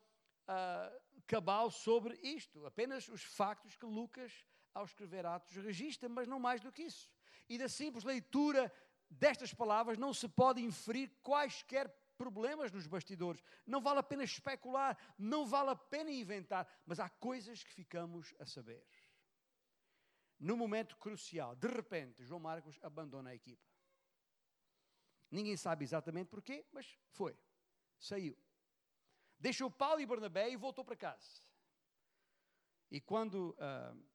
uh, 0.47 1.01
cabal 1.27 1.69
sobre 1.69 2.15
isto. 2.23 2.65
Apenas 2.65 3.07
os 3.07 3.21
factos 3.21 3.75
que 3.75 3.85
Lucas, 3.85 4.43
ao 4.73 4.85
escrever 4.85 5.23
Atos, 5.23 5.57
registra, 5.57 6.09
mas 6.09 6.27
não 6.27 6.39
mais 6.39 6.59
do 6.59 6.71
que 6.71 6.81
isso. 6.81 7.07
E 7.47 7.55
da 7.55 7.69
simples 7.69 8.03
leitura 8.03 8.73
destas 9.07 9.53
palavras 9.53 9.99
não 9.99 10.11
se 10.11 10.27
pode 10.27 10.59
inferir 10.59 11.11
quaisquer 11.21 11.87
problemas 12.17 12.71
nos 12.71 12.87
bastidores. 12.87 13.43
Não 13.67 13.79
vale 13.79 13.99
a 13.99 14.03
pena 14.03 14.23
especular, 14.23 14.97
não 15.19 15.45
vale 15.45 15.69
a 15.69 15.75
pena 15.75 16.09
inventar, 16.09 16.67
mas 16.83 16.99
há 16.99 17.07
coisas 17.09 17.63
que 17.63 17.71
ficamos 17.71 18.33
a 18.39 18.45
saber. 18.47 18.83
No 20.39 20.57
momento 20.57 20.97
crucial, 20.97 21.55
de 21.55 21.67
repente, 21.67 22.23
João 22.23 22.39
Marcos 22.39 22.79
abandona 22.81 23.29
a 23.29 23.35
equipa. 23.35 23.70
Ninguém 25.31 25.55
sabe 25.55 25.85
exatamente 25.85 26.27
porquê, 26.27 26.65
mas 26.73 26.99
foi. 27.11 27.37
Saiu. 27.97 28.37
Deixou 29.39 29.71
Paulo 29.71 30.01
e 30.01 30.05
Barnabé 30.05 30.51
e 30.51 30.57
voltou 30.57 30.83
para 30.83 30.95
casa. 30.95 31.41
E 32.91 32.99
quando 32.99 33.51
uh, 33.51 34.05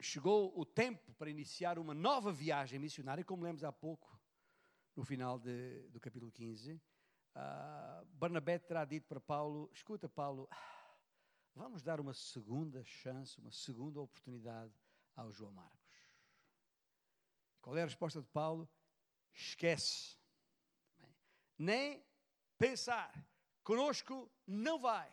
chegou 0.00 0.58
o 0.58 0.64
tempo 0.64 1.12
para 1.14 1.28
iniciar 1.28 1.78
uma 1.78 1.92
nova 1.92 2.32
viagem 2.32 2.78
missionária, 2.78 3.22
como 3.22 3.44
lemos 3.44 3.62
há 3.62 3.70
pouco, 3.70 4.18
no 4.96 5.04
final 5.04 5.38
de, 5.38 5.86
do 5.90 6.00
capítulo 6.00 6.32
15, 6.32 6.72
uh, 6.72 6.80
ah, 7.34 8.04
Barnabé 8.14 8.58
terá 8.58 8.84
dito 8.84 9.06
para 9.06 9.20
Paulo: 9.20 9.70
Escuta, 9.72 10.08
Paulo, 10.08 10.48
vamos 11.54 11.82
dar 11.82 12.00
uma 12.00 12.14
segunda 12.14 12.82
chance, 12.82 13.38
uma 13.38 13.52
segunda 13.52 14.00
oportunidade 14.00 14.72
ao 15.14 15.30
João 15.30 15.52
Marcos. 15.52 15.78
Qual 17.60 17.76
é 17.76 17.82
a 17.82 17.86
resposta 17.86 18.22
de 18.22 18.28
Paulo? 18.28 18.68
Esquece 19.34 20.17
nem 21.58 22.04
pensar. 22.56 23.12
Conosco 23.62 24.30
não 24.46 24.78
vai. 24.78 25.12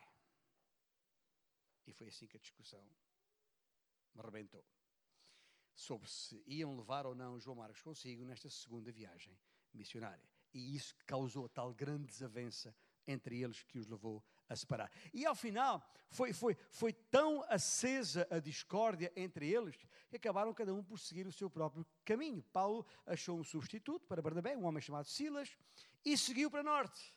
E 1.87 1.93
foi 1.93 2.07
assim 2.07 2.27
que 2.27 2.37
a 2.37 2.39
discussão 2.39 2.81
me 4.13 4.21
arrebentou. 4.21 4.65
Sobre 5.73 6.09
se 6.09 6.41
iam 6.47 6.75
levar 6.77 7.05
ou 7.05 7.13
não 7.13 7.39
João 7.39 7.57
Marcos 7.57 7.81
consigo 7.81 8.23
nesta 8.23 8.49
segunda 8.49 8.91
viagem 8.91 9.37
missionária. 9.73 10.23
E 10.53 10.75
isso 10.75 10.95
causou 11.05 11.49
tal 11.49 11.73
grande 11.73 12.07
desavença 12.07 12.73
entre 13.05 13.41
eles 13.41 13.61
que 13.63 13.77
os 13.77 13.87
levou 13.87 14.23
a 14.47 14.55
separar. 14.55 14.91
E 15.13 15.25
ao 15.25 15.35
final, 15.35 15.85
foi, 16.09 16.33
foi, 16.33 16.55
foi 16.71 16.93
tão 16.93 17.43
acesa 17.49 18.27
a 18.31 18.39
discórdia 18.39 19.11
entre 19.15 19.51
eles 19.51 19.75
que 20.07 20.15
acabaram 20.15 20.53
cada 20.53 20.73
um 20.73 20.83
por 20.83 20.97
seguir 20.97 21.27
o 21.27 21.31
seu 21.31 21.49
próprio 21.49 21.85
caminho. 22.03 22.41
Paulo 22.41 22.85
achou 23.05 23.37
um 23.37 23.43
substituto 23.43 24.07
para 24.07 24.21
Barnabé, 24.21 24.55
um 24.55 24.65
homem 24.65 24.81
chamado 24.81 25.07
Silas, 25.07 25.57
e 26.05 26.15
seguiu 26.15 26.51
para 26.51 26.61
norte, 26.63 27.13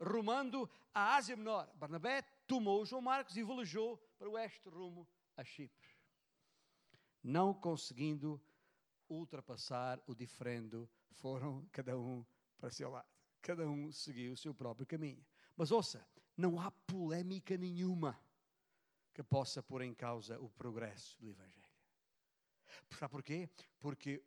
rumando 0.00 0.68
à 0.92 1.14
Ásia 1.14 1.36
Menor. 1.36 1.70
Barnabé 1.76 2.22
tomou 2.46 2.84
João 2.84 3.00
Marcos 3.00 3.36
e 3.36 3.44
velejou 3.44 3.96
para 4.18 4.28
o 4.28 4.32
oeste 4.32 4.68
rumo 4.68 5.08
a 5.36 5.44
Chipre. 5.44 5.88
Não 7.22 7.54
conseguindo 7.54 8.42
ultrapassar 9.08 10.02
o 10.06 10.14
diferendo, 10.14 10.90
foram 11.12 11.64
cada 11.70 11.96
um 11.96 12.26
para 12.58 12.70
seu 12.70 12.90
lado. 12.90 13.08
Cada 13.40 13.68
um 13.68 13.92
seguiu 13.92 14.32
o 14.32 14.36
seu 14.36 14.54
próprio 14.54 14.86
caminho. 14.86 15.24
Mas 15.56 15.70
ouça, 15.70 16.04
não 16.36 16.60
há 16.60 16.70
polémica 16.70 17.56
nenhuma 17.56 18.18
que 19.12 19.22
possa 19.22 19.62
pôr 19.62 19.82
em 19.82 19.94
causa 19.94 20.40
o 20.40 20.48
progresso 20.48 21.20
do 21.20 21.28
Evangelho. 21.28 21.62
Sabe 22.98 23.10
porquê? 23.10 23.48
Porque 23.78 24.22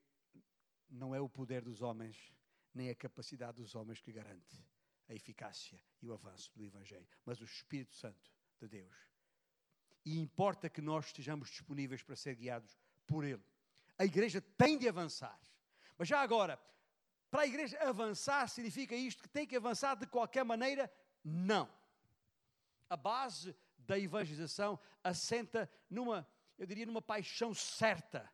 não 0.89 1.15
é 1.15 1.19
o 1.19 1.27
poder 1.27 1.63
dos 1.63 1.81
homens, 1.81 2.31
nem 2.75 2.89
a 2.89 2.95
capacidade 2.95 3.61
dos 3.61 3.73
homens 3.73 4.01
que 4.01 4.11
garante 4.11 4.63
a 5.07 5.13
eficácia 5.13 5.81
e 6.01 6.07
o 6.07 6.13
avanço 6.13 6.51
do 6.55 6.63
Evangelho, 6.63 7.07
mas 7.25 7.39
o 7.39 7.45
Espírito 7.45 7.95
Santo 7.95 8.31
de 8.59 8.67
Deus. 8.67 8.95
E 10.03 10.19
importa 10.19 10.69
que 10.69 10.81
nós 10.81 11.07
estejamos 11.07 11.49
disponíveis 11.49 12.03
para 12.03 12.15
ser 12.15 12.35
guiados 12.35 12.77
por 13.07 13.23
Ele. 13.23 13.43
A 13.97 14.05
igreja 14.05 14.41
tem 14.41 14.77
de 14.77 14.87
avançar. 14.87 15.39
Mas 15.97 16.07
já 16.07 16.21
agora, 16.21 16.59
para 17.31 17.41
a 17.41 17.47
igreja 17.47 17.77
avançar, 17.79 18.47
significa 18.49 18.95
isto 18.95 19.23
que 19.23 19.29
tem 19.29 19.47
que 19.47 19.55
avançar 19.55 19.95
de 19.95 20.05
qualquer 20.05 20.43
maneira? 20.43 20.91
Não. 21.23 21.69
A 22.89 22.97
base 22.97 23.55
da 23.77 23.97
evangelização 23.97 24.79
assenta 25.03 25.69
numa, 25.89 26.27
eu 26.57 26.65
diria, 26.65 26.85
numa 26.85 27.01
paixão 27.01 27.53
certa 27.53 28.31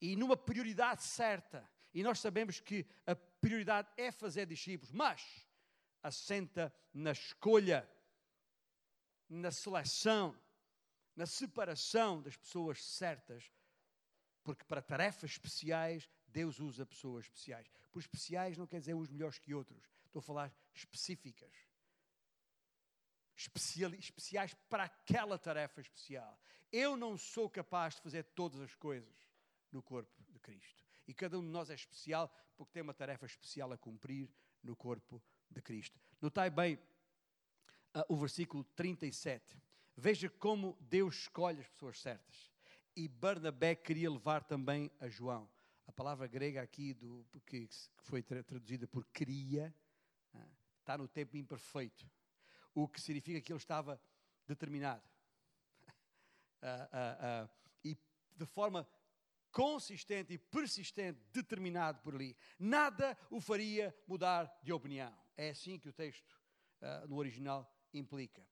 e 0.00 0.16
numa 0.16 0.36
prioridade 0.36 1.02
certa. 1.02 1.68
E 1.94 2.02
nós 2.02 2.20
sabemos 2.20 2.60
que 2.60 2.86
a 3.06 3.14
prioridade 3.14 3.88
é 3.96 4.10
fazer 4.10 4.46
discípulos, 4.46 4.92
mas 4.92 5.46
assenta 6.02 6.74
na 6.92 7.12
escolha, 7.12 7.88
na 9.28 9.50
seleção, 9.50 10.36
na 11.14 11.26
separação 11.26 12.22
das 12.22 12.36
pessoas 12.36 12.82
certas, 12.82 13.50
porque 14.42 14.64
para 14.64 14.82
tarefas 14.82 15.32
especiais 15.32 16.08
Deus 16.26 16.58
usa 16.58 16.86
pessoas 16.86 17.26
especiais. 17.26 17.70
Por 17.90 18.00
especiais 18.00 18.56
não 18.56 18.66
quer 18.66 18.80
dizer 18.80 18.94
uns 18.94 19.10
melhores 19.10 19.38
que 19.38 19.54
outros, 19.54 19.82
estou 20.06 20.20
a 20.20 20.22
falar 20.22 20.52
específicas. 20.74 21.52
Especiais 23.36 24.54
para 24.68 24.84
aquela 24.84 25.38
tarefa 25.38 25.80
especial. 25.80 26.38
Eu 26.70 26.96
não 26.96 27.18
sou 27.18 27.50
capaz 27.50 27.96
de 27.96 28.02
fazer 28.02 28.24
todas 28.24 28.60
as 28.60 28.74
coisas 28.74 29.14
no 29.70 29.82
corpo 29.82 30.22
de 30.30 30.38
Cristo. 30.38 30.81
E 31.06 31.14
cada 31.14 31.38
um 31.38 31.42
de 31.42 31.48
nós 31.48 31.70
é 31.70 31.74
especial 31.74 32.32
porque 32.56 32.72
tem 32.72 32.82
uma 32.82 32.94
tarefa 32.94 33.26
especial 33.26 33.72
a 33.72 33.78
cumprir 33.78 34.30
no 34.62 34.76
corpo 34.76 35.22
de 35.50 35.60
Cristo. 35.60 36.00
Notai 36.20 36.50
bem 36.50 36.76
uh, 37.94 38.04
o 38.08 38.16
versículo 38.16 38.64
37. 38.76 39.60
Veja 39.96 40.28
como 40.30 40.76
Deus 40.80 41.16
escolhe 41.16 41.60
as 41.60 41.68
pessoas 41.68 42.00
certas. 42.00 42.50
E 42.94 43.08
Barnabé 43.08 43.74
queria 43.74 44.10
levar 44.10 44.44
também 44.44 44.90
a 45.00 45.08
João. 45.08 45.48
A 45.86 45.92
palavra 45.92 46.26
grega 46.26 46.62
aqui, 46.62 46.94
do, 46.94 47.26
que, 47.44 47.68
foi 48.02 48.22
traduzida 48.22 48.86
por 48.86 49.04
queria, 49.06 49.74
uh, 50.34 50.38
está 50.78 50.96
no 50.96 51.08
tempo 51.08 51.36
imperfeito. 51.36 52.08
O 52.74 52.88
que 52.88 53.00
significa 53.00 53.40
que 53.40 53.52
ele 53.52 53.58
estava 53.58 54.00
determinado. 54.46 55.02
Uh, 56.62 57.48
e 57.84 57.98
de 58.36 58.46
forma 58.46 58.86
consistente 59.52 60.32
e 60.32 60.38
persistente, 60.38 61.20
determinado 61.32 62.00
por 62.00 62.14
ali. 62.14 62.36
Nada 62.58 63.16
o 63.30 63.40
faria 63.40 63.94
mudar 64.06 64.52
de 64.62 64.72
opinião. 64.72 65.14
É 65.36 65.50
assim 65.50 65.78
que 65.78 65.88
o 65.88 65.92
texto 65.92 66.40
uh, 66.80 67.06
no 67.06 67.16
original 67.16 67.70
implica. 67.92 68.44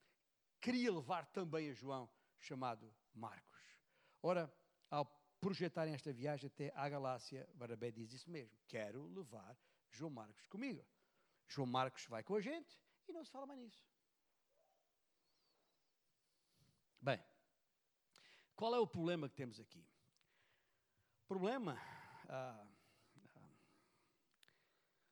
Queria 0.61 0.93
levar 0.93 1.27
também 1.27 1.71
a 1.71 1.73
João, 1.73 2.09
chamado 2.39 2.95
Marcos. 3.15 3.61
Ora, 4.23 4.53
ao 4.91 5.07
projetarem 5.41 5.95
esta 5.95 6.13
viagem 6.13 6.47
até 6.47 6.71
à 6.75 6.89
Galácia, 6.89 7.49
Barabé 7.55 7.91
diz 7.91 8.13
isso 8.13 8.31
mesmo: 8.31 8.57
quero 8.69 9.07
levar 9.07 9.59
João 9.91 10.11
Marcos 10.11 10.47
comigo. 10.47 10.85
João 11.49 11.67
Marcos 11.67 12.07
vai 12.07 12.23
com 12.23 12.35
a 12.37 12.41
gente 12.41 12.79
e 13.09 13.13
não 13.13 13.25
se 13.25 13.31
fala 13.31 13.47
mais 13.47 13.59
nisso. 13.59 13.83
Bem, 17.01 17.19
qual 18.55 18.75
é 18.75 18.79
o 18.79 18.87
problema 18.87 19.29
que 19.29 19.35
temos 19.35 19.59
aqui? 19.59 19.90
Problema 21.31 21.79
ah, 22.29 22.67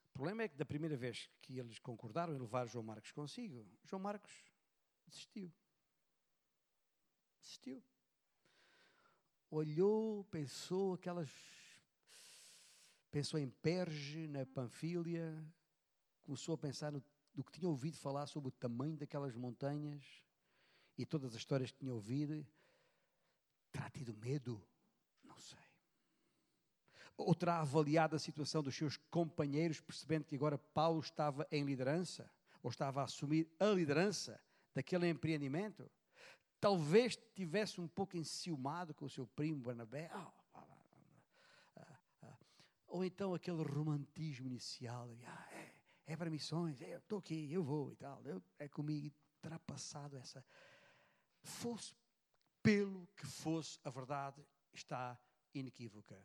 o 0.08 0.12
problema 0.12 0.42
é 0.42 0.48
que 0.48 0.56
da 0.56 0.64
primeira 0.64 0.96
vez 0.96 1.30
que 1.40 1.60
eles 1.60 1.78
concordaram 1.78 2.34
em 2.34 2.38
levar 2.40 2.66
João 2.66 2.82
Marcos 2.82 3.12
consigo, 3.12 3.64
João 3.84 4.02
Marcos 4.02 4.32
desistiu. 5.06 5.52
Desistiu. 7.40 7.80
Olhou, 9.48 10.24
pensou 10.24 10.94
aquelas. 10.94 11.30
Pensou 13.12 13.38
em 13.38 13.48
Perge, 13.48 14.26
na 14.26 14.44
Panfilha, 14.44 15.46
começou 16.24 16.56
a 16.56 16.58
pensar 16.58 16.90
no, 16.90 17.00
do 17.32 17.44
que 17.44 17.52
tinha 17.52 17.68
ouvido 17.68 17.96
falar 17.96 18.26
sobre 18.26 18.48
o 18.48 18.52
tamanho 18.52 18.96
daquelas 18.96 19.36
montanhas 19.36 20.04
e 20.96 21.06
todas 21.06 21.30
as 21.30 21.38
histórias 21.38 21.70
que 21.70 21.78
tinha 21.78 21.94
ouvido. 21.94 22.44
Terá 23.70 23.88
tido 23.88 24.12
medo? 24.16 24.60
Ou 27.18 27.34
terá 27.34 27.58
avaliado 27.58 28.14
a 28.14 28.18
situação 28.18 28.62
dos 28.62 28.76
seus 28.76 28.96
companheiros, 29.10 29.80
percebendo 29.80 30.24
que 30.24 30.36
agora 30.36 30.56
Paulo 30.56 31.00
estava 31.00 31.44
em 31.50 31.64
liderança, 31.64 32.30
ou 32.62 32.70
estava 32.70 33.00
a 33.00 33.04
assumir 33.04 33.50
a 33.58 33.66
liderança 33.66 34.40
daquele 34.72 35.08
empreendimento? 35.08 35.90
Talvez 36.60 37.18
tivesse 37.34 37.80
um 37.80 37.88
pouco 37.88 38.16
enciumado 38.16 38.94
com 38.94 39.04
o 39.04 39.10
seu 39.10 39.26
primo 39.26 39.60
Barnabé. 39.60 40.08
Ah, 40.12 40.32
ah, 40.54 41.98
ah, 42.22 42.38
ou 42.86 43.04
então 43.04 43.34
aquele 43.34 43.64
romantismo 43.64 44.46
inicial, 44.46 45.10
é, 45.52 45.72
é, 46.06 46.16
para 46.16 46.30
missões, 46.30 46.80
é, 46.80 46.94
eu 46.94 46.98
estou 46.98 47.18
aqui, 47.18 47.52
eu 47.52 47.64
vou 47.64 47.92
e 47.92 47.96
tal, 47.96 48.22
eu, 48.24 48.40
é 48.60 48.68
comigo, 48.68 49.12
terá 49.42 49.58
passado 49.58 50.16
essa. 50.16 50.44
Fosse 51.42 51.96
pelo 52.62 53.08
que 53.16 53.26
fosse, 53.26 53.80
a 53.82 53.90
verdade 53.90 54.40
está 54.72 55.18
inequívoca 55.52 56.24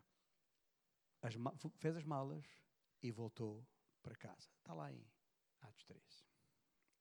as, 1.26 1.34
fez 1.76 1.96
as 1.96 2.04
malas 2.04 2.44
e 3.02 3.10
voltou 3.10 3.66
para 4.02 4.14
casa. 4.14 4.50
Está 4.58 4.74
lá 4.74 4.92
em 4.92 5.04
Atos 5.62 5.84
3, 5.84 6.02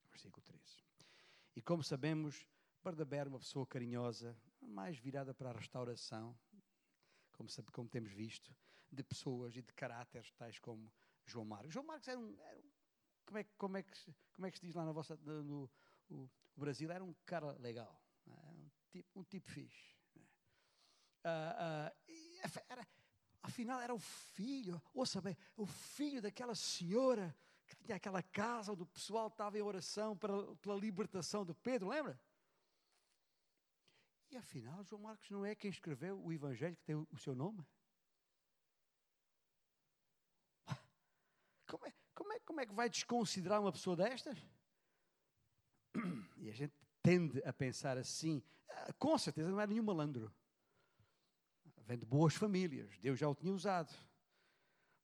versículo 0.10 0.42
13. 0.42 0.62
E 1.56 1.62
como 1.62 1.84
sabemos, 1.84 2.46
Barnabé 2.84 3.18
era 3.18 3.30
uma 3.30 3.40
pessoa 3.40 3.68
carinhosa, 3.68 4.38
mais 4.62 4.98
virada 4.98 5.34
para 5.34 5.50
a 5.50 5.54
restauração, 5.54 6.38
como, 7.34 7.50
como 7.72 7.90
temos 7.90 8.12
visto, 8.12 8.56
de 8.92 9.04
pessoas 9.04 9.56
e 9.56 9.62
de 9.62 9.74
caráteres 9.74 10.32
tais 10.34 10.60
como 10.60 10.92
João 11.26 11.46
Marcos. 11.46 11.74
João 11.74 11.86
Marcos 11.86 12.08
era 12.08 12.20
um, 12.20 12.40
era 12.42 12.60
um 12.60 12.72
como, 13.26 13.38
é, 13.38 13.44
como, 13.58 13.78
é 13.78 13.84
que, 13.84 13.92
como 14.34 14.48
é 14.48 14.52
que 14.52 14.60
se 14.60 14.66
diz 14.66 14.76
lá 14.76 14.86
na 14.86 14.92
vossa, 14.92 15.16
no, 15.18 15.70
no 16.10 16.32
o 16.56 16.60
Brasil? 16.60 16.92
Era 16.92 17.04
um 17.04 17.14
cara 17.26 17.54
legal, 17.60 18.02
é? 18.28 18.52
um, 18.52 18.70
tipo, 18.92 19.20
um 19.20 19.24
tipo 19.24 19.50
fixe. 19.50 19.96
Uh, 21.26 21.90
uh, 21.90 22.62
era, 22.70 22.88
Afinal, 23.44 23.82
era 23.82 23.94
o 23.94 24.00
filho, 24.00 24.82
ouça 24.94 25.22
bem, 25.22 25.38
o 25.58 25.66
filho 25.66 26.22
daquela 26.22 26.56
senhora 26.56 27.36
que 27.68 27.76
tinha 27.76 27.98
aquela 27.98 28.24
casa 28.24 28.72
onde 28.72 28.84
o 28.84 28.86
pessoal 28.86 29.28
estava 29.28 29.58
em 29.58 29.62
oração 29.62 30.16
para, 30.18 30.34
pela 30.56 30.76
libertação 30.78 31.46
de 31.46 31.54
Pedro, 31.54 31.90
lembra? 31.90 32.18
E 34.32 34.38
afinal, 34.38 34.82
João 34.86 35.02
Marcos 35.02 35.30
não 35.30 35.46
é 35.46 35.54
quem 35.54 35.70
escreveu 35.70 36.18
o 36.24 36.32
Evangelho 36.32 36.76
que 36.78 36.84
tem 36.84 36.96
o, 36.96 37.06
o 37.12 37.18
seu 37.18 37.36
nome? 37.36 37.68
Como 41.68 41.86
é, 41.86 41.94
como, 42.16 42.34
é, 42.34 42.40
como 42.40 42.62
é 42.62 42.66
que 42.66 42.74
vai 42.74 42.90
desconsiderar 42.90 43.60
uma 43.60 43.74
pessoa 43.74 43.96
destas? 43.96 44.38
E 46.38 46.50
a 46.50 46.54
gente 46.54 46.74
tende 47.02 47.42
a 47.46 47.54
pensar 47.54 47.98
assim, 47.98 48.44
ah, 48.68 48.94
com 49.00 49.18
certeza 49.18 49.50
não 49.50 49.60
era 49.60 49.70
nenhum 49.70 49.84
malandro 49.84 50.34
vem 51.86 51.98
de 51.98 52.06
boas 52.06 52.34
famílias, 52.36 52.98
Deus 53.00 53.20
já 53.20 53.28
o 53.28 53.36
tinha 53.36 53.54
usado. 53.54 53.94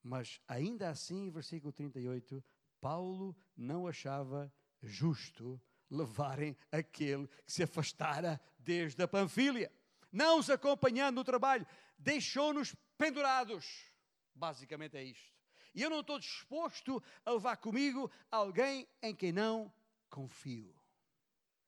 Mas 0.01 0.39
ainda 0.47 0.89
assim, 0.89 1.29
versículo 1.29 1.73
38, 1.73 2.43
Paulo 2.79 3.35
não 3.55 3.87
achava 3.87 4.51
justo 4.81 5.61
levarem 5.89 6.55
aquele 6.71 7.27
que 7.27 7.51
se 7.51 7.63
afastara 7.63 8.39
desde 8.57 9.01
a 9.01 9.07
Panfilha, 9.07 9.71
não 10.11 10.39
os 10.39 10.49
acompanhando 10.49 11.15
no 11.15 11.23
trabalho, 11.23 11.67
deixou-nos 11.97 12.75
pendurados. 12.97 13.91
Basicamente 14.33 14.97
é 14.97 15.03
isto. 15.03 15.33
E 15.73 15.83
eu 15.83 15.89
não 15.89 15.99
estou 15.99 16.19
disposto 16.19 17.01
a 17.25 17.31
levar 17.31 17.57
comigo 17.57 18.09
alguém 18.31 18.87
em 19.01 19.13
quem 19.13 19.31
não 19.31 19.71
confio. 20.09 20.75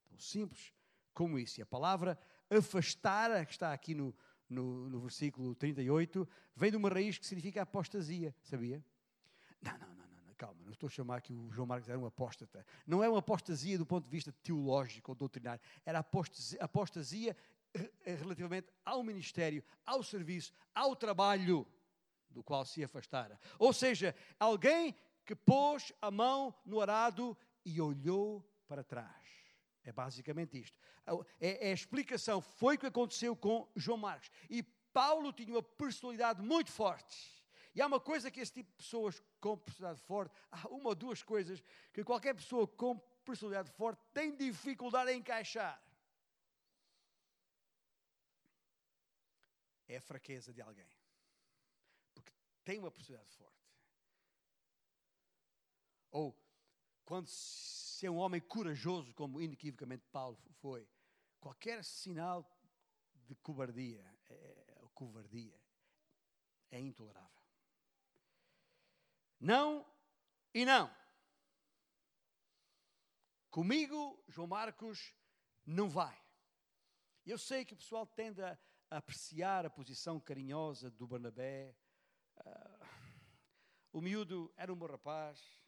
Tão 0.08 0.20
simples 0.20 0.74
como 1.14 1.38
isso. 1.38 1.60
E 1.60 1.64
a 1.64 1.66
palavra 1.66 2.18
afastar, 2.50 3.46
que 3.46 3.52
está 3.52 3.72
aqui 3.72 3.94
no, 3.94 4.16
no, 4.52 4.90
no 4.90 5.00
versículo 5.00 5.56
38, 5.56 6.28
vem 6.56 6.72
de 6.72 6.78
uma 6.78 6.90
raiz 6.90 7.18
que 7.18 7.26
significa 7.26 7.62
apostasia, 7.62 8.36
sabia? 8.44 8.84
Não, 9.62 9.72
não, 9.72 9.88
não, 9.88 10.26
não. 10.28 10.34
calma, 10.36 10.60
não 10.66 10.72
estou 10.72 10.88
a 10.88 10.90
chamar 10.90 11.22
que 11.22 11.34
o 11.34 11.50
João 11.52 11.66
Marcos 11.66 11.88
era 11.88 11.98
um 11.98 12.06
apóstata. 12.06 12.66
Não 12.86 13.04
é 13.04 13.08
uma 13.08 13.20
apostasia 13.20 13.78
do 13.78 13.86
ponto 13.86 14.06
de 14.06 14.12
vista 14.12 14.32
teológico 14.44 15.12
ou 15.12 15.16
doutrinário, 15.16 15.62
era 15.86 16.00
apostasia, 16.00 16.60
apostasia 16.62 17.36
relativamente 18.04 18.68
ao 18.84 19.02
ministério, 19.04 19.64
ao 19.86 20.04
serviço, 20.04 20.54
ao 20.76 20.96
trabalho 20.96 21.66
do 22.30 22.44
qual 22.44 22.66
se 22.66 22.84
afastara. 22.84 23.40
Ou 23.58 23.72
seja, 23.72 24.14
alguém 24.38 24.94
que 25.26 25.36
pôs 25.36 25.94
a 26.02 26.12
mão 26.12 26.54
no 26.66 26.82
arado 26.82 27.38
e 27.64 27.80
olhou 27.80 28.46
para 28.68 28.84
trás. 28.84 29.22
É 29.84 29.92
basicamente 29.92 30.60
isto. 30.60 30.78
É, 31.40 31.68
é 31.68 31.72
a 31.72 31.74
explicação. 31.74 32.42
Foi 32.42 32.76
o 32.76 32.80
que 32.80 32.86
aconteceu 32.86 33.36
com 33.36 33.68
João 33.76 33.98
Marcos. 33.98 34.30
E 34.50 34.62
Paulo 34.94 35.34
tinha 35.34 35.54
uma 35.54 35.64
personalidade 35.64 36.42
muito 36.42 36.72
forte. 36.72 37.42
E 37.74 37.82
há 37.82 37.88
uma 37.88 38.00
coisa 38.00 38.30
que 38.30 38.40
esse 38.40 38.52
tipo 38.54 38.70
de 38.70 38.78
pessoas 38.78 39.24
com 39.40 39.58
personalidade 39.58 40.06
forte, 40.06 40.36
há 40.52 40.68
uma 40.68 40.90
ou 40.90 40.96
duas 40.96 41.24
coisas 41.24 41.64
que 41.94 42.04
qualquer 42.04 42.36
pessoa 42.36 42.68
com 42.68 43.00
personalidade 43.26 43.72
forte 43.72 44.02
tem 44.14 44.36
dificuldade 44.36 45.12
em 45.12 45.20
encaixar. 45.20 45.82
É 49.88 49.98
a 49.98 50.02
fraqueza 50.02 50.54
de 50.54 50.62
alguém. 50.62 50.90
Porque 52.14 52.32
tem 52.64 52.78
uma 52.78 52.92
personalidade 52.92 53.34
forte. 53.36 53.52
Ou 56.12 56.38
quando 57.06 57.28
se 57.28 57.91
é 58.06 58.12
um 58.12 58.18
homem 58.18 58.42
corajoso, 58.42 59.14
como 59.14 59.42
inequivocamente 59.42 60.06
Paulo 60.12 60.38
foi, 60.60 60.88
qualquer 61.40 61.84
sinal 61.84 62.50
de 63.14 63.36
cobardia, 63.36 64.04
é, 64.30 64.34
é, 64.34 64.82
covardia, 64.94 65.60
é 66.70 66.80
intolerável. 66.80 67.42
Não 69.40 69.86
e 70.54 70.64
não. 70.64 70.94
Comigo, 73.50 74.24
João 74.28 74.48
Marcos, 74.48 75.16
não 75.66 75.90
vai. 75.90 76.18
Eu 77.26 77.38
sei 77.38 77.66
que 77.66 77.74
o 77.74 77.78
pessoal 77.78 78.06
tende 78.06 78.42
a 78.44 78.58
apreciar 78.90 79.66
a 79.66 79.70
posição 79.70 80.20
carinhosa 80.20 80.92
do 80.92 81.08
Barnabé. 81.08 81.76
Uh, 82.38 82.86
o 83.94 84.02
miúdo 84.02 84.54
era 84.56 84.72
um 84.72 84.76
bom 84.76 84.86
rapaz. 84.86 85.61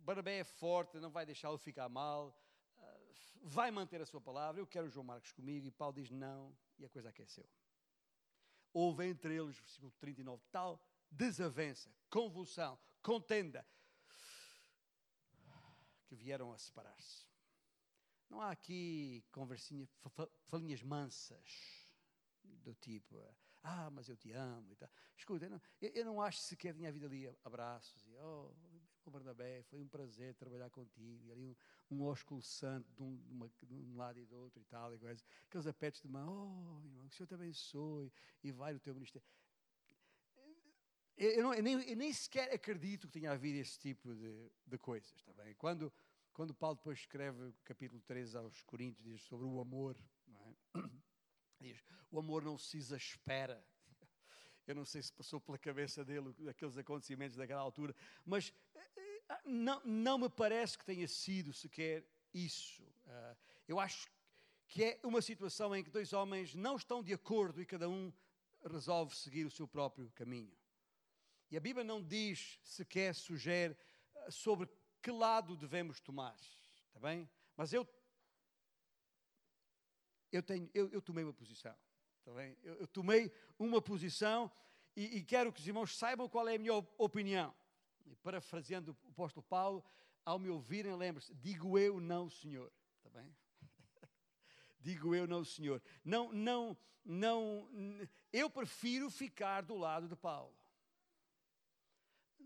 Barnabé 0.00 0.38
é 0.38 0.44
forte, 0.44 0.98
não 0.98 1.10
vai 1.10 1.24
deixá-lo 1.24 1.58
ficar 1.58 1.88
mal. 1.88 2.36
Uh, 2.78 3.14
vai 3.42 3.70
manter 3.70 4.00
a 4.00 4.06
sua 4.06 4.20
palavra. 4.20 4.60
Eu 4.60 4.66
quero 4.66 4.88
João 4.88 5.04
Marcos 5.04 5.32
comigo. 5.32 5.66
E 5.66 5.70
Paulo 5.70 5.94
diz 5.94 6.10
não. 6.10 6.56
E 6.78 6.84
a 6.84 6.88
coisa 6.88 7.08
aqueceu. 7.08 7.48
Houve 8.72 9.06
entre 9.06 9.34
eles, 9.34 9.58
versículo 9.58 9.92
39, 9.98 10.42
tal 10.50 10.80
desavença, 11.10 11.92
convulsão, 12.08 12.78
contenda, 13.02 13.66
que 16.06 16.14
vieram 16.14 16.52
a 16.52 16.58
separar-se. 16.58 17.26
Não 18.28 18.40
há 18.40 18.50
aqui 18.50 19.24
conversinhas, 19.32 19.88
falinhas 20.46 20.82
mansas, 20.82 21.90
do 22.44 22.74
tipo, 22.74 23.34
ah, 23.62 23.90
mas 23.90 24.08
eu 24.08 24.16
te 24.16 24.32
amo 24.32 24.72
e 24.72 24.76
tal. 24.76 24.88
Escuta, 25.16 25.46
eu 25.46 25.50
não, 25.50 25.60
eu 25.80 26.04
não 26.04 26.22
acho 26.22 26.38
sequer 26.38 26.74
tinha 26.74 26.88
havido 26.88 27.06
ali 27.06 27.28
abraços 27.44 28.06
e, 28.06 28.16
oh, 28.16 28.54
Bernabé, 29.10 29.62
foi 29.64 29.80
um 29.80 29.88
prazer 29.88 30.34
trabalhar 30.34 30.70
contigo. 30.70 31.26
E 31.26 31.32
ali 31.32 31.42
um, 31.42 31.54
um 31.90 32.02
ósculo 32.02 32.40
santo 32.40 32.90
de 32.94 33.02
um, 33.02 33.16
de, 33.16 33.32
uma, 33.32 33.50
de 33.62 33.74
um, 33.74 33.96
lado 33.96 34.18
e 34.18 34.24
do 34.24 34.36
outro 34.36 34.60
e 34.60 34.64
tal. 34.64 34.94
E 34.94 34.98
coisa. 34.98 35.22
Aqueles 35.48 35.66
apetos 35.66 36.00
de 36.00 36.08
mão, 36.08 36.78
oh, 36.78 36.84
irmão, 36.84 37.08
que 37.08 37.14
o 37.14 37.16
Senhor 37.16 37.26
te 37.26 37.34
abençoe 37.34 38.12
e 38.42 38.50
vai 38.52 38.72
no 38.72 38.80
teu 38.80 38.94
ministério. 38.94 39.26
Eu, 41.20 41.42
não, 41.42 41.52
eu, 41.52 41.62
nem, 41.62 41.74
eu, 41.86 41.96
nem, 41.96 42.10
sequer 42.14 42.50
acredito 42.50 43.06
que 43.06 43.12
tenha 43.12 43.32
havido 43.32 43.58
esse 43.58 43.78
tipo 43.78 44.14
de, 44.14 44.50
de 44.66 44.78
coisas, 44.78 45.14
está 45.16 45.34
bem? 45.34 45.54
Quando, 45.54 45.92
quando 46.32 46.54
Paulo 46.54 46.76
depois 46.76 46.98
escreve 46.98 47.48
o 47.48 47.54
capítulo 47.62 48.00
13 48.00 48.38
aos 48.38 48.62
Coríntios, 48.62 49.04
diz 49.04 49.20
sobre 49.24 49.44
o 49.44 49.60
amor, 49.60 49.94
é? 50.74 50.80
diz, 51.60 51.84
o 52.10 52.18
amor 52.18 52.42
não 52.42 52.56
se 52.56 52.78
exaspera. 52.78 53.62
Eu 54.66 54.74
não 54.74 54.86
sei 54.86 55.02
se 55.02 55.12
passou 55.12 55.38
pela 55.38 55.58
cabeça 55.58 56.02
dele 56.02 56.34
aqueles 56.48 56.78
acontecimentos 56.78 57.36
daquela 57.36 57.60
altura, 57.60 57.94
mas 58.24 58.50
não, 59.44 59.80
não 59.84 60.18
me 60.18 60.28
parece 60.28 60.78
que 60.78 60.84
tenha 60.84 61.06
sido 61.06 61.52
sequer 61.52 62.04
isso. 62.32 62.82
Uh, 63.06 63.36
eu 63.68 63.78
acho 63.78 64.08
que 64.68 64.84
é 64.84 65.00
uma 65.02 65.20
situação 65.20 65.74
em 65.74 65.82
que 65.82 65.90
dois 65.90 66.12
homens 66.12 66.54
não 66.54 66.76
estão 66.76 67.02
de 67.02 67.12
acordo 67.12 67.60
e 67.60 67.66
cada 67.66 67.88
um 67.88 68.12
resolve 68.64 69.16
seguir 69.16 69.44
o 69.44 69.50
seu 69.50 69.66
próprio 69.66 70.10
caminho. 70.12 70.56
E 71.50 71.56
a 71.56 71.60
Bíblia 71.60 71.84
não 71.84 72.02
diz 72.02 72.60
sequer, 72.62 73.14
sugere 73.14 73.76
eh, 74.14 74.30
sobre 74.30 74.68
que 75.02 75.10
lado 75.10 75.56
devemos 75.56 75.98
tomar. 75.98 76.36
Está 76.86 77.00
bem? 77.00 77.28
Mas 77.56 77.72
eu, 77.72 77.88
eu, 80.30 80.42
tenho, 80.42 80.70
eu, 80.72 80.88
eu 80.90 81.02
tomei 81.02 81.24
uma 81.24 81.32
posição. 81.32 81.74
Está 82.20 82.32
bem? 82.32 82.56
Eu, 82.62 82.74
eu 82.76 82.86
tomei 82.86 83.32
uma 83.58 83.82
posição 83.82 84.50
e, 84.94 85.18
e, 85.18 85.24
quero 85.24 85.52
que 85.52 85.60
os 85.60 85.66
irmãos 85.66 85.96
saibam 85.96 86.28
qual 86.28 86.48
é 86.48 86.54
a 86.54 86.58
minha 86.58 86.74
opinião. 86.98 87.54
Parafraseando 88.22 88.96
o 89.04 89.10
apóstolo 89.10 89.44
Paulo, 89.48 89.84
ao 90.24 90.38
me 90.38 90.48
ouvirem, 90.48 90.94
lembre-se, 90.94 91.34
digo 91.34 91.78
eu 91.78 92.00
não, 92.00 92.28
Senhor. 92.28 92.72
Está 92.98 93.10
bem? 93.10 93.34
digo 94.80 95.14
eu 95.14 95.26
não, 95.26 95.44
Senhor. 95.44 95.82
Não, 96.04 96.32
não, 96.32 96.76
não, 97.04 97.68
eu 98.32 98.50
prefiro 98.50 99.10
ficar 99.10 99.62
do 99.62 99.76
lado 99.76 100.08
de 100.08 100.16
Paulo 100.16 100.60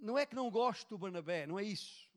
não 0.05 0.19
é 0.19 0.27
que 0.27 0.35
não 0.35 0.51
gosto 0.51 0.91
do 0.91 0.99
Barnabé, 0.99 1.47
não 1.47 1.59
é 1.59 1.65
isso. 1.65 2.11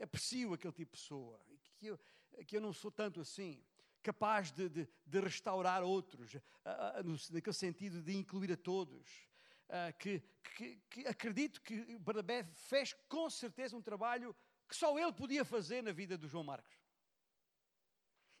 Aprecio 0.00 0.52
aquele 0.52 0.72
tipo 0.72 0.94
de 0.94 1.02
pessoa, 1.02 1.40
que 1.78 1.86
eu, 1.86 1.98
que 2.46 2.56
eu 2.56 2.60
não 2.60 2.72
sou 2.72 2.90
tanto 2.90 3.20
assim, 3.20 3.64
capaz 4.02 4.52
de, 4.52 4.68
de, 4.68 4.88
de 5.06 5.20
restaurar 5.20 5.82
outros, 5.82 6.34
uh, 6.34 7.02
no, 7.02 7.16
naquele 7.30 7.54
sentido 7.54 8.02
de 8.02 8.14
incluir 8.14 8.52
a 8.52 8.56
todos. 8.56 9.08
Uh, 9.68 9.96
que, 9.98 10.22
que, 10.56 10.76
que 10.90 11.06
acredito 11.06 11.60
que 11.62 11.98
Barnabé 11.98 12.44
fez 12.54 12.92
com 13.08 13.30
certeza 13.30 13.76
um 13.76 13.82
trabalho 13.82 14.36
que 14.68 14.76
só 14.76 14.98
ele 14.98 15.12
podia 15.12 15.44
fazer 15.44 15.82
na 15.82 15.92
vida 15.92 16.18
do 16.18 16.28
João 16.28 16.44
Marcos. 16.44 16.78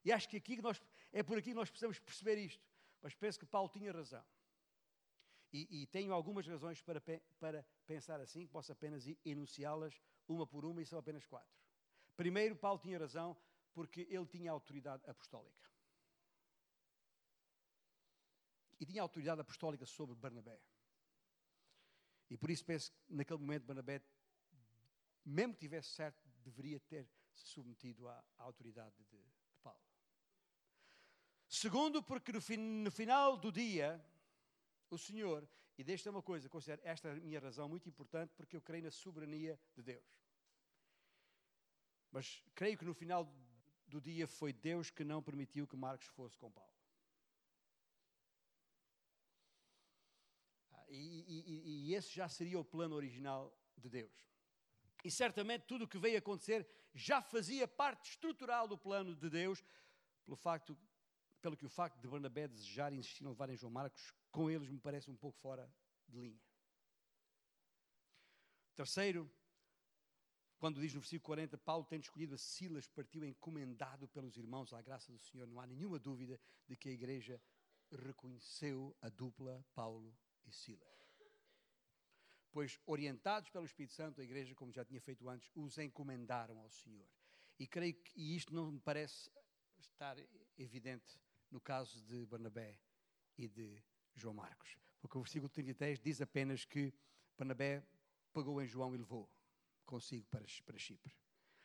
E 0.04 0.12
acho 0.12 0.28
que 0.28 0.36
aqui 0.36 0.60
nós, 0.60 0.80
é 1.12 1.22
por 1.22 1.38
aqui 1.38 1.50
que 1.50 1.54
nós 1.54 1.70
precisamos 1.70 1.98
perceber 1.98 2.36
isto. 2.36 2.62
Mas 3.00 3.14
penso 3.14 3.38
que 3.38 3.46
Paulo 3.46 3.70
tinha 3.70 3.92
razão. 3.92 4.24
E, 5.52 5.82
e, 5.82 5.86
tenho 5.86 6.12
algumas 6.12 6.46
razões 6.46 6.82
para, 6.82 7.00
para 7.38 7.64
pensar 7.86 8.20
assim, 8.20 8.46
posso 8.46 8.72
apenas 8.72 9.04
enunciá-las 9.24 10.02
uma 10.26 10.46
por 10.46 10.64
uma, 10.64 10.82
e 10.82 10.86
são 10.86 10.98
apenas 10.98 11.24
quatro. 11.26 11.56
Primeiro, 12.16 12.56
Paulo 12.56 12.80
tinha 12.80 12.98
razão 12.98 13.36
porque 13.72 14.06
ele 14.10 14.26
tinha 14.26 14.50
autoridade 14.50 15.02
apostólica. 15.08 15.70
E 18.80 18.84
tinha 18.84 19.00
autoridade 19.00 19.40
apostólica 19.40 19.86
sobre 19.86 20.16
Barnabé. 20.16 20.60
E 22.34 22.36
por 22.36 22.50
isso 22.50 22.64
penso 22.64 22.90
que 22.90 23.14
naquele 23.14 23.38
momento 23.38 23.64
Barnabé, 23.64 24.02
mesmo 25.24 25.54
que 25.54 25.60
tivesse 25.60 25.90
certo, 25.90 26.18
deveria 26.42 26.80
ter 26.80 27.08
se 27.32 27.46
submetido 27.46 28.08
à, 28.08 28.24
à 28.36 28.42
autoridade 28.42 28.92
de, 29.04 29.04
de, 29.04 29.56
Paulo. 29.62 29.78
Segundo, 31.48 32.02
porque 32.02 32.32
no, 32.32 32.40
fin, 32.40 32.56
no 32.56 32.90
final 32.90 33.36
do 33.36 33.52
dia, 33.52 34.04
o 34.90 34.98
Senhor, 34.98 35.48
e 35.78 35.84
deixa 35.84 36.10
uma 36.10 36.20
coisa, 36.20 36.48
considero 36.48 36.82
esta 36.84 37.12
a 37.12 37.14
minha 37.14 37.38
razão 37.38 37.68
muito 37.68 37.88
importante, 37.88 38.34
porque 38.36 38.56
eu 38.56 38.60
creio 38.60 38.82
na 38.82 38.90
soberania 38.90 39.56
de 39.72 39.84
Deus. 39.84 40.20
Mas 42.10 42.42
creio 42.52 42.76
que 42.76 42.84
no 42.84 42.94
final 42.94 43.32
do 43.86 44.00
dia 44.00 44.26
foi 44.26 44.52
Deus 44.52 44.90
que 44.90 45.04
não 45.04 45.22
permitiu 45.22 45.68
que 45.68 45.76
Marcos 45.76 46.08
fosse 46.08 46.36
com 46.36 46.50
Paulo. 46.50 46.74
E, 50.94 51.44
e, 51.46 51.88
e, 51.88 51.94
esse 51.94 52.14
já 52.14 52.28
seria 52.28 52.58
o 52.58 52.64
plano 52.64 52.94
original 52.94 53.56
de 53.76 53.88
Deus. 53.88 54.12
E 55.04 55.10
certamente 55.10 55.66
tudo 55.66 55.84
o 55.84 55.88
que 55.88 55.98
veio 55.98 56.18
acontecer 56.18 56.66
já 56.94 57.20
fazia 57.20 57.66
parte 57.66 58.10
estrutural 58.12 58.68
do 58.68 58.78
plano 58.78 59.14
de 59.14 59.28
Deus, 59.28 59.62
pelo 60.24 60.36
facto, 60.36 60.78
pelo 61.42 61.56
que 61.56 61.66
o 61.66 61.68
facto 61.68 62.00
de 62.00 62.08
Barnabé 62.08 62.48
desejar 62.48 62.92
e 62.92 62.96
insistir 62.96 63.24
em 63.24 63.28
levar 63.28 63.50
em 63.50 63.56
João 63.56 63.72
Marcos 63.72 64.14
com 64.30 64.50
eles 64.50 64.68
me 64.68 64.78
parece 64.78 65.10
um 65.10 65.16
pouco 65.16 65.38
fora 65.38 65.70
de 66.08 66.18
linha. 66.18 66.40
Terceiro, 68.74 69.30
quando 70.58 70.80
diz 70.80 70.94
no 70.94 71.00
versículo 71.00 71.26
40, 71.26 71.58
Paulo 71.58 71.84
tendo 71.84 72.02
escolhido 72.02 72.34
a 72.34 72.38
Silas, 72.38 72.88
partiu 72.88 73.24
encomendado 73.24 74.08
pelos 74.08 74.36
irmãos 74.36 74.72
à 74.72 74.80
graça 74.80 75.12
do 75.12 75.18
Senhor. 75.18 75.46
Não 75.46 75.60
há 75.60 75.66
nenhuma 75.66 75.98
dúvida 75.98 76.40
de 76.66 76.76
que 76.76 76.88
a 76.88 76.92
igreja 76.92 77.40
reconheceu 77.90 78.96
a 79.00 79.08
dupla 79.08 79.64
Paulo 79.74 80.16
e 80.46 80.52
Silas. 80.52 80.94
Pois, 82.50 82.78
orientados 82.86 83.50
pelo 83.50 83.64
Espírito 83.64 83.94
Santo, 83.94 84.20
a 84.20 84.24
igreja, 84.24 84.54
como 84.54 84.72
já 84.72 84.84
tinha 84.84 85.00
feito 85.00 85.28
antes, 85.28 85.50
os 85.54 85.76
encomendaram 85.78 86.58
ao 86.58 86.70
Senhor. 86.70 87.08
E 87.58 87.66
creio 87.66 87.94
que 87.94 88.12
e 88.20 88.36
isto 88.36 88.54
não 88.54 88.70
me 88.70 88.80
parece 88.80 89.30
estar 89.78 90.16
evidente 90.56 91.18
no 91.50 91.60
caso 91.60 92.00
de 92.02 92.24
Barnabé 92.26 92.78
e 93.36 93.48
de 93.48 93.82
João 94.14 94.34
Marcos. 94.34 94.76
Porque 95.00 95.18
o 95.18 95.22
versículo 95.22 95.48
33 95.48 96.00
diz 96.00 96.20
apenas 96.20 96.64
que 96.64 96.94
Barnabé 97.36 97.82
pagou 98.32 98.62
em 98.62 98.66
João 98.66 98.94
e 98.94 98.98
levou. 98.98 99.28
consigo 99.84 100.26
para, 100.30 100.44
para 100.64 100.78
Chipre. 100.78 101.14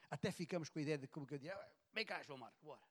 Até 0.09 0.31
ficamos 0.31 0.69
com 0.69 0.79
a 0.79 0.81
ideia 0.81 0.97
de 0.97 1.07
como 1.07 1.25
que 1.25 1.35
eu 1.35 1.37
dizia, 1.37 1.57
vem 1.93 2.05
cá, 2.05 2.21
João 2.23 2.39
Marcos, 2.39 2.59
bora. 2.61 2.81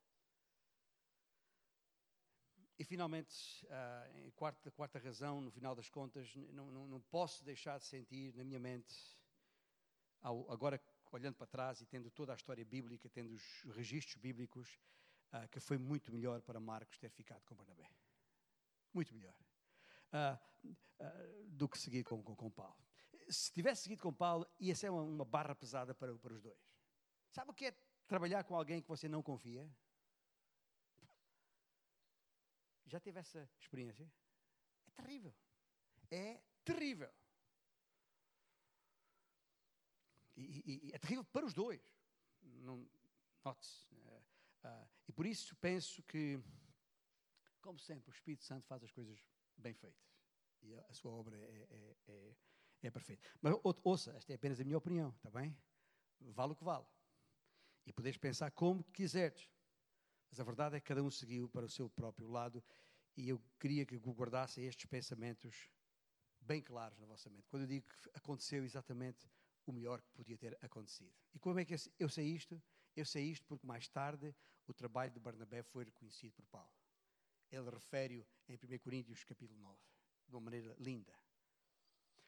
E 2.78 2.84
finalmente, 2.84 3.66
a 3.70 4.30
quarta, 4.36 4.70
quarta 4.70 4.98
razão, 5.00 5.40
no 5.40 5.50
final 5.50 5.74
das 5.74 5.90
contas, 5.90 6.32
não, 6.52 6.70
não, 6.70 6.86
não 6.86 7.00
posso 7.00 7.44
deixar 7.44 7.78
de 7.78 7.84
sentir 7.84 8.32
na 8.36 8.44
minha 8.44 8.60
mente, 8.60 8.94
ao, 10.20 10.48
agora 10.50 10.80
olhando 11.10 11.34
para 11.34 11.46
trás 11.46 11.80
e 11.80 11.86
tendo 11.86 12.08
toda 12.10 12.32
a 12.32 12.36
história 12.36 12.64
bíblica, 12.64 13.08
tendo 13.08 13.34
os 13.34 13.62
registros 13.74 14.16
bíblicos, 14.16 14.78
uh, 15.32 15.48
que 15.48 15.58
foi 15.58 15.76
muito 15.76 16.12
melhor 16.12 16.40
para 16.42 16.60
Marcos 16.60 16.98
ter 16.98 17.10
ficado 17.10 17.44
com 17.46 17.54
Barnabé. 17.56 17.90
Muito 18.92 19.12
melhor. 19.12 19.34
Uh, 20.12 20.64
uh, 21.00 21.46
do 21.48 21.68
que 21.68 21.78
seguir 21.78 22.04
com, 22.04 22.22
com, 22.22 22.36
com, 22.36 22.50
Paulo. 22.50 22.78
Se 23.28 23.52
tivesse 23.52 23.82
seguido 23.82 24.02
com 24.02 24.12
Paulo, 24.12 24.46
ia 24.60 24.74
ser 24.76 24.90
uma, 24.90 25.02
uma 25.02 25.24
barra 25.24 25.54
pesada 25.54 25.94
para, 25.94 26.14
para 26.16 26.32
os 26.32 26.40
dois. 26.40 26.78
Sabe 27.30 27.50
o 27.50 27.54
que 27.54 27.66
é 27.66 27.74
trabalhar 28.06 28.44
com 28.44 28.54
alguém 28.54 28.80
que 28.80 28.88
você 28.88 29.08
não 29.08 29.22
confia? 29.22 29.68
Já 32.88 32.98
teve 32.98 33.20
essa 33.20 33.48
experiência? 33.60 34.10
É 34.86 34.90
terrível. 35.02 35.34
É 36.10 36.40
terrível. 36.64 37.12
E, 40.36 40.88
e, 40.88 40.94
é 40.94 40.98
terrível 40.98 41.24
para 41.24 41.44
os 41.44 41.52
dois. 41.52 41.82
Note-se. 43.44 43.86
Uh, 43.94 44.22
uh, 44.64 44.88
e 45.06 45.12
por 45.12 45.26
isso 45.26 45.54
penso 45.56 46.02
que, 46.04 46.40
como 47.60 47.78
sempre, 47.78 48.10
o 48.10 48.14
Espírito 48.14 48.44
Santo 48.44 48.66
faz 48.66 48.82
as 48.82 48.90
coisas 48.90 49.18
bem 49.56 49.74
feitas. 49.74 50.08
E 50.62 50.74
a, 50.74 50.86
a 50.88 50.94
sua 50.94 51.12
obra 51.12 51.36
é, 51.36 51.40
é, 51.70 51.96
é, 52.08 52.36
é 52.84 52.90
perfeita. 52.90 53.28
Mas 53.42 53.54
ouça, 53.84 54.12
esta 54.16 54.32
é 54.32 54.36
apenas 54.36 54.60
a 54.60 54.64
minha 54.64 54.78
opinião, 54.78 55.10
está 55.10 55.30
bem? 55.30 55.56
Vale 56.20 56.52
o 56.52 56.56
que 56.56 56.64
vale. 56.64 56.86
E 57.84 57.92
podes 57.92 58.16
pensar 58.16 58.50
como 58.52 58.82
quiseres. 58.84 59.48
Mas 60.30 60.40
a 60.40 60.44
verdade 60.44 60.76
é 60.76 60.80
que 60.80 60.86
cada 60.86 61.02
um 61.02 61.10
seguiu 61.10 61.48
para 61.48 61.66
o 61.66 61.68
seu 61.68 61.88
próprio 61.88 62.28
lado 62.28 62.62
e 63.16 63.28
eu 63.28 63.42
queria 63.58 63.84
que 63.84 63.96
guardassem 63.96 64.64
estes 64.64 64.86
pensamentos 64.86 65.70
bem 66.40 66.62
claros 66.62 66.98
na 66.98 67.06
vossa 67.06 67.28
mente. 67.28 67.48
Quando 67.48 67.62
eu 67.62 67.68
digo 67.68 67.86
que 67.86 68.10
aconteceu 68.14 68.64
exatamente 68.64 69.28
o 69.66 69.72
melhor 69.72 70.00
que 70.00 70.10
podia 70.12 70.38
ter 70.38 70.56
acontecido. 70.62 71.12
E 71.34 71.38
como 71.38 71.58
é 71.58 71.64
que 71.64 71.74
eu 71.98 72.08
sei 72.08 72.26
isto? 72.26 72.60
Eu 72.96 73.04
sei 73.04 73.24
isto 73.24 73.46
porque 73.46 73.66
mais 73.66 73.88
tarde 73.88 74.34
o 74.66 74.72
trabalho 74.72 75.10
de 75.10 75.20
Barnabé 75.20 75.62
foi 75.62 75.84
reconhecido 75.84 76.32
por 76.32 76.46
Paulo. 76.46 76.72
Ele 77.50 77.70
refere-o 77.70 78.26
em 78.48 78.54
1 78.54 78.78
Coríntios 78.78 79.24
capítulo 79.24 79.58
9, 79.60 79.78
de 80.28 80.34
uma 80.34 80.40
maneira 80.40 80.74
linda. 80.78 81.12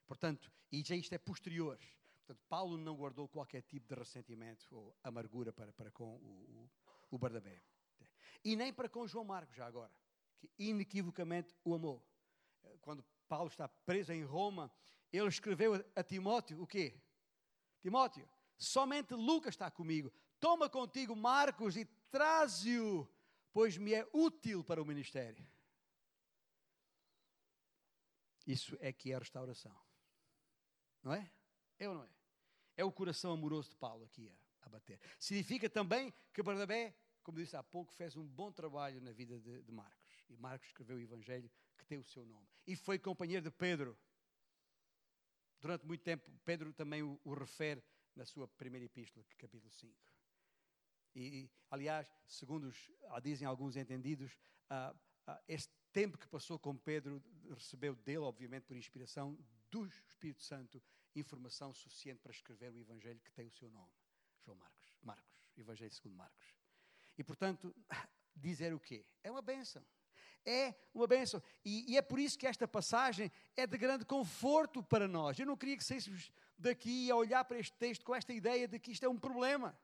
Portanto, 0.07 0.53
e 0.73 0.83
já 0.83 0.95
isto 0.95 1.13
é 1.15 1.19
posterior. 1.19 1.79
Portanto, 2.19 2.45
Paulo 2.49 2.77
não 2.77 2.97
guardou 2.97 3.29
qualquer 3.29 3.63
tipo 3.63 3.87
de 3.89 3.95
ressentimento 3.95 4.67
ou 4.71 4.97
amargura 5.03 5.53
para, 5.53 5.73
para 5.73 5.91
com 5.91 6.17
o, 6.17 6.19
o, 6.19 6.71
o 7.11 7.19
Barnabé. 7.19 7.63
E 8.45 8.57
nem 8.57 8.73
para 8.73 8.89
com 8.89 9.07
João 9.07 9.25
Marcos, 9.25 9.57
já 9.57 9.67
agora, 9.67 9.93
que 10.39 10.51
inequivocamente 10.59 11.55
o 11.65 11.75
amou. 11.75 12.05
Quando 12.81 13.05
Paulo 13.29 13.49
está 13.49 13.69
preso 13.69 14.13
em 14.13 14.25
Roma, 14.25 14.73
ele 15.13 15.29
escreveu 15.29 15.75
a 15.95 16.03
Timóteo 16.03 16.63
o 16.63 16.67
quê? 16.67 17.01
Timóteo, 17.81 18.29
somente 18.57 19.15
Lucas 19.15 19.55
está 19.55 19.71
comigo. 19.71 20.13
Toma 20.39 20.69
contigo 20.69 21.15
Marcos 21.15 21.77
e 21.77 21.85
traze-o, 22.11 23.09
pois 23.53 23.77
me 23.77 23.93
é 23.93 24.09
útil 24.13 24.65
para 24.65 24.83
o 24.83 24.87
ministério. 24.87 25.47
Isso 28.47 28.77
é 28.81 28.93
que 28.93 29.13
é 29.13 29.19
restauração. 29.19 29.79
Não 31.03 31.13
é? 31.13 31.31
É 31.79 31.89
ou 31.89 31.95
não 31.95 32.05
é? 32.05 32.11
É 32.77 32.85
o 32.85 32.93
coração 32.93 33.33
amoroso 33.33 33.71
de 33.71 33.77
Paulo 33.77 34.05
aqui 34.05 34.29
a, 34.29 34.67
a 34.67 34.69
bater. 34.69 35.01
Significa 35.19 35.69
também 35.69 36.13
que 36.33 36.43
Barnabé 36.43 36.95
como 37.23 37.39
disse 37.39 37.57
há 37.57 37.63
pouco, 37.63 37.93
fez 37.93 38.17
um 38.17 38.27
bom 38.27 38.51
trabalho 38.51 39.01
na 39.01 39.13
vida 39.13 39.39
de, 39.39 39.63
de 39.63 39.73
Marcos. 39.73 40.25
E 40.29 40.37
Marcos 40.37 40.69
escreveu 40.69 40.97
o 40.97 41.01
Evangelho 41.01 41.51
que 41.77 41.85
tem 41.85 41.99
o 41.99 42.05
seu 42.05 42.25
nome. 42.25 42.49
E 42.67 42.77
foi 42.77 42.99
companheiro 42.99 43.43
de 43.43 43.51
Pedro. 43.51 43.97
Durante 45.61 45.87
muito 45.87 46.03
tempo, 46.03 46.31
Pedro 46.45 46.73
também 46.73 47.03
o, 47.03 47.21
o 47.25 47.35
refere 47.35 47.83
na 48.17 48.25
sua 48.25 48.49
primeira 48.49 48.87
epístola, 48.87 49.25
capítulo 49.39 49.71
5. 49.71 49.95
E, 51.15 51.51
aliás, 51.71 52.09
segundo 52.27 52.69
os, 52.69 52.91
dizem 53.23 53.47
alguns 53.47 53.77
entendidos, 53.77 54.33
uh, 54.71 54.97
uh, 55.31 55.39
este 55.49 55.73
tempo 55.93 56.17
que 56.17 56.29
passou 56.29 56.59
com 56.59 56.77
Pedro 56.77 57.23
recebeu 57.51 57.95
dele, 57.97 58.19
obviamente, 58.19 58.65
por 58.65 58.77
inspiração 58.77 59.39
do 59.71 59.87
Espírito 59.87 60.43
Santo, 60.43 60.83
informação 61.15 61.75
suficiente 61.75 62.21
para 62.21 62.33
escrever 62.33 62.73
o 62.73 62.79
Evangelho 62.79 63.21
que 63.21 63.33
tem 63.33 63.47
o 63.47 63.53
seu 63.53 63.69
nome. 63.71 63.93
João 64.45 64.57
Marcos. 64.57 64.99
Marcos. 65.03 65.51
Evangelho 65.57 65.93
segundo 65.93 66.15
Marcos. 66.17 66.60
E, 67.21 67.23
portanto, 67.23 67.75
dizer 68.35 68.73
o 68.73 68.81
quê? 68.81 69.05
É 69.23 69.31
uma 69.31 69.43
bênção. 69.43 69.85
É 70.43 70.75
uma 70.95 71.07
bênção. 71.07 71.43
E, 71.63 71.93
e, 71.93 71.99
é 71.99 72.03
por 72.03 72.19
isso 72.19 72.39
que 72.39 72.47
esta 72.47 72.67
passagem 72.67 73.31
é 73.55 73.67
de 73.67 73.77
grande 73.77 74.07
conforto 74.07 74.83
para 74.83 75.07
nós. 75.07 75.39
Eu 75.39 75.45
não 75.45 75.55
queria 75.55 75.77
que 75.77 75.85
saíssemos 75.85 76.33
daqui 76.57 77.11
a 77.11 77.17
olhar 77.17 77.45
para 77.45 77.59
este 77.59 77.77
texto 77.77 78.07
com 78.07 78.15
esta 78.15 78.33
ideia 78.33 78.67
de 78.67 78.79
que 78.79 78.91
isto 78.93 79.05
é 79.05 79.09
um 79.09 79.19
problema. 79.19 79.79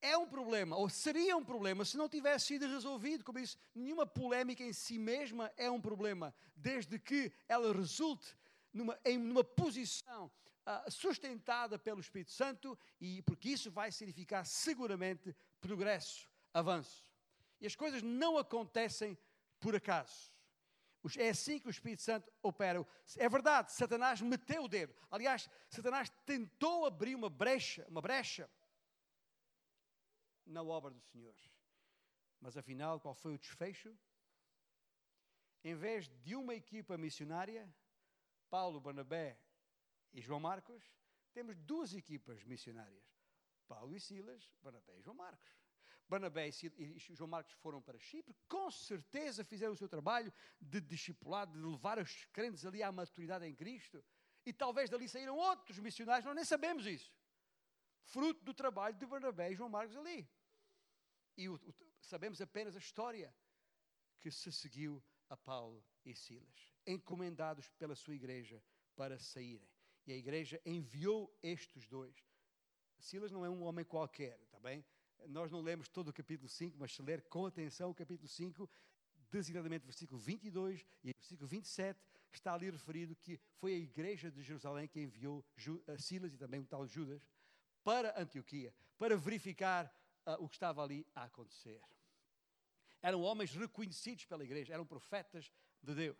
É 0.00 0.16
um 0.16 0.28
problema, 0.28 0.76
ou 0.76 0.88
seria 0.88 1.36
um 1.36 1.44
problema, 1.44 1.84
se 1.84 1.96
não 1.96 2.08
tivesse 2.08 2.46
sido 2.46 2.68
resolvido. 2.68 3.24
Como 3.24 3.40
disse, 3.40 3.56
nenhuma 3.74 4.06
polémica 4.06 4.62
em 4.62 4.72
si 4.72 4.96
mesma 4.96 5.50
é 5.56 5.68
um 5.68 5.80
problema, 5.80 6.32
desde 6.54 7.00
que 7.00 7.32
ela 7.48 7.72
resulte 7.72 8.36
numa, 8.72 8.96
em 9.04 9.18
numa 9.18 9.42
posição 9.42 10.30
uh, 10.66 10.90
sustentada 10.90 11.78
pelo 11.78 12.00
Espírito 12.00 12.32
Santo, 12.32 12.78
e 13.00 13.22
porque 13.22 13.50
isso 13.50 13.70
vai 13.70 13.90
significar 13.90 14.44
seguramente 14.46 15.34
progresso, 15.66 16.28
avanço. 16.52 17.10
E 17.58 17.66
as 17.66 17.74
coisas 17.74 18.02
não 18.02 18.36
acontecem 18.36 19.16
por 19.58 19.74
acaso. 19.74 20.30
É 21.18 21.30
assim 21.30 21.58
que 21.58 21.66
o 21.66 21.70
Espírito 21.70 22.02
Santo 22.02 22.30
opera. 22.42 22.86
É 23.16 23.28
verdade, 23.28 23.72
Satanás 23.72 24.20
meteu 24.20 24.64
o 24.64 24.68
dedo. 24.68 24.94
Aliás, 25.10 25.48
Satanás 25.68 26.10
tentou 26.26 26.86
abrir 26.86 27.14
uma 27.14 27.30
brecha, 27.30 27.86
uma 27.88 28.00
brecha 28.00 28.50
na 30.46 30.62
obra 30.62 30.90
do 30.90 31.00
Senhor. 31.00 31.34
Mas 32.40 32.56
afinal, 32.56 33.00
qual 33.00 33.14
foi 33.14 33.34
o 33.34 33.38
desfecho? 33.38 33.96
Em 35.62 35.74
vez 35.74 36.08
de 36.22 36.36
uma 36.36 36.54
equipa 36.54 36.98
missionária, 36.98 37.74
Paulo, 38.50 38.80
Barnabé 38.80 39.38
e 40.12 40.20
João 40.20 40.40
Marcos, 40.40 40.84
temos 41.32 41.56
duas 41.56 41.94
equipas 41.94 42.44
missionárias: 42.44 43.13
Paulo 43.66 43.94
e 43.94 44.00
Silas, 44.00 44.52
Barnabé 44.62 44.98
e 44.98 45.02
João 45.02 45.16
Marcos. 45.16 45.64
Barnabé 46.08 46.48
e 46.48 46.98
João 46.98 47.28
Marcos 47.28 47.52
foram 47.54 47.80
para 47.80 47.98
Chipre, 47.98 48.36
com 48.46 48.70
certeza 48.70 49.42
fizeram 49.42 49.72
o 49.72 49.76
seu 49.76 49.88
trabalho 49.88 50.32
de 50.60 50.80
discipulado, 50.80 51.52
de 51.52 51.66
levar 51.66 51.98
os 51.98 52.26
crentes 52.26 52.64
ali 52.66 52.82
à 52.82 52.92
maturidade 52.92 53.46
em 53.46 53.54
Cristo. 53.54 54.04
E 54.44 54.52
talvez 54.52 54.90
dali 54.90 55.08
saíram 55.08 55.36
outros 55.36 55.78
missionários, 55.78 56.24
nós 56.24 56.34
nem 56.34 56.44
sabemos 56.44 56.86
isso. 56.86 57.12
Fruto 58.02 58.44
do 58.44 58.52
trabalho 58.52 58.96
de 58.96 59.06
Barnabé 59.06 59.50
e 59.50 59.54
João 59.54 59.70
Marcos 59.70 59.96
ali. 59.96 60.28
E 61.36 61.48
o, 61.48 61.54
o, 61.54 61.74
sabemos 62.00 62.40
apenas 62.40 62.76
a 62.76 62.78
história 62.78 63.34
que 64.20 64.30
se 64.30 64.52
seguiu 64.52 65.02
a 65.28 65.36
Paulo 65.36 65.82
e 66.04 66.14
Silas, 66.14 66.72
encomendados 66.86 67.70
pela 67.70 67.94
sua 67.94 68.14
igreja 68.14 68.62
para 68.94 69.18
saírem. 69.18 69.68
E 70.06 70.12
a 70.12 70.16
igreja 70.16 70.60
enviou 70.66 71.34
estes 71.42 71.88
dois. 71.88 72.14
Silas 73.04 73.30
não 73.30 73.44
é 73.44 73.50
um 73.50 73.62
homem 73.64 73.84
qualquer, 73.84 74.40
está 74.40 74.58
bem? 74.58 74.82
Nós 75.28 75.50
não 75.50 75.60
lemos 75.60 75.88
todo 75.88 76.08
o 76.08 76.12
capítulo 76.12 76.48
5, 76.48 76.78
mas 76.78 76.94
se 76.94 77.02
ler 77.02 77.20
com 77.28 77.44
atenção 77.44 77.90
o 77.90 77.94
capítulo 77.94 78.26
5, 78.26 78.68
designadamente 79.30 79.84
versículo 79.84 80.18
22 80.18 80.86
e 81.02 81.12
versículo 81.12 81.46
27, 81.46 82.00
está 82.32 82.54
ali 82.54 82.70
referido 82.70 83.14
que 83.14 83.38
foi 83.58 83.74
a 83.74 83.76
igreja 83.76 84.30
de 84.30 84.42
Jerusalém 84.42 84.88
que 84.88 85.00
enviou 85.00 85.44
Silas 85.98 86.32
e 86.32 86.38
também 86.38 86.60
o 86.60 86.64
tal 86.64 86.86
Judas 86.86 87.22
para 87.82 88.18
Antioquia, 88.18 88.74
para 88.96 89.18
verificar 89.18 89.84
uh, 90.26 90.42
o 90.42 90.48
que 90.48 90.56
estava 90.56 90.82
ali 90.82 91.06
a 91.14 91.24
acontecer. 91.24 91.82
Eram 93.02 93.20
homens 93.20 93.54
reconhecidos 93.54 94.24
pela 94.24 94.44
igreja, 94.44 94.72
eram 94.72 94.86
profetas 94.86 95.52
de 95.82 95.94
Deus. 95.94 96.16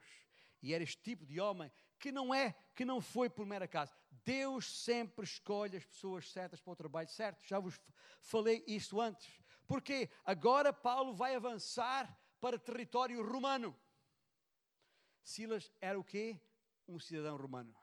E 0.64 0.72
era 0.72 0.82
este 0.82 0.96
tipo 1.02 1.26
de 1.26 1.38
homem 1.38 1.70
que 1.98 2.10
não 2.10 2.34
é, 2.34 2.54
que 2.74 2.86
não 2.86 2.98
foi 2.98 3.28
por 3.28 3.44
mera 3.44 3.66
acaso. 3.66 3.92
Deus 4.24 4.82
sempre 4.82 5.22
escolhe 5.22 5.76
as 5.76 5.84
pessoas 5.84 6.32
certas 6.32 6.58
para 6.58 6.72
o 6.72 6.76
trabalho 6.76 7.08
certo. 7.10 7.46
Já 7.46 7.58
vos 7.58 7.78
falei 8.22 8.64
isso 8.66 8.98
antes. 8.98 9.30
Porque 9.66 10.08
agora 10.24 10.72
Paulo 10.72 11.12
vai 11.12 11.34
avançar 11.34 12.18
para 12.40 12.58
território 12.58 13.22
romano. 13.22 13.78
Silas 15.22 15.70
era 15.82 16.00
o 16.00 16.04
quê? 16.04 16.40
Um 16.88 16.98
cidadão 16.98 17.36
romano. 17.36 17.76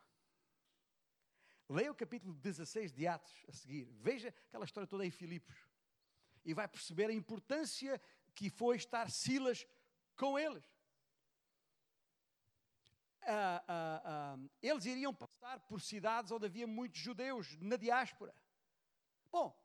Leia 1.70 1.92
o 1.92 1.96
capítulo 1.96 2.34
16 2.34 2.92
de 2.92 3.06
Atos 3.06 3.46
a 3.48 3.52
seguir. 3.54 3.86
Veja 3.92 4.34
aquela 4.48 4.66
história 4.66 4.88
toda 4.88 5.06
em 5.06 5.12
Filipos. 5.12 5.56
E 6.44 6.52
vai 6.52 6.68
perceber 6.68 7.12
a 7.12 7.14
importância 7.14 8.02
que 8.34 8.50
foi 8.50 8.76
estar 8.76 9.12
Silas 9.12 9.68
com 10.16 10.40
eles. 10.40 10.71
Eles 14.62 14.86
iriam 14.86 15.14
passar 15.14 15.60
por 15.62 15.82
cidades 15.82 16.32
onde 16.32 16.46
havia 16.46 16.68
muitos 16.68 17.00
judeus 17.00 17.58
na 17.62 17.76
diáspora. 17.76 18.34
Bom, 19.32 19.56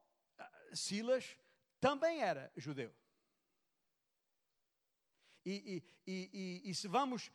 Silas 0.73 1.37
também 1.81 2.21
era 2.21 2.53
judeu. 2.57 2.95
E, 5.45 5.83
e, 6.07 6.31
e, 6.65 6.71
e 6.71 6.75
se 6.75 6.89
vamos 6.89 7.31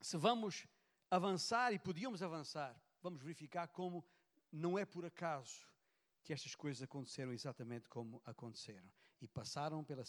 se 0.00 0.16
vamos 0.16 0.66
avançar 1.10 1.72
e 1.72 1.78
podíamos 1.78 2.22
avançar, 2.22 2.80
vamos 3.02 3.22
verificar 3.22 3.68
como 3.68 4.04
não 4.52 4.78
é 4.78 4.84
por 4.84 5.04
acaso 5.04 5.66
que 6.22 6.32
estas 6.32 6.54
coisas 6.54 6.82
aconteceram 6.82 7.32
exatamente 7.32 7.88
como 7.88 8.20
aconteceram. 8.24 8.90
E 9.20 9.26
passaram 9.26 9.82
pela 9.82 10.04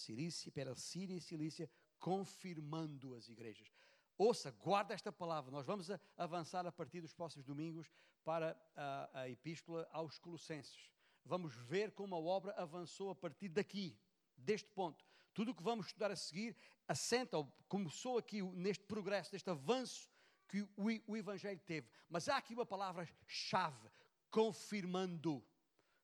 pela 0.52 0.76
Síria 0.76 1.16
e 1.16 1.22
Cilícia, 1.22 1.70
confirmando 2.00 3.14
as 3.16 3.30
igrejas. 3.30 3.72
Ouça, 4.18 4.52
guarda 4.52 4.94
esta 4.94 5.12
palavra. 5.12 5.52
Nós 5.52 5.66
vamos 5.66 5.88
avançar 6.18 6.66
a 6.66 6.72
partir 6.72 7.02
dos 7.02 7.14
próximos 7.14 7.46
domingos 7.46 7.90
para 8.24 8.60
a, 8.76 9.22
a 9.22 9.30
epístola 9.30 9.88
aos 9.92 10.20
Colossenses. 10.20 10.92
Vamos 11.24 11.56
ver 11.56 11.92
como 11.92 12.16
a 12.16 12.20
obra 12.20 12.52
avançou 12.54 13.10
a 13.10 13.16
partir 13.16 13.50
daqui, 13.50 13.98
deste 14.36 14.70
ponto. 14.72 15.06
Tudo 15.34 15.52
o 15.52 15.56
que 15.56 15.64
vamos 15.64 15.88
estudar 15.88 16.12
a 16.12 16.16
seguir 16.16 16.56
assenta, 16.88 17.38
ou 17.38 17.46
começou 17.68 18.18
aqui 18.18 18.42
neste 18.42 18.84
progresso, 18.84 19.34
neste 19.34 19.50
avanço 19.50 20.10
que 20.48 20.62
o, 20.62 20.72
o 21.08 21.16
Evangelho 21.16 21.60
teve. 21.60 21.88
Mas 22.10 22.28
há 22.28 22.38
aqui 22.38 22.54
uma 22.54 22.66
palavra-chave, 22.66 23.90
confirmando. 24.30 25.46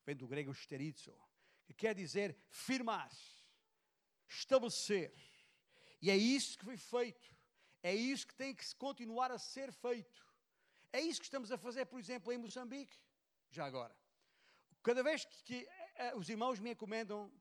Vem 0.06 0.16
do 0.16 0.28
grego 0.28 0.54
sterizo, 0.54 1.14
que 1.66 1.74
quer 1.74 1.96
dizer 1.96 2.38
firmar, 2.48 3.12
estabelecer. 4.28 5.14
E 6.06 6.12
é 6.12 6.16
isso 6.16 6.56
que 6.60 6.64
foi 6.64 6.78
feito. 6.78 7.36
É 7.82 7.91
isso 7.91 8.28
que 8.28 8.36
tem 8.36 8.53
que 8.53 8.64
continuar 8.76 9.32
a 9.32 9.39
ser 9.39 9.72
feito. 9.72 10.24
É 10.93 11.01
isso 11.01 11.20
que 11.20 11.26
estamos 11.26 11.51
a 11.51 11.58
fazer, 11.58 11.88
por 11.88 11.99
exemplo, 11.99 12.32
em 12.32 12.38
Moçambique, 12.38 12.95
já 13.49 13.66
agora. 13.66 13.95
Cada 14.84 15.01
vez 15.01 15.26
que, 15.26 15.43
que 15.43 15.68
uh, 16.14 16.20
os 16.20 16.30
irmãos 16.30 16.60
me 16.60 16.74
encomendam 16.74 17.32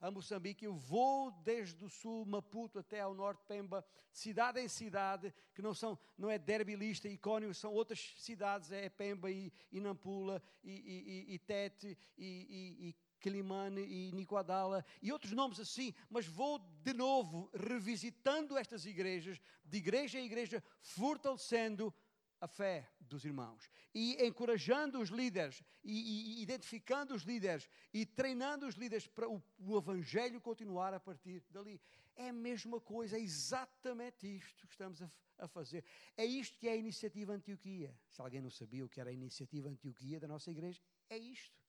a, 0.00 0.10
Moçambique, 0.10 0.64
eu 0.64 0.74
vou 0.74 1.30
desde 1.30 1.84
o 1.84 1.88
sul, 1.88 2.26
Maputo, 2.26 2.80
até 2.80 3.00
ao 3.00 3.14
norte, 3.14 3.44
Pemba, 3.46 3.86
cidade 4.10 4.58
em 4.60 4.66
cidade, 4.66 5.32
que 5.54 5.62
não, 5.62 5.74
são, 5.74 5.96
não 6.18 6.28
é 6.28 6.38
Derbilista 6.38 7.08
e 7.08 7.20
são 7.54 7.72
outras 7.72 8.16
cidades, 8.18 8.72
é 8.72 8.88
Pemba 8.88 9.30
e, 9.30 9.52
e 9.70 9.78
Nampula, 9.78 10.42
e, 10.64 10.72
e, 10.72 11.34
e 11.34 11.38
Tete, 11.38 11.96
e, 12.18 12.96
e 13.24 13.30
Quilimane 13.30 13.82
e 13.82 14.12
Nicoadala 14.12 14.84
e 15.00 15.10
outros 15.10 15.32
nomes 15.32 15.58
assim, 15.58 15.94
mas 16.10 16.26
vou 16.26 16.58
de 16.58 16.92
novo 16.92 17.50
revisitando 17.54 18.56
estas 18.56 18.84
igrejas, 18.84 19.40
de 19.64 19.78
igreja 19.78 20.18
em 20.18 20.26
igreja, 20.26 20.62
fortalecendo 20.80 21.92
a 22.40 22.46
fé 22.46 22.90
dos 23.00 23.24
irmãos 23.24 23.70
e 23.94 24.22
encorajando 24.22 25.00
os 25.00 25.08
líderes 25.08 25.62
e, 25.82 26.38
e, 26.38 26.42
identificando 26.42 27.14
os 27.14 27.22
líderes 27.22 27.68
e 27.92 28.04
treinando 28.04 28.66
os 28.66 28.74
líderes 28.74 29.06
para 29.06 29.28
o, 29.28 29.42
o 29.58 29.78
Evangelho 29.78 30.40
continuar 30.40 30.92
a 30.92 31.00
partir 31.00 31.42
dali. 31.48 31.80
É 32.14 32.28
a 32.28 32.32
mesma 32.32 32.80
coisa, 32.80 33.16
é 33.16 33.20
exatamente 33.20 34.26
isto 34.26 34.66
que 34.66 34.72
estamos 34.74 35.00
a, 35.00 35.10
a, 35.38 35.48
fazer. 35.48 35.84
É 36.16 36.24
isto 36.24 36.58
que 36.58 36.68
é 36.68 36.72
a 36.72 36.76
iniciativa 36.76 37.32
Antioquia. 37.32 37.96
Se 38.10 38.20
alguém 38.20 38.42
não 38.42 38.50
sabia 38.50 38.84
o 38.84 38.88
que 38.88 39.00
era 39.00 39.10
a 39.10 39.12
iniciativa 39.12 39.68
Antioquia 39.68 40.20
da 40.20 40.28
nossa 40.28 40.50
igreja, 40.50 40.80
é 41.08 41.16
isto. 41.16 41.63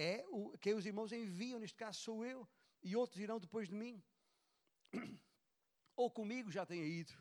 É 0.00 0.24
o 0.28 0.56
que 0.56 0.72
os 0.72 0.86
irmãos 0.86 1.10
enviam, 1.10 1.58
neste 1.58 1.76
caso 1.76 1.98
sou 1.98 2.24
eu, 2.24 2.48
e 2.84 2.94
outros 2.94 3.20
irão 3.20 3.40
depois 3.40 3.66
de 3.68 3.74
mim. 3.74 4.00
Ou 5.96 6.08
comigo 6.08 6.52
já 6.52 6.64
tenha 6.64 6.84
ido. 6.84 7.12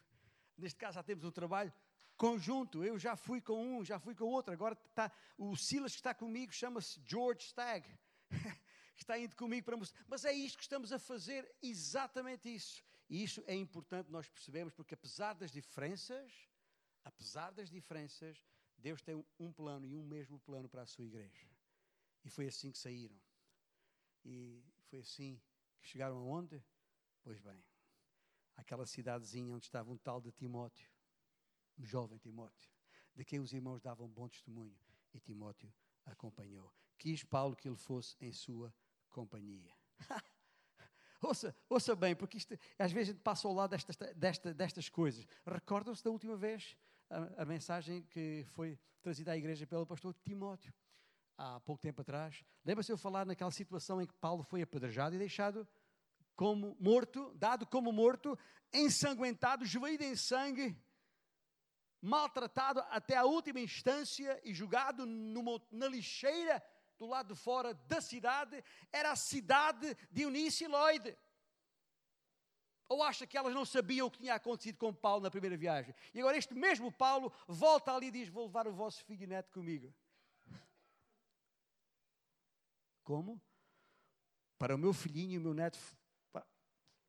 Neste 0.55 0.77
caso 0.77 0.93
já 0.93 1.01
temos 1.01 1.23
um 1.23 1.31
trabalho 1.31 1.73
conjunto. 2.15 2.83
Eu 2.83 2.99
já 2.99 3.15
fui 3.15 3.41
com 3.41 3.79
um, 3.79 3.83
já 3.83 3.97
fui 3.97 4.13
com 4.13 4.25
outro. 4.25 4.53
Agora 4.53 4.77
está, 4.89 5.11
o 5.39 5.55
Silas 5.55 5.93
que 5.93 5.97
está 5.97 6.13
comigo 6.13 6.53
chama-se 6.53 7.01
George 7.03 7.47
Stagg. 7.47 7.83
está 8.95 9.17
indo 9.17 9.35
comigo 9.35 9.65
para 9.65 9.75
mostrar. 9.75 10.05
Mas 10.07 10.23
é 10.23 10.31
isto 10.31 10.57
que 10.57 10.63
estamos 10.63 10.93
a 10.93 10.99
fazer, 10.99 11.51
exatamente 11.63 12.53
isso. 12.53 12.83
E 13.09 13.23
isso 13.23 13.43
é 13.47 13.55
importante 13.55 14.11
nós 14.11 14.29
percebemos, 14.29 14.75
porque 14.75 14.93
apesar 14.93 15.33
das 15.33 15.49
diferenças, 15.49 16.31
apesar 17.03 17.49
das 17.49 17.71
diferenças, 17.71 18.45
Deus 18.77 19.01
tem 19.01 19.25
um 19.39 19.51
plano 19.51 19.87
e 19.87 19.95
um 19.95 20.03
mesmo 20.03 20.39
plano 20.41 20.69
para 20.69 20.83
a 20.83 20.85
sua 20.85 21.05
igreja. 21.05 21.56
E 22.27 22.29
foi 22.29 22.45
assim 22.45 22.71
que 22.71 22.77
saíram. 22.77 23.17
E 24.23 24.63
foi 24.89 24.99
assim 24.99 25.41
que 25.81 25.87
chegaram 25.87 26.17
aonde? 26.17 26.63
Pois 27.23 27.39
bem, 27.39 27.63
aquela 28.55 28.85
cidadezinha 28.85 29.51
onde 29.51 29.65
estava 29.65 29.91
um 29.91 29.97
tal 29.97 30.21
de 30.21 30.31
Timóteo 30.31 30.87
o 31.77 31.85
jovem 31.85 32.17
Timóteo, 32.17 32.69
de 33.15 33.23
quem 33.23 33.39
os 33.39 33.53
irmãos 33.53 33.81
davam 33.81 34.07
bom 34.07 34.27
testemunho, 34.27 34.77
e 35.13 35.19
Timóteo 35.19 35.71
acompanhou. 36.05 36.73
Quis 36.97 37.23
Paulo 37.23 37.55
que 37.55 37.67
ele 37.67 37.77
fosse 37.77 38.15
em 38.19 38.31
sua 38.31 38.73
companhia. 39.09 39.71
ouça, 41.21 41.55
ouça 41.69 41.95
bem, 41.95 42.15
porque 42.15 42.37
isto, 42.37 42.57
às 42.77 42.91
vezes 42.91 43.09
a 43.09 43.13
gente 43.13 43.21
passa 43.23 43.47
ao 43.47 43.53
lado 43.53 43.71
destas, 43.71 43.95
desta, 44.15 44.53
destas 44.53 44.89
coisas. 44.89 45.25
Recordam-se 45.45 46.03
da 46.03 46.09
última 46.09 46.35
vez 46.35 46.75
a, 47.09 47.43
a, 47.43 47.45
mensagem 47.45 48.03
que 48.03 48.43
foi 48.49 48.77
trazida 49.01 49.31
à 49.31 49.37
igreja 49.37 49.65
pelo 49.67 49.85
pastor 49.85 50.13
Timóteo, 50.23 50.73
há 51.37 51.59
pouco 51.59 51.81
tempo 51.81 52.01
atrás. 52.01 52.43
Lembra-se 52.65 52.91
eu 52.91 52.97
falar 52.97 53.25
naquela 53.25 53.51
situação 53.51 54.01
em 54.01 54.07
que 54.07 54.13
Paulo 54.15 54.43
foi 54.43 54.61
apedrejado 54.61 55.15
e 55.15 55.19
deixado 55.19 55.67
como 56.35 56.75
morto, 56.79 57.33
dado 57.35 57.65
como 57.65 57.91
morto, 57.91 58.37
ensanguentado, 58.73 59.65
joelho 59.65 60.03
em 60.03 60.15
sangue, 60.15 60.75
maltratado 62.01 62.79
até 62.89 63.15
a 63.15 63.25
última 63.25 63.59
instância 63.59 64.39
e 64.43 64.53
jogado 64.53 65.05
numa, 65.05 65.61
na 65.71 65.87
lixeira 65.87 66.63
do 66.97 67.05
lado 67.05 67.33
de 67.33 67.39
fora 67.39 67.73
da 67.73 68.01
cidade, 68.01 68.63
era 68.91 69.11
a 69.11 69.15
cidade 69.15 69.95
de 70.11 70.23
Eunice 70.23 70.63
e 70.63 70.67
Lloyd. 70.67 71.17
Ou 72.89 73.03
acha 73.03 73.27
que 73.27 73.37
elas 73.37 73.53
não 73.53 73.65
sabiam 73.65 74.07
o 74.07 74.11
que 74.11 74.19
tinha 74.19 74.35
acontecido 74.35 74.77
com 74.77 74.93
Paulo 74.93 75.21
na 75.21 75.29
primeira 75.29 75.57
viagem? 75.57 75.93
E 76.13 76.19
agora 76.19 76.37
este 76.37 76.53
mesmo 76.53 76.91
Paulo 76.91 77.33
volta 77.47 77.93
ali 77.93 78.07
e 78.07 78.11
diz: 78.11 78.29
Vou 78.29 78.45
levar 78.45 78.65
o 78.65 78.73
vosso 78.73 79.03
filho 79.03 79.23
e 79.23 79.27
neto 79.27 79.51
comigo. 79.51 79.93
Como? 83.07 83.41
Para 84.57 84.75
o 84.75 84.77
meu 84.77 84.91
filhinho 84.91 85.35
e 85.35 85.37
o 85.37 85.41
meu 85.41 85.53
neto 85.53 85.79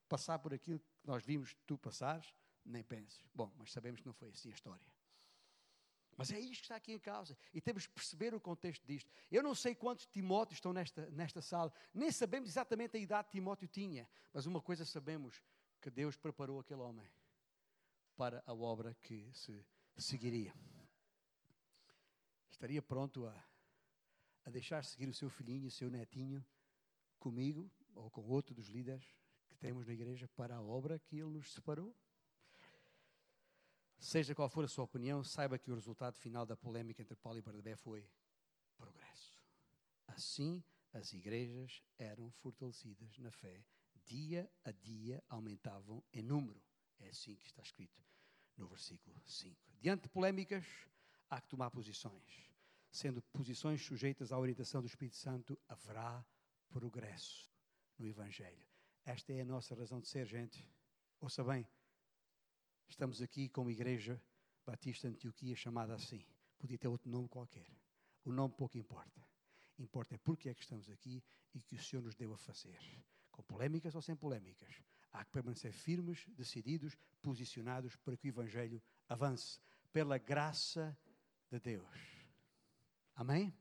passar 0.09 0.38
por 0.38 0.55
aquilo 0.55 0.78
que 0.78 0.86
nós 1.05 1.24
vimos 1.24 1.57
tu 1.66 1.76
passares? 1.76 2.32
nem 2.64 2.84
penses. 2.84 3.26
Bom, 3.34 3.53
mas 3.57 3.72
sabemos 3.72 3.99
que 3.99 4.07
não 4.07 4.12
foi 4.12 4.28
assim 4.28 4.51
a 4.51 4.55
história. 4.55 4.86
Mas 6.16 6.30
é 6.30 6.38
isto 6.38 6.61
que 6.61 6.66
está 6.66 6.76
aqui 6.76 6.92
em 6.92 7.01
causa. 7.01 7.36
E 7.53 7.61
temos 7.61 7.84
que 7.86 7.92
perceber 7.92 8.32
o 8.32 8.40
contexto 8.40 8.86
disto. 8.86 9.11
Eu 9.28 9.42
não 9.42 9.57
sei 9.57 9.74
quantos 9.74 10.07
Timóteos 10.07 10.59
estão 10.59 10.72
nesta, 10.72 11.11
nesta 11.11 11.42
sala. 11.42 11.72
Nem 11.92 12.12
sabemos 12.12 12.49
exatamente 12.49 12.96
a 12.96 13.01
idade 13.01 13.26
que 13.28 13.32
Timóteo 13.32 13.66
tinha. 13.66 14.09
Mas 14.32 14.46
uma 14.46 14.61
coisa 14.61 14.84
sabemos: 14.84 15.42
que 15.80 15.90
Deus 15.90 16.16
preparou 16.16 16.61
aquele 16.61 16.80
homem 16.80 17.11
para 18.16 18.40
a 18.46 18.55
obra 18.55 18.94
que 19.03 19.28
se 19.32 19.66
seguiria. 19.96 20.55
Estaria 22.51 22.82
pronto 22.82 23.26
a, 23.26 23.47
a 24.49 24.51
deixar 24.51 24.82
seguir 24.82 25.07
o 25.07 25.12
seu 25.12 25.28
filhinho 25.28 25.66
o 25.66 25.70
seu 25.70 25.90
netinho 25.90 26.42
comigo 27.18 27.70
ou 27.94 28.11
com 28.11 28.26
outro 28.26 28.55
dos 28.55 28.68
líderes 28.68 29.05
que 29.46 29.55
temos 29.57 29.86
na 29.86 29.92
igreja 29.92 30.26
para 30.28 30.57
a 30.57 30.62
obra 30.62 30.99
que 30.99 31.18
ele 31.18 31.28
nos 31.28 31.53
separou? 31.53 31.94
Seja 33.99 34.34
qual 34.34 34.49
for 34.49 34.64
a 34.64 34.68
sua 34.68 34.84
opinião, 34.84 35.22
saiba 35.22 35.59
que 35.59 35.70
o 35.70 35.74
resultado 35.74 36.16
final 36.16 36.46
da 36.46 36.57
polêmica 36.57 37.03
entre 37.03 37.14
Paulo 37.14 37.38
e 37.38 37.42
Barnabé 37.42 37.76
foi 37.76 38.09
progresso. 38.78 39.38
Assim, 40.07 40.64
as 40.94 41.12
igrejas 41.12 41.82
eram 41.99 42.30
fortalecidas 42.30 43.18
na 43.18 43.30
fé, 43.30 43.62
dia 44.07 44.51
a 44.64 44.70
dia 44.70 45.22
aumentavam 45.28 46.03
em 46.11 46.22
número. 46.22 46.62
É 47.01 47.11
assim 47.11 47.34
que 47.36 47.44
está 47.44 47.61
escrito 47.61 48.03
no 48.57 48.66
versículo 48.66 49.14
5. 49.26 49.55
Diante 49.78 50.05
de 50.05 50.09
polémicas, 50.09 50.64
há 51.28 51.38
que 51.38 51.49
tomar 51.49 51.70
posições. 51.70 52.49
Sendo 52.99 53.22
posições 53.22 53.80
sujeitas 53.80 54.32
à 54.32 54.38
orientação 54.38 54.80
do 54.80 54.88
Espírito 54.88 55.16
Santo, 55.16 55.57
haverá 55.68 56.26
progresso 56.68 57.49
no 57.96 58.05
Evangelho. 58.05 58.66
Esta 59.05 59.32
é 59.32 59.42
a 59.42 59.44
nossa 59.44 59.72
razão 59.72 60.01
de 60.01 60.09
ser, 60.09 60.26
gente. 60.26 60.68
Ouça 61.20 61.44
bem, 61.44 61.64
Estamos 62.88 63.22
aqui 63.22 63.49
com 63.49 63.62
uma 63.62 63.70
igreja 63.70 64.20
batista 64.66 65.07
Antioquia 65.07 65.55
chamada 65.55 65.94
assim. 65.94 66.26
Podia 66.59 66.76
ter 66.76 66.88
outro 66.88 67.09
nome 67.09 67.28
qualquer. 67.28 67.70
O 68.24 68.32
nome 68.32 68.53
pouco 68.57 68.76
importa. 68.76 69.24
Importa 69.78 70.16
é 70.16 70.18
porque 70.18 70.49
é 70.49 70.55
que 70.55 70.62
estamos 70.62 70.90
aqui 70.90 71.22
e 71.55 71.61
que 71.61 71.76
o 71.76 71.78
Senhor 71.78 72.03
nos 72.03 72.16
deu 72.16 72.32
a 72.32 72.36
fazer. 72.36 72.80
Com 73.30 73.44
polémicas 73.44 73.94
ou 73.94 74.03
sem 74.03 74.16
polémicas. 74.16 74.82
Há 75.12 75.24
que 75.24 75.30
permanecer 75.30 75.72
firmes, 75.72 76.26
decididos, 76.30 76.96
posicionados 77.22 77.94
para 77.94 78.16
que 78.16 78.26
o 78.26 78.30
Evangelho 78.30 78.82
avance. 79.09 79.61
Pela 79.92 80.18
graça 80.18 80.99
de 81.49 81.61
Deus. 81.61 82.18
Amém? 83.19 83.53